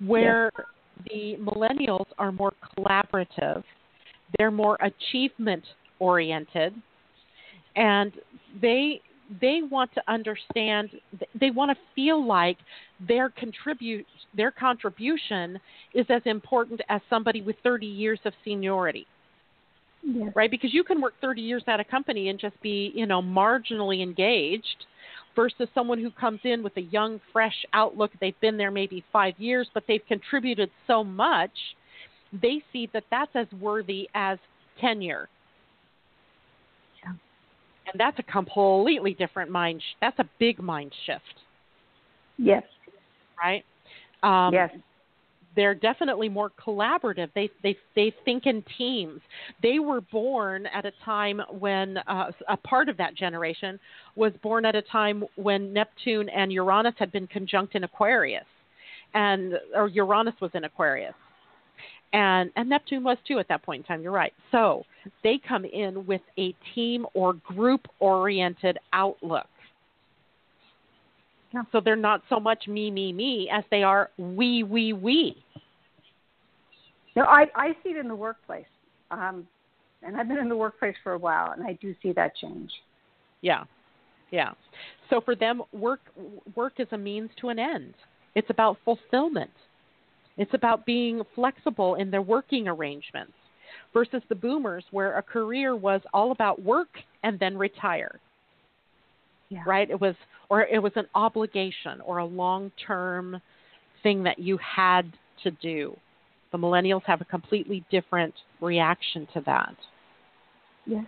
Where 0.00 0.50
yes 0.56 0.66
the 1.08 1.36
millennials 1.40 2.06
are 2.18 2.32
more 2.32 2.52
collaborative, 2.76 3.62
they're 4.38 4.50
more 4.50 4.78
achievement 4.80 5.64
oriented, 5.98 6.74
and 7.76 8.12
they 8.60 9.00
they 9.40 9.60
want 9.70 9.90
to 9.94 10.02
understand 10.08 10.90
they 11.40 11.50
want 11.50 11.70
to 11.70 11.76
feel 11.94 12.24
like 12.24 12.58
their 13.08 13.30
contribute 13.30 14.06
their 14.36 14.50
contribution 14.50 15.58
is 15.94 16.04
as 16.10 16.22
important 16.26 16.80
as 16.90 17.00
somebody 17.08 17.40
with 17.40 17.56
30 17.62 17.86
years 17.86 18.20
of 18.26 18.34
seniority 18.44 19.06
yes. 20.02 20.32
right 20.34 20.50
because 20.50 20.72
you 20.72 20.84
can 20.84 21.00
work 21.00 21.14
30 21.20 21.40
years 21.42 21.62
at 21.66 21.80
a 21.80 21.84
company 21.84 22.28
and 22.28 22.38
just 22.38 22.60
be 22.62 22.92
you 22.94 23.06
know 23.06 23.22
marginally 23.22 24.02
engaged 24.02 24.86
versus 25.34 25.68
someone 25.74 25.98
who 25.98 26.10
comes 26.10 26.40
in 26.44 26.62
with 26.62 26.76
a 26.76 26.82
young, 26.82 27.20
fresh 27.32 27.64
outlook. 27.72 28.10
They've 28.20 28.38
been 28.40 28.56
there 28.56 28.70
maybe 28.70 29.04
five 29.12 29.34
years, 29.38 29.68
but 29.72 29.84
they've 29.88 30.04
contributed 30.06 30.70
so 30.86 31.02
much. 31.02 31.50
They 32.40 32.62
see 32.72 32.88
that 32.92 33.04
that's 33.10 33.30
as 33.34 33.46
worthy 33.60 34.08
as 34.14 34.38
tenure. 34.80 35.28
Yeah. 37.02 37.12
And 37.92 37.98
that's 37.98 38.18
a 38.18 38.22
completely 38.24 39.14
different 39.14 39.50
mind. 39.50 39.80
Sh- 39.80 39.96
that's 40.00 40.18
a 40.18 40.28
big 40.38 40.60
mind 40.60 40.92
shift. 41.06 41.22
Yes. 42.38 42.64
Right. 43.42 43.64
Um, 44.22 44.52
yes 44.52 44.70
they're 45.56 45.74
definitely 45.74 46.28
more 46.28 46.50
collaborative. 46.50 47.28
They 47.34 47.50
they 47.62 47.76
they 47.94 48.12
think 48.24 48.46
in 48.46 48.64
teams. 48.78 49.20
They 49.62 49.78
were 49.78 50.00
born 50.00 50.66
at 50.66 50.84
a 50.84 50.92
time 51.04 51.40
when 51.58 51.98
uh, 51.98 52.32
a 52.48 52.56
part 52.56 52.88
of 52.88 52.96
that 52.96 53.14
generation 53.14 53.78
was 54.16 54.32
born 54.42 54.64
at 54.64 54.74
a 54.74 54.82
time 54.82 55.24
when 55.36 55.72
Neptune 55.72 56.28
and 56.28 56.52
Uranus 56.52 56.94
had 56.98 57.12
been 57.12 57.26
conjunct 57.26 57.74
in 57.74 57.84
Aquarius, 57.84 58.44
and 59.14 59.54
or 59.74 59.88
Uranus 59.88 60.34
was 60.40 60.50
in 60.54 60.64
Aquarius, 60.64 61.14
and 62.12 62.50
and 62.56 62.68
Neptune 62.68 63.04
was 63.04 63.18
too 63.26 63.38
at 63.38 63.48
that 63.48 63.62
point 63.62 63.80
in 63.80 63.86
time. 63.86 64.02
You're 64.02 64.12
right. 64.12 64.32
So 64.50 64.84
they 65.22 65.40
come 65.46 65.64
in 65.64 66.06
with 66.06 66.22
a 66.38 66.54
team 66.74 67.06
or 67.14 67.34
group 67.34 67.86
oriented 68.00 68.78
outlook. 68.92 69.46
Yeah. 71.52 71.62
So 71.72 71.80
they're 71.80 71.96
not 71.96 72.22
so 72.28 72.40
much 72.40 72.66
me, 72.66 72.90
me, 72.90 73.12
me 73.12 73.48
as 73.52 73.64
they 73.70 73.82
are 73.82 74.10
we, 74.16 74.62
we, 74.62 74.92
we. 74.92 75.36
No, 77.14 77.24
I 77.24 77.46
I 77.54 77.68
see 77.82 77.90
it 77.90 77.98
in 77.98 78.08
the 78.08 78.14
workplace, 78.14 78.64
um, 79.10 79.46
and 80.02 80.16
I've 80.16 80.28
been 80.28 80.38
in 80.38 80.48
the 80.48 80.56
workplace 80.56 80.94
for 81.02 81.12
a 81.12 81.18
while, 81.18 81.52
and 81.52 81.62
I 81.62 81.74
do 81.74 81.94
see 82.02 82.12
that 82.12 82.34
change. 82.36 82.70
Yeah, 83.42 83.64
yeah. 84.30 84.52
So 85.10 85.20
for 85.20 85.34
them, 85.34 85.62
work 85.72 86.00
work 86.54 86.74
is 86.78 86.88
a 86.92 86.98
means 86.98 87.30
to 87.40 87.50
an 87.50 87.58
end. 87.58 87.94
It's 88.34 88.48
about 88.48 88.78
fulfillment. 88.84 89.50
It's 90.38 90.54
about 90.54 90.86
being 90.86 91.22
flexible 91.34 91.96
in 91.96 92.10
their 92.10 92.22
working 92.22 92.66
arrangements 92.66 93.34
versus 93.92 94.22
the 94.30 94.34
boomers, 94.34 94.84
where 94.90 95.18
a 95.18 95.22
career 95.22 95.76
was 95.76 96.00
all 96.14 96.32
about 96.32 96.62
work 96.62 96.88
and 97.22 97.38
then 97.38 97.58
retire. 97.58 98.18
Yeah. 99.52 99.62
Right? 99.66 99.90
It 99.90 100.00
was, 100.00 100.14
or 100.48 100.62
it 100.62 100.82
was 100.82 100.92
an 100.96 101.06
obligation 101.14 102.00
or 102.06 102.18
a 102.18 102.24
long 102.24 102.72
term 102.86 103.38
thing 104.02 104.22
that 104.22 104.38
you 104.38 104.58
had 104.58 105.12
to 105.42 105.50
do. 105.50 105.94
The 106.52 106.58
millennials 106.58 107.02
have 107.04 107.20
a 107.20 107.26
completely 107.26 107.84
different 107.90 108.32
reaction 108.62 109.28
to 109.34 109.42
that. 109.44 109.74
Yes. 110.86 111.04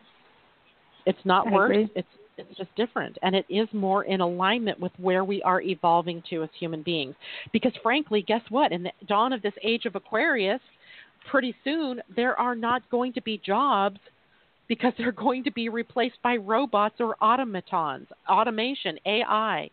It's 1.07 1.19
not 1.25 1.47
I 1.47 1.53
worse. 1.53 1.71
Agree. 1.71 1.89
It's 1.95 2.09
it's 2.37 2.59
just 2.59 2.75
different 2.75 3.17
and 3.23 3.37
it 3.37 3.47
is 3.49 3.69
more 3.73 4.03
in 4.03 4.21
alignment 4.21 4.81
with 4.81 4.91
where 4.99 5.23
we 5.23 5.41
are 5.45 5.61
evolving 5.61 6.21
to 6.31 6.43
as 6.43 6.49
human 6.59 6.83
beings. 6.83 7.15
Because 7.53 7.73
frankly, 7.81 8.23
guess 8.27 8.43
what? 8.49 8.73
In 8.73 8.83
the 8.83 8.91
dawn 9.07 9.33
of 9.33 9.41
this 9.41 9.55
age 9.63 9.85
of 9.85 9.95
Aquarius, 9.95 10.61
pretty 11.31 11.55
soon 11.63 12.03
there 12.17 12.37
are 12.39 12.57
not 12.57 12.83
going 12.91 13.13
to 13.13 13.23
be 13.23 13.41
jobs 13.47 14.01
because 14.69 14.93
they're 14.97 15.13
going 15.13 15.45
to 15.45 15.53
be 15.53 15.69
replaced 15.69 16.17
by 16.23 16.37
robots 16.37 16.97
or 17.01 17.17
automatons, 17.23 18.07
automation, 18.29 18.99
AI. 19.07 19.71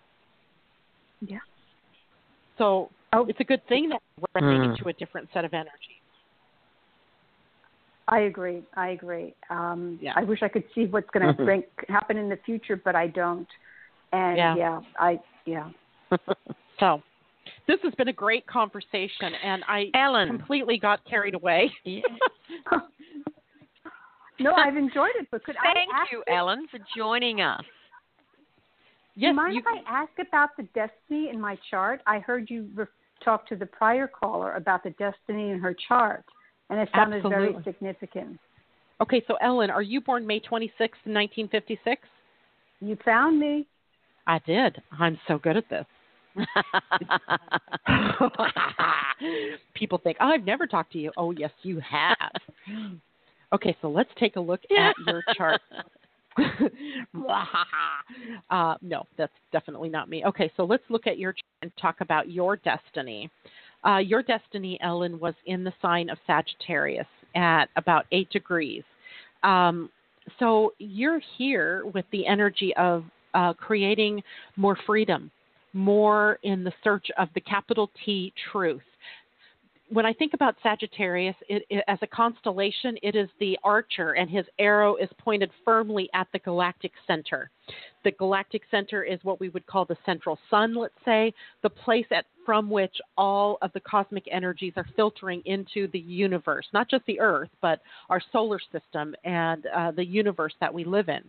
Yeah. 1.22 1.38
So 2.58 2.90
Oh. 3.14 3.26
it's 3.28 3.40
a 3.40 3.44
good 3.44 3.66
thing 3.68 3.90
that 3.90 4.00
we're 4.18 4.42
running 4.42 4.62
Mm. 4.62 4.72
into 4.72 4.90
a 4.90 4.94
different 4.94 5.30
set 5.34 5.46
of 5.46 5.54
energy. 5.54 6.02
I 8.08 8.22
agree. 8.22 8.64
I 8.76 8.90
agree. 8.90 9.34
Um, 9.50 9.98
Yeah. 10.02 10.14
I 10.16 10.24
wish 10.24 10.44
I 10.44 10.50
could 10.50 10.66
see 10.76 10.86
what's 10.86 11.10
going 11.12 11.36
to 11.38 11.64
happen 11.90 12.18
in 12.18 12.28
the 12.30 12.38
future, 12.38 12.76
but 12.76 12.96
I 12.96 13.08
don't. 13.08 13.48
And 14.12 14.38
Yeah. 14.38 14.56
yeah, 14.56 14.82
I 15.00 15.20
yeah. 15.46 15.70
So 16.80 17.02
this 17.68 17.80
has 17.84 17.94
been 17.96 18.08
a 18.10 18.14
great 18.14 18.46
conversation, 18.48 19.34
and 19.44 19.64
I 19.68 19.92
Ellen. 19.94 20.28
completely 20.28 20.78
got 20.78 21.04
carried 21.06 21.36
away. 21.36 21.72
Yeah. 21.84 22.02
no, 24.42 24.54
I've 24.56 24.78
enjoyed 24.78 25.12
it, 25.20 25.28
but 25.32 25.44
could 25.44 25.56
Thank 25.64 25.90
I 25.94 26.02
ask 26.02 26.12
you, 26.12 26.24
you, 26.28 26.34
Ellen, 26.36 26.68
for 26.70 26.80
joining 26.96 27.42
us. 27.42 27.62
Do 29.16 29.22
yes, 29.22 29.30
you 29.30 29.36
mind 29.36 29.56
you, 29.56 29.62
if 29.62 29.66
I 29.68 30.02
ask 30.02 30.12
about 30.20 30.50
the 30.58 30.64
destiny 30.74 31.30
in 31.30 31.40
my 31.40 31.58
chart? 31.70 32.02
I 32.08 32.20
heard 32.20 32.50
you 32.50 32.70
re- 32.76 32.86
talk 33.24 33.48
to 33.48 33.56
the 33.56 33.66
prior 33.66 34.08
caller 34.08 34.54
about 34.54 34.84
the 34.84 34.92
destiny 34.92 35.52
in 35.52 35.60
her 35.60 35.76
chart, 35.88 36.24
and 36.70 36.80
it 36.80 36.90
sounded 36.94 37.24
very 37.24 37.56
significant. 37.64 38.40
okay, 39.02 39.24
so 39.28 39.36
Ellen, 39.42 39.70
are 39.70 39.82
you 39.82 40.02
born 40.02 40.26
May 40.26 40.40
26th, 40.40 41.06
1956? 41.06 42.02
You 42.80 42.98
found 43.04 43.40
me. 43.40 43.68
I 44.28 44.40
did. 44.46 44.82
I'm 44.98 45.20
so 45.28 45.38
good 45.38 45.58
at 45.58 45.70
this. 45.70 45.86
People 49.74 49.98
think, 49.98 50.18
oh, 50.22 50.28
I've 50.28 50.46
never 50.46 50.66
talked 50.66 50.94
to 50.94 51.00
you. 51.00 51.12
Oh, 51.18 51.32
yes, 51.32 51.52
you 51.64 51.80
have. 51.80 52.16
Okay, 53.54 53.76
so 53.82 53.90
let's 53.90 54.10
take 54.20 54.36
a 54.36 54.40
look 54.40 54.62
at 54.78 54.96
your 55.06 55.22
chart. 55.36 55.62
uh, 58.50 58.76
no, 58.82 59.04
that's 59.18 59.34
definitely 59.52 59.90
not 59.90 60.10
me. 60.10 60.24
Okay, 60.26 60.52
so 60.56 60.64
let's 60.64 60.84
look 60.90 61.08
at 61.08 61.18
your 61.18 61.34
chart 61.34 61.44
and 61.62 61.72
talk 61.80 62.02
about 62.02 62.30
your 62.30 62.56
destiny. 62.56 63.30
Uh, 63.86 63.98
your 63.98 64.24
destiny, 64.24 64.80
Ellen, 64.82 65.20
was 65.20 65.34
in 65.46 65.64
the 65.64 65.74
sign 65.82 66.10
of 66.10 66.18
Sagittarius 66.28 67.08
at 67.36 67.66
about 67.76 68.06
eight 68.12 68.30
degrees. 68.30 68.84
Um, 69.44 69.90
so 70.40 70.74
you're 70.78 71.22
here 71.38 71.84
with 71.94 72.06
the 72.12 72.26
energy 72.28 72.74
of 72.78 73.04
uh, 73.34 73.54
creating 73.54 74.22
more 74.56 74.78
freedom, 74.86 75.32
more 75.74 76.38
in 76.44 76.64
the 76.64 76.74
search 76.84 77.08
of 77.18 77.30
the 77.34 77.42
capital 77.42 77.90
T 78.06 78.34
truth. 78.52 78.82
When 79.92 80.06
I 80.06 80.14
think 80.14 80.34
about 80.34 80.56
Sagittarius 80.64 81.36
it, 81.50 81.64
it, 81.70 81.84
as 81.90 82.00
a 82.02 82.08
constellation, 82.08 82.98
it 83.04 83.14
is 83.14 83.28
the 83.42 83.60
archer, 83.62 84.14
and 84.14 84.30
his 84.30 84.46
arrow 84.58 84.96
is 84.96 85.10
pointed 85.18 85.52
firmly 85.66 86.10
at 86.14 86.28
the 86.32 86.40
galactic 86.40 86.94
center. 87.06 87.50
The 88.06 88.12
galactic 88.12 88.62
center 88.72 89.04
is 89.04 89.20
what 89.24 89.42
we 89.42 89.50
would 89.50 89.66
call 89.68 89.84
the 89.84 89.98
central 90.06 90.40
sun, 90.50 90.76
let's 90.76 90.94
say, 91.04 91.34
the 91.62 91.70
place 91.70 92.06
at, 92.10 92.26
from 92.46 92.70
which 92.70 92.96
all 93.18 93.58
of 93.62 93.74
the 93.74 93.82
cosmic 93.82 94.24
energies 94.32 94.72
are 94.78 94.88
filtering 94.96 95.42
into 95.44 95.90
the 95.92 96.00
universe, 96.00 96.68
not 96.74 96.90
just 96.90 97.06
the 97.06 97.20
Earth, 97.20 97.50
but 97.62 97.82
our 98.10 98.22
solar 98.32 98.60
system 98.72 99.14
and 99.26 99.66
uh, 99.76 99.92
the 99.92 100.06
universe 100.06 100.54
that 100.62 100.74
we 100.74 100.86
live 100.86 101.10
in. 101.10 101.22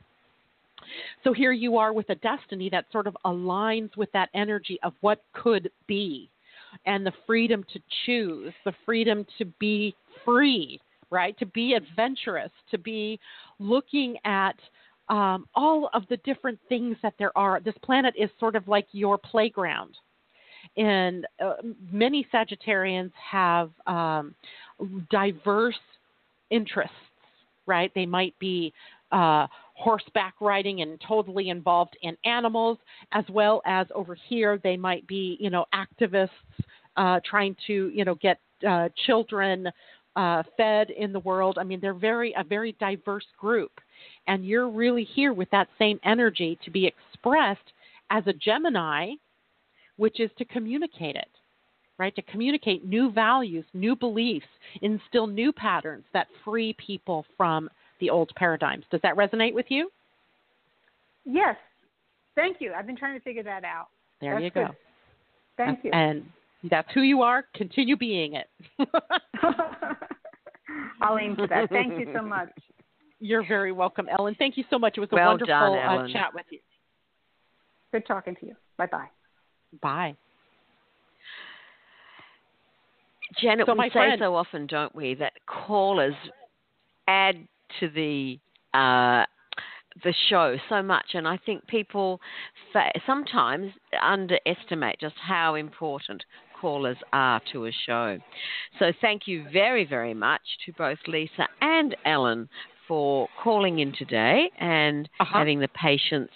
So 1.24 1.32
here 1.32 1.52
you 1.52 1.78
are 1.78 1.92
with 1.92 2.10
a 2.10 2.14
destiny 2.16 2.70
that 2.70 2.86
sort 2.92 3.08
of 3.08 3.16
aligns 3.24 3.96
with 3.96 4.12
that 4.12 4.28
energy 4.34 4.78
of 4.84 4.92
what 5.00 5.20
could 5.32 5.68
be 5.88 6.28
and 6.87 7.05
the 7.07 7.12
freedom 7.27 7.64
to 7.73 7.81
choose, 8.07 8.53
the 8.64 8.73
freedom 8.85 9.27
to 9.39 9.45
be 9.59 9.95
free, 10.25 10.81
right? 11.11 11.39
To 11.39 11.47
be 11.47 11.75
adventurous, 11.75 12.51
to 12.70 12.79
be 12.79 13.18
looking 13.59 14.16
at 14.25 14.57
um, 15.09 15.47
all 15.55 15.91
of 15.95 16.05
the 16.09 16.16
different 16.18 16.59
things 16.68 16.97
that 17.03 17.14
there 17.18 17.37
are. 17.37 17.61
This 17.61 17.75
planet 17.83 18.14
is 18.18 18.31
sort 18.39 18.57
of 18.57 18.66
like 18.68 18.87
your 18.93 19.18
playground. 19.18 19.97
And 20.77 21.27
uh, 21.45 21.55
many 21.91 22.27
Sagittarians 22.33 23.11
have 23.31 23.70
um, 23.87 24.35
diverse 25.11 25.75
interests, 26.51 26.95
right? 27.66 27.91
They 27.95 28.07
might 28.07 28.39
be 28.39 28.73
uh, 29.11 29.47
horseback 29.83 30.35
riding 30.41 30.80
and 30.80 31.01
totally 31.07 31.49
involved 31.49 31.97
in 32.03 32.16
animals, 32.24 32.78
as 33.12 33.24
well 33.28 33.61
as 33.66 33.87
over 33.95 34.16
here 34.28 34.61
they 34.62 34.76
might 34.76 35.07
be, 35.07 35.37
you 35.41 35.51
know, 35.51 35.64
activists 35.74 36.28
uh, 36.97 37.18
trying 37.28 37.57
to, 37.66 37.91
you 37.93 38.05
know, 38.05 38.14
get 38.16 38.39
uh, 38.68 38.89
children 39.07 39.68
uh, 40.14 40.43
fed 40.57 40.91
in 40.91 41.12
the 41.12 41.18
world. 41.20 41.59
I 41.59 41.64
mean, 41.64 41.80
they're 41.80 41.95
very 41.95 42.33
a 42.39 42.45
very 42.45 42.76
diverse 42.78 43.26
group, 43.39 43.72
and 44.28 44.47
you're 44.47 44.68
really 44.68 45.05
here 45.05 45.33
with 45.33 45.51
that 45.51 45.68
same 45.78 45.99
energy 46.05 46.59
to 46.64 46.70
be 46.70 46.87
expressed 46.87 47.72
as 48.11 48.22
a 48.26 48.33
Gemini, 48.33 49.12
which 49.97 50.20
is 50.20 50.30
to 50.39 50.45
communicate 50.45 51.16
it 51.16 51.28
right? 51.99 52.16
To 52.16 52.22
communicate 52.22 52.85
new 52.85 53.12
values, 53.12 53.64
new 53.74 53.95
beliefs, 53.95 54.47
instill 54.80 55.28
new 55.28 55.53
patterns 55.53 56.05
that 56.12 56.26
free 56.45 56.74
people 56.85 57.24
from 57.37 57.68
the 58.03 58.11
old 58.11 58.30
paradigms. 58.36 58.84
Does 58.90 59.00
that 59.05 59.16
resonate 59.16 59.55
with 59.55 59.66
you? 59.68 59.88
Yes. 61.24 61.55
Thank 62.34 62.57
you. 62.61 62.72
I've 62.76 62.86
been 62.86 62.96
trying 62.96 63.16
to 63.16 63.22
figure 63.22 63.44
that 63.44 63.62
out. 63.64 63.86
There 64.20 64.32
That's 64.34 64.44
you 64.44 64.50
go. 64.50 64.66
good. 64.66 64.76
Thank 65.57 65.84
you. 65.84 65.92
And 65.92 66.24
that's 66.68 66.88
who 66.92 67.03
you 67.03 67.22
are. 67.22 67.44
Continue 67.55 67.96
being 67.96 68.34
it. 68.34 68.48
I'll 71.00 71.18
aim 71.18 71.36
for 71.36 71.46
that. 71.46 71.68
Thank 71.70 71.98
you 71.98 72.09
so 72.14 72.22
much. 72.22 72.48
You're 73.20 73.46
very 73.46 73.70
welcome, 73.70 74.09
Ellen. 74.18 74.34
Thank 74.36 74.57
you 74.57 74.64
so 74.68 74.78
much. 74.80 74.94
It 74.96 75.00
was 75.00 75.09
a 75.12 75.14
Well 75.14 75.28
wonderful 75.28 75.46
done, 75.55 75.76
uh, 75.78 76.09
chat 76.12 76.34
with 76.34 76.46
you. 76.50 76.59
Good 77.92 78.05
talking 78.07 78.34
to 78.40 78.46
you. 78.46 78.57
Bye 78.78 78.86
bye. 78.86 79.07
Bye. 79.80 80.16
Janet, 83.40 83.66
So 83.66 83.72
we 83.72 83.78
my 83.78 83.88
say 83.88 83.92
friend- 83.92 84.18
so 84.20 84.34
often, 84.34 84.66
don't 84.66 84.94
we, 84.94 85.14
that 85.14 85.34
callers 85.46 86.14
add 87.07 87.36
to 87.81 87.89
the 87.89 88.39
uh, 88.75 89.25
the 90.05 90.14
show 90.29 90.57
so 90.68 90.83
much, 90.83 91.11
and 91.14 91.29
I 91.29 91.37
think 91.45 91.66
people 91.66 92.20
fa- 92.73 92.93
sometimes 93.07 93.73
underestimate 94.03 94.99
just 95.01 95.14
how 95.16 95.55
important 95.57 96.25
callers 96.59 96.97
are 97.12 97.41
to 97.53 97.66
a 97.66 97.73
show. 97.87 98.18
So 98.79 98.93
thank 99.01 99.27
you 99.27 99.45
very, 99.53 99.85
very 99.85 100.14
much 100.14 100.41
to 100.64 100.73
both 100.73 100.99
Lisa 101.07 101.47
and 101.61 101.95
Ellen 102.07 102.49
for 102.89 103.29
calling 103.43 103.81
in 103.81 103.93
today 103.93 104.51
and 104.59 105.09
Uh-huh. 105.20 105.39
having 105.39 105.61
the 105.61 105.68
patience 105.68 106.31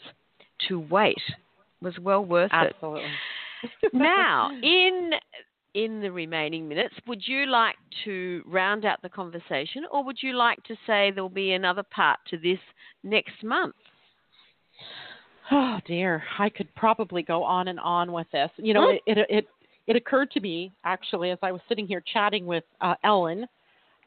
to 0.68 0.80
wait. 0.80 1.16
It 1.28 1.84
was 1.84 1.98
well 1.98 2.24
worth 2.24 2.52
it 2.52 2.74
Absolutely. 2.74 3.10
now, 3.92 4.50
in 4.62 5.12
in 5.76 6.00
the 6.00 6.10
remaining 6.10 6.66
minutes, 6.66 6.94
would 7.06 7.22
you 7.26 7.46
like 7.46 7.76
to 8.04 8.42
round 8.46 8.84
out 8.84 9.00
the 9.02 9.08
conversation, 9.10 9.84
or 9.92 10.02
would 10.02 10.16
you 10.22 10.32
like 10.32 10.60
to 10.64 10.74
say 10.86 11.10
there'll 11.10 11.28
be 11.28 11.52
another 11.52 11.84
part 11.84 12.18
to 12.30 12.38
this 12.38 12.58
next 13.04 13.44
month? 13.44 13.76
Oh 15.52 15.78
dear, 15.86 16.22
I 16.38 16.48
could 16.48 16.74
probably 16.74 17.22
go 17.22 17.44
on 17.44 17.68
and 17.68 17.78
on 17.78 18.10
with 18.12 18.26
this. 18.32 18.50
You 18.56 18.74
know, 18.74 18.88
Hmm. 18.88 18.96
it, 19.06 19.18
it 19.18 19.26
it 19.38 19.46
it 19.86 19.96
occurred 19.96 20.30
to 20.32 20.40
me 20.40 20.72
actually 20.84 21.30
as 21.30 21.38
I 21.42 21.52
was 21.52 21.60
sitting 21.68 21.86
here 21.86 22.02
chatting 22.12 22.46
with 22.46 22.64
uh, 22.80 22.94
Ellen 23.04 23.46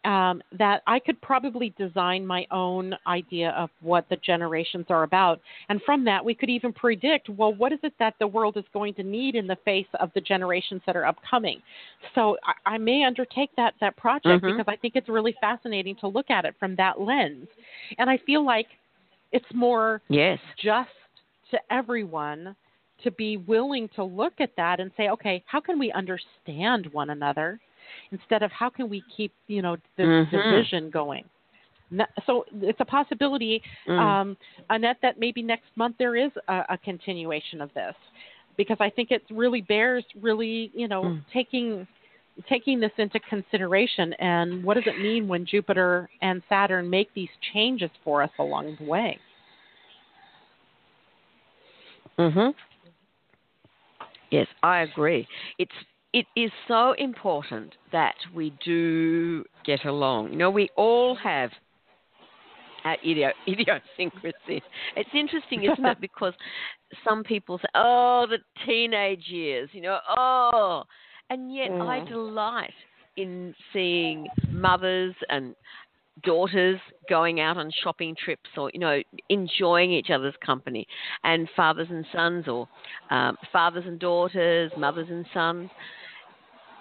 um, 0.06 0.42
that 0.58 0.82
I 0.88 1.00
could 1.00 1.20
probably 1.22 1.74
design 1.78 2.26
my 2.26 2.48
own 2.52 2.96
idea 3.06 3.52
of 3.52 3.70
what 3.82 4.08
the 4.10 4.16
generations 4.18 4.86
are 4.90 5.04
about, 5.04 5.42
and 5.68 5.82
from 5.82 6.06
that 6.06 6.24
we 6.24 6.34
could 6.34 6.50
even 6.50 6.72
predict 6.72 7.30
well 7.30 7.54
what 7.54 7.74
is 7.74 7.80
it 7.84 7.94
that 8.00 8.16
the 8.20 8.28
world 8.28 8.56
is 8.58 8.64
going 8.74 8.94
to 8.96 9.04
need 9.04 9.36
in 9.36 9.46
the 9.46 9.58
face 9.66 9.88
of 10.00 10.10
the 10.16 10.22
generations 10.22 10.82
that 10.86 10.96
are 10.96 11.06
upcoming. 11.06 11.62
So 12.16 12.38
I, 12.46 12.76
I 12.76 12.78
may 12.78 13.04
undertake 13.04 13.50
that 13.58 13.74
that 13.82 13.98
project 13.98 14.44
Mhm. 14.44 14.58
because 14.58 14.66
I 14.68 14.78
think 14.78 14.96
it's 14.96 15.10
really 15.10 15.36
fascinating 15.42 15.96
to 15.98 16.08
look 16.08 16.30
at 16.30 16.46
it 16.46 16.56
from 16.60 16.76
that 16.76 17.02
lens, 17.02 17.48
and 17.98 18.10
I 18.10 18.18
feel 18.18 18.44
like 18.46 18.68
it's 19.32 19.54
more 19.54 20.02
Yes. 20.10 20.40
just 20.58 20.90
to 21.52 21.60
everyone 21.72 22.56
to 23.04 23.12
be 23.12 23.38
willing 23.38 23.88
to 23.90 24.04
look 24.04 24.34
at 24.40 24.56
that 24.58 24.80
and 24.80 24.92
say, 24.98 25.10
okay, 25.10 25.44
how 25.46 25.60
can 25.60 25.80
we 25.80 25.92
understand 25.92 26.88
one 26.92 27.12
another 27.12 27.60
instead 28.12 28.44
of 28.44 28.52
how 28.52 28.70
can 28.70 28.90
we 28.90 29.04
keep, 29.16 29.34
you 29.48 29.62
know, 29.62 29.78
the 29.98 30.04
Mhm. 30.06 30.32
division 30.32 30.90
going? 30.90 31.24
So 32.26 32.46
it's 32.62 32.80
a 32.80 32.86
possibility, 32.86 33.62
Mm. 33.88 34.00
um, 34.00 34.38
Annette, 34.70 34.98
that 35.02 35.20
maybe 35.20 35.42
next 35.42 35.76
month 35.76 35.96
there 35.98 36.16
is 36.16 36.32
a, 36.48 36.64
a 36.70 36.78
continuation 36.78 37.62
of 37.62 37.74
this 37.74 37.96
because 38.58 38.78
I 38.80 38.90
think 38.90 39.10
it 39.12 39.24
really 39.32 39.62
bears 39.62 40.06
really, 40.22 40.72
you 40.76 40.88
know, 40.88 41.04
Mm. 41.04 41.26
taking 41.34 41.88
taking 42.48 42.80
this 42.80 42.92
into 42.98 43.20
consideration 43.22 44.14
and 44.14 44.64
what 44.64 44.76
does 44.76 44.88
it 44.88 44.98
mean 45.02 45.28
when 45.28 45.46
Jupiter 45.46 46.10
and 46.22 46.42
Saturn 46.48 46.90
make 46.90 47.14
these 47.14 47.30
changes 47.54 47.92
for 48.04 48.22
us 48.22 48.30
along 48.40 48.76
the 48.80 48.86
way? 48.86 49.20
Mhm. 52.18 52.54
Yes, 54.32 54.48
I 54.64 54.82
agree. 54.82 55.28
It's 55.58 55.72
it 56.14 56.26
is 56.36 56.52
so 56.68 56.94
important 56.94 57.76
that 57.92 58.16
we 58.34 58.54
do 58.64 59.44
get 59.66 59.86
along. 59.86 60.32
You 60.32 60.38
know, 60.38 60.50
we 60.50 60.70
all 60.76 61.16
have 61.16 61.52
idio- 62.86 63.32
idiosyncrasies. 63.48 64.64
It's 64.96 65.10
interesting, 65.14 65.64
isn't 65.64 65.86
it? 65.86 65.98
Because 66.02 66.34
some 67.08 67.24
people 67.24 67.58
say, 67.60 67.68
"Oh, 67.76 68.26
the 68.30 68.38
teenage 68.66 69.26
years," 69.28 69.70
you 69.74 69.82
know, 69.82 70.00
oh, 70.18 70.84
and 71.30 71.54
yet 71.54 71.70
mm. 71.70 71.88
I 71.88 72.08
delight 72.08 72.74
in 73.18 73.54
seeing 73.74 74.28
mothers 74.52 75.14
and 75.30 75.56
daughters 76.24 76.80
going 77.10 77.40
out 77.40 77.58
on 77.58 77.72
shopping 77.84 78.16
trips 78.24 78.50
or 78.58 78.72
you 78.74 78.80
know 78.80 79.02
enjoying 79.30 79.92
each 79.92 80.10
other's 80.10 80.36
company 80.46 80.88
and 81.24 81.48
fathers 81.56 81.88
and 81.90 82.06
sons 82.14 82.48
or 82.48 82.68
um, 83.10 83.38
fathers 83.52 83.84
and 83.88 84.00
daughters 84.00 84.72
mothers 84.78 85.08
and 85.10 85.26
sons 85.34 85.70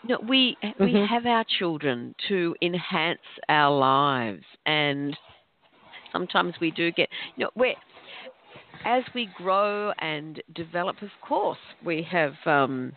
you 0.04 0.10
know, 0.10 0.20
we 0.28 0.56
mm-hmm. 0.62 0.84
we 0.84 1.06
have 1.08 1.26
our 1.26 1.44
children 1.58 2.14
to 2.28 2.54
enhance 2.62 3.18
our 3.48 3.76
lives 3.76 4.44
and 4.66 5.16
sometimes 6.12 6.54
we 6.60 6.70
do 6.70 6.90
get 6.92 7.08
you 7.36 7.44
know 7.44 7.50
we 7.54 7.74
as 8.84 9.02
we 9.14 9.28
grow 9.36 9.92
and 9.98 10.42
develop 10.54 11.00
of 11.02 11.10
course 11.26 11.58
we 11.84 12.06
have 12.08 12.34
um, 12.46 12.92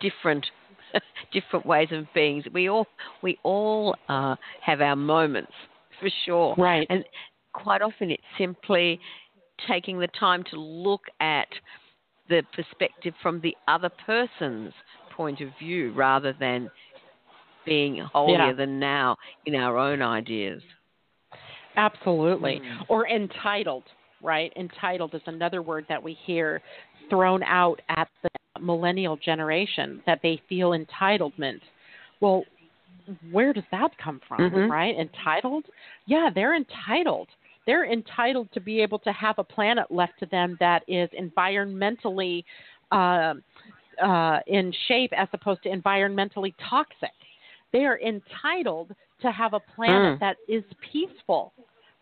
different 0.00 0.44
different 1.32 1.66
ways 1.66 1.88
of 1.92 2.06
being. 2.14 2.42
We 2.52 2.68
all 2.68 2.86
we 3.22 3.38
all 3.42 3.96
uh, 4.08 4.36
have 4.62 4.80
our 4.80 4.96
moments 4.96 5.52
for 6.00 6.08
sure. 6.24 6.54
Right. 6.56 6.86
And 6.90 7.04
quite 7.52 7.82
often 7.82 8.10
it's 8.10 8.22
simply 8.38 9.00
taking 9.66 9.98
the 9.98 10.08
time 10.18 10.44
to 10.50 10.60
look 10.60 11.02
at 11.20 11.48
the 12.28 12.42
perspective 12.54 13.14
from 13.22 13.40
the 13.40 13.56
other 13.66 13.90
person's 14.06 14.72
point 15.16 15.40
of 15.40 15.48
view 15.58 15.92
rather 15.94 16.34
than 16.38 16.70
being 17.66 17.98
holier 17.98 18.48
yeah. 18.48 18.52
than 18.52 18.78
now 18.78 19.16
in 19.46 19.54
our 19.54 19.76
own 19.76 20.00
ideas. 20.02 20.62
Absolutely. 21.76 22.60
Mm. 22.64 22.84
Or 22.88 23.08
entitled, 23.08 23.84
right? 24.22 24.52
Entitled 24.56 25.14
is 25.14 25.22
another 25.26 25.62
word 25.62 25.86
that 25.88 26.02
we 26.02 26.16
hear 26.24 26.62
thrown 27.10 27.42
out 27.42 27.80
at 27.88 28.08
the 28.22 28.28
millennial 28.62 29.16
generation 29.16 30.02
that 30.06 30.20
they 30.22 30.40
feel 30.48 30.70
entitlement. 30.70 31.60
Well, 32.20 32.44
where 33.30 33.52
does 33.52 33.64
that 33.70 33.90
come 34.02 34.20
from, 34.28 34.38
mm-hmm. 34.38 34.70
right? 34.70 34.94
Entitled? 34.98 35.64
Yeah, 36.06 36.30
they're 36.34 36.56
entitled. 36.56 37.28
They're 37.66 37.90
entitled 37.90 38.48
to 38.54 38.60
be 38.60 38.80
able 38.80 38.98
to 39.00 39.12
have 39.12 39.38
a 39.38 39.44
planet 39.44 39.90
left 39.90 40.18
to 40.20 40.26
them 40.26 40.56
that 40.60 40.82
is 40.88 41.08
environmentally 41.18 42.44
uh, 42.90 43.34
uh, 44.02 44.38
in 44.46 44.72
shape 44.86 45.12
as 45.16 45.28
opposed 45.32 45.62
to 45.64 45.68
environmentally 45.68 46.54
toxic. 46.68 47.10
They 47.72 47.84
are 47.84 47.98
entitled 48.00 48.94
to 49.20 49.32
have 49.32 49.52
a 49.52 49.60
planet 49.60 50.18
mm. 50.18 50.20
that 50.20 50.36
is 50.48 50.64
peaceful, 50.92 51.52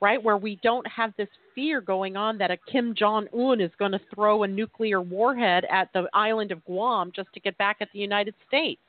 right? 0.06 0.22
Where 0.22 0.36
we 0.36 0.60
don't 0.62 0.86
have 0.86 1.12
this 1.16 1.26
fear 1.52 1.80
going 1.80 2.16
on 2.16 2.38
that 2.38 2.52
a 2.52 2.56
Kim 2.70 2.94
Jong 2.96 3.26
Un 3.36 3.60
is 3.60 3.72
going 3.76 3.90
to 3.90 4.00
throw 4.14 4.44
a 4.44 4.46
nuclear 4.46 5.02
warhead 5.02 5.64
at 5.68 5.92
the 5.94 6.04
island 6.14 6.52
of 6.52 6.64
Guam 6.64 7.10
just 7.10 7.32
to 7.34 7.40
get 7.40 7.58
back 7.58 7.78
at 7.80 7.88
the 7.92 7.98
United 7.98 8.32
States. 8.46 8.80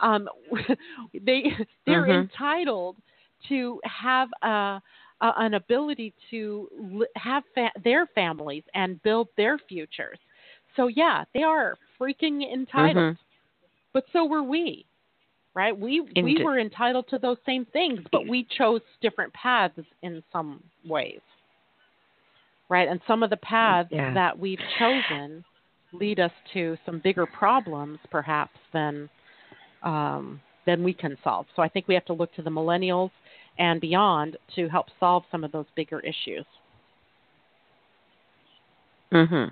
Um, 0.00 0.30
they 1.12 1.42
they're 1.84 2.06
mm-hmm. 2.06 2.30
entitled 2.30 2.96
to 3.50 3.78
have 3.84 4.28
a, 4.42 4.48
a, 4.48 4.80
an 5.20 5.52
ability 5.52 6.14
to 6.30 6.70
li- 6.80 7.06
have 7.16 7.42
fa- 7.54 7.78
their 7.84 8.06
families 8.06 8.62
and 8.72 9.02
build 9.02 9.28
their 9.36 9.58
futures. 9.58 10.18
So 10.74 10.86
yeah, 10.86 11.24
they 11.34 11.42
are 11.42 11.76
freaking 12.00 12.50
entitled, 12.50 12.96
mm-hmm. 12.96 13.20
but 13.92 14.04
so 14.14 14.24
were 14.24 14.42
we 14.42 14.86
right? 15.56 15.76
We 15.76 16.02
we 16.22 16.44
were 16.44 16.60
entitled 16.60 17.06
to 17.08 17.18
those 17.18 17.38
same 17.46 17.64
things, 17.72 18.00
but 18.12 18.28
we 18.28 18.46
chose 18.56 18.82
different 19.00 19.32
paths 19.32 19.80
in 20.02 20.22
some 20.30 20.62
ways, 20.84 21.20
right? 22.68 22.86
And 22.86 23.00
some 23.08 23.22
of 23.22 23.30
the 23.30 23.38
paths 23.38 23.88
yeah. 23.90 24.12
that 24.12 24.38
we've 24.38 24.60
chosen 24.78 25.42
lead 25.92 26.20
us 26.20 26.30
to 26.52 26.76
some 26.84 27.00
bigger 27.02 27.24
problems, 27.24 27.98
perhaps 28.10 28.58
than 28.74 29.08
um, 29.82 30.40
than 30.66 30.84
we 30.84 30.92
can 30.92 31.16
solve. 31.24 31.46
So 31.56 31.62
I 31.62 31.68
think 31.68 31.88
we 31.88 31.94
have 31.94 32.04
to 32.04 32.12
look 32.12 32.34
to 32.34 32.42
the 32.42 32.50
millennials 32.50 33.10
and 33.58 33.80
beyond 33.80 34.36
to 34.56 34.68
help 34.68 34.86
solve 35.00 35.22
some 35.32 35.42
of 35.42 35.52
those 35.52 35.64
bigger 35.74 36.00
issues. 36.00 36.44
Mm-hmm. 39.10 39.48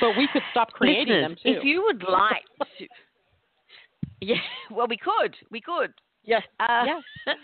But 0.00 0.16
we 0.16 0.26
could 0.32 0.42
stop 0.52 0.70
creating 0.72 1.08
Listeners, 1.08 1.22
them 1.22 1.36
too. 1.42 1.58
If 1.58 1.64
you 1.64 1.82
would 1.84 2.02
like 2.08 2.44
to, 2.78 2.86
yeah, 4.20 4.36
well, 4.70 4.86
we 4.88 4.96
could. 4.96 5.36
We 5.50 5.60
could. 5.60 5.92
Yes. 6.24 6.42
Uh, 6.60 6.84
yes. 6.86 7.02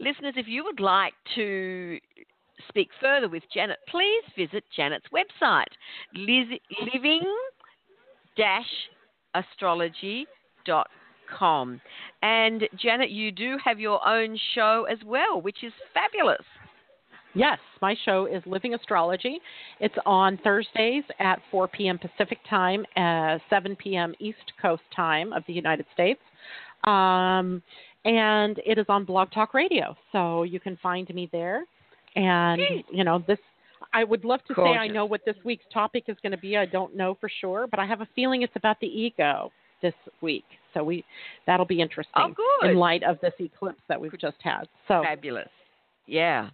listeners, 0.00 0.34
if 0.36 0.48
you 0.48 0.64
would 0.64 0.80
like 0.80 1.14
to 1.34 1.98
speak 2.68 2.88
further 3.00 3.28
with 3.28 3.42
Janet, 3.52 3.78
please 3.88 4.24
visit 4.36 4.64
Janet's 4.74 5.06
website, 5.12 5.64
living 6.14 7.22
astrology.com. 9.34 11.80
And 12.22 12.68
Janet, 12.76 13.10
you 13.10 13.30
do 13.30 13.56
have 13.64 13.78
your 13.78 14.04
own 14.06 14.38
show 14.54 14.86
as 14.90 14.98
well, 15.04 15.40
which 15.40 15.62
is 15.62 15.72
fabulous. 15.94 16.44
Yes, 17.34 17.58
my 17.80 17.94
show 18.04 18.26
is 18.26 18.42
Living 18.46 18.74
Astrology. 18.74 19.40
It's 19.78 19.94
on 20.04 20.38
Thursdays 20.42 21.04
at 21.18 21.40
4 21.50 21.68
p.m. 21.68 21.98
Pacific 21.98 22.38
time, 22.48 22.84
uh, 22.96 23.38
7 23.48 23.76
p.m. 23.76 24.14
East 24.18 24.38
Coast 24.60 24.82
time 24.94 25.32
of 25.32 25.44
the 25.46 25.52
United 25.52 25.86
States. 25.94 26.20
Um, 26.84 27.62
and 28.04 28.60
it 28.64 28.78
is 28.78 28.86
on 28.88 29.04
Blog 29.04 29.30
Talk 29.30 29.54
Radio, 29.54 29.96
so 30.12 30.42
you 30.42 30.58
can 30.58 30.76
find 30.82 31.08
me 31.14 31.28
there. 31.30 31.64
And, 32.16 32.60
you 32.90 33.04
know, 33.04 33.22
this 33.26 33.38
I 33.92 34.04
would 34.04 34.24
love 34.24 34.40
to 34.46 34.54
Gorgeous. 34.54 34.74
say 34.74 34.78
I 34.78 34.88
know 34.88 35.04
what 35.04 35.22
this 35.24 35.36
week's 35.44 35.64
topic 35.72 36.04
is 36.08 36.16
going 36.22 36.32
to 36.32 36.38
be. 36.38 36.56
I 36.56 36.66
don't 36.66 36.96
know 36.96 37.16
for 37.20 37.28
sure, 37.40 37.66
but 37.66 37.80
I 37.80 37.86
have 37.86 38.00
a 38.00 38.08
feeling 38.14 38.42
it's 38.42 38.52
about 38.56 38.78
the 38.80 38.86
ego 38.86 39.50
this 39.82 39.94
week. 40.20 40.44
So 40.74 40.84
we 40.84 41.04
that'll 41.46 41.66
be 41.66 41.80
interesting 41.80 42.34
oh, 42.38 42.66
in 42.68 42.76
light 42.76 43.02
of 43.02 43.18
this 43.20 43.32
eclipse 43.40 43.80
that 43.88 44.00
we've 44.00 44.18
just 44.18 44.36
had. 44.42 44.68
So 44.86 45.02
fabulous. 45.02 45.48
Yeah. 46.10 46.50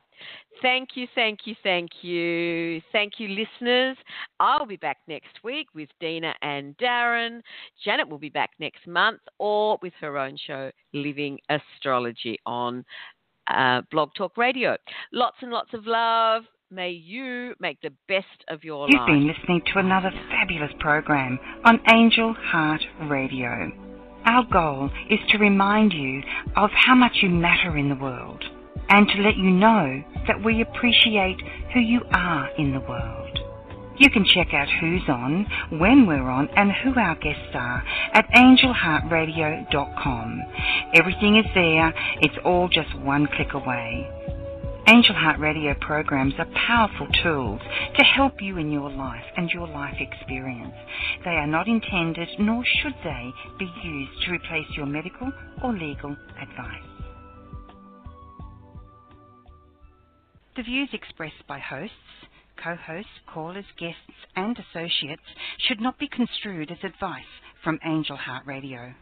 Thank 0.61 0.91
you, 0.95 1.07
thank 1.15 1.41
you, 1.45 1.55
thank 1.63 1.91
you. 2.03 2.81
Thank 2.93 3.15
you, 3.19 3.29
listeners. 3.29 3.97
I'll 4.39 4.67
be 4.67 4.77
back 4.77 4.99
next 5.09 5.43
week 5.43 5.69
with 5.75 5.89
Dina 5.99 6.35
and 6.43 6.77
Darren. 6.77 7.41
Janet 7.83 8.09
will 8.09 8.19
be 8.19 8.29
back 8.29 8.51
next 8.59 8.87
month 8.87 9.21
or 9.39 9.79
with 9.83 9.93
her 10.01 10.19
own 10.19 10.37
show, 10.47 10.71
Living 10.93 11.39
Astrology, 11.49 12.39
on 12.47 12.85
uh, 13.49 13.83
Blog 13.91 14.11
Talk 14.17 14.37
Radio. 14.37 14.77
Lots 15.13 15.37
and 15.41 15.51
lots 15.51 15.73
of 15.73 15.87
love. 15.87 16.45
May 16.71 16.91
you 16.91 17.55
make 17.61 17.81
the 17.81 17.93
best 18.09 18.27
of 18.49 18.65
your 18.65 18.89
You've 18.89 19.01
life. 19.01 19.09
You've 19.09 19.19
been 19.19 19.27
listening 19.27 19.63
to 19.73 19.79
another 19.79 20.11
fabulous 20.31 20.73
program 20.81 21.39
on 21.65 21.81
Angel 21.93 22.35
Heart 22.39 22.83
Radio. 23.09 23.71
Our 24.27 24.45
goal 24.53 24.91
is 25.09 25.21
to 25.31 25.39
remind 25.39 25.93
you 25.93 26.23
of 26.57 26.71
how 26.75 26.95
much 26.95 27.19
you 27.23 27.29
matter 27.29 27.77
in 27.77 27.89
the 27.89 27.95
world 27.95 28.43
and 28.89 29.09
to 29.09 29.23
let 29.23 29.37
you 29.37 29.51
know 29.51 30.03
that 30.27 30.43
we 30.45 30.61
appreciate 30.61 31.41
who 31.73 31.81
you 31.81 32.03
are 32.13 32.49
in 32.59 32.73
the 32.73 32.81
world. 32.81 33.39
You 33.99 34.11
can 34.11 34.27
check 34.27 34.53
out 34.53 34.69
who's 34.81 35.09
on, 35.09 35.47
when 35.71 36.07
we're 36.07 36.29
on, 36.29 36.51
and 36.51 36.71
who 36.71 36.95
our 37.01 37.15
guests 37.17 37.55
are 37.55 37.83
at 38.13 38.29
angelheartradio.com. 38.29 40.43
Everything 40.95 41.37
is 41.37 41.47
there, 41.55 41.95
it's 42.21 42.37
all 42.45 42.69
just 42.69 42.95
one 42.99 43.27
click 43.37 43.55
away. 43.55 44.07
Angel 44.89 45.17
Heart 45.17 45.41
Radio 45.41 45.75
programs 45.81 46.35
are 46.39 46.47
powerful 46.67 47.09
tools 47.25 47.61
to 47.97 48.05
help 48.05 48.41
you 48.41 48.57
in 48.59 48.71
your 48.71 48.89
life 48.89 49.25
and 49.37 49.51
your 49.51 49.67
life 49.67 49.97
experience. 49.99 50.75
They 51.25 51.33
are 51.33 51.47
not 51.47 51.67
intended, 51.67 52.29
nor 52.39 52.65
should 52.65 52.95
they, 53.03 53.33
be 53.59 53.69
used 53.83 54.23
to 54.25 54.31
replace 54.31 54.69
your 54.77 54.87
medical 54.87 55.33
or 55.65 55.73
legal 55.73 56.17
advice. 56.41 56.96
The 60.57 60.63
views 60.63 60.89
expressed 60.95 61.47
by 61.47 61.59
hosts, 61.59 61.95
co-hosts, 62.57 63.11
callers, 63.27 63.67
guests 63.79 64.01
and 64.37 64.59
associates 64.59 65.23
should 65.59 65.83
not 65.83 65.99
be 65.99 66.09
construed 66.09 66.71
as 66.71 66.79
advice 66.83 67.25
from 67.63 67.79
Angel 67.85 68.17
Heart 68.17 68.47
Radio. 68.47 68.95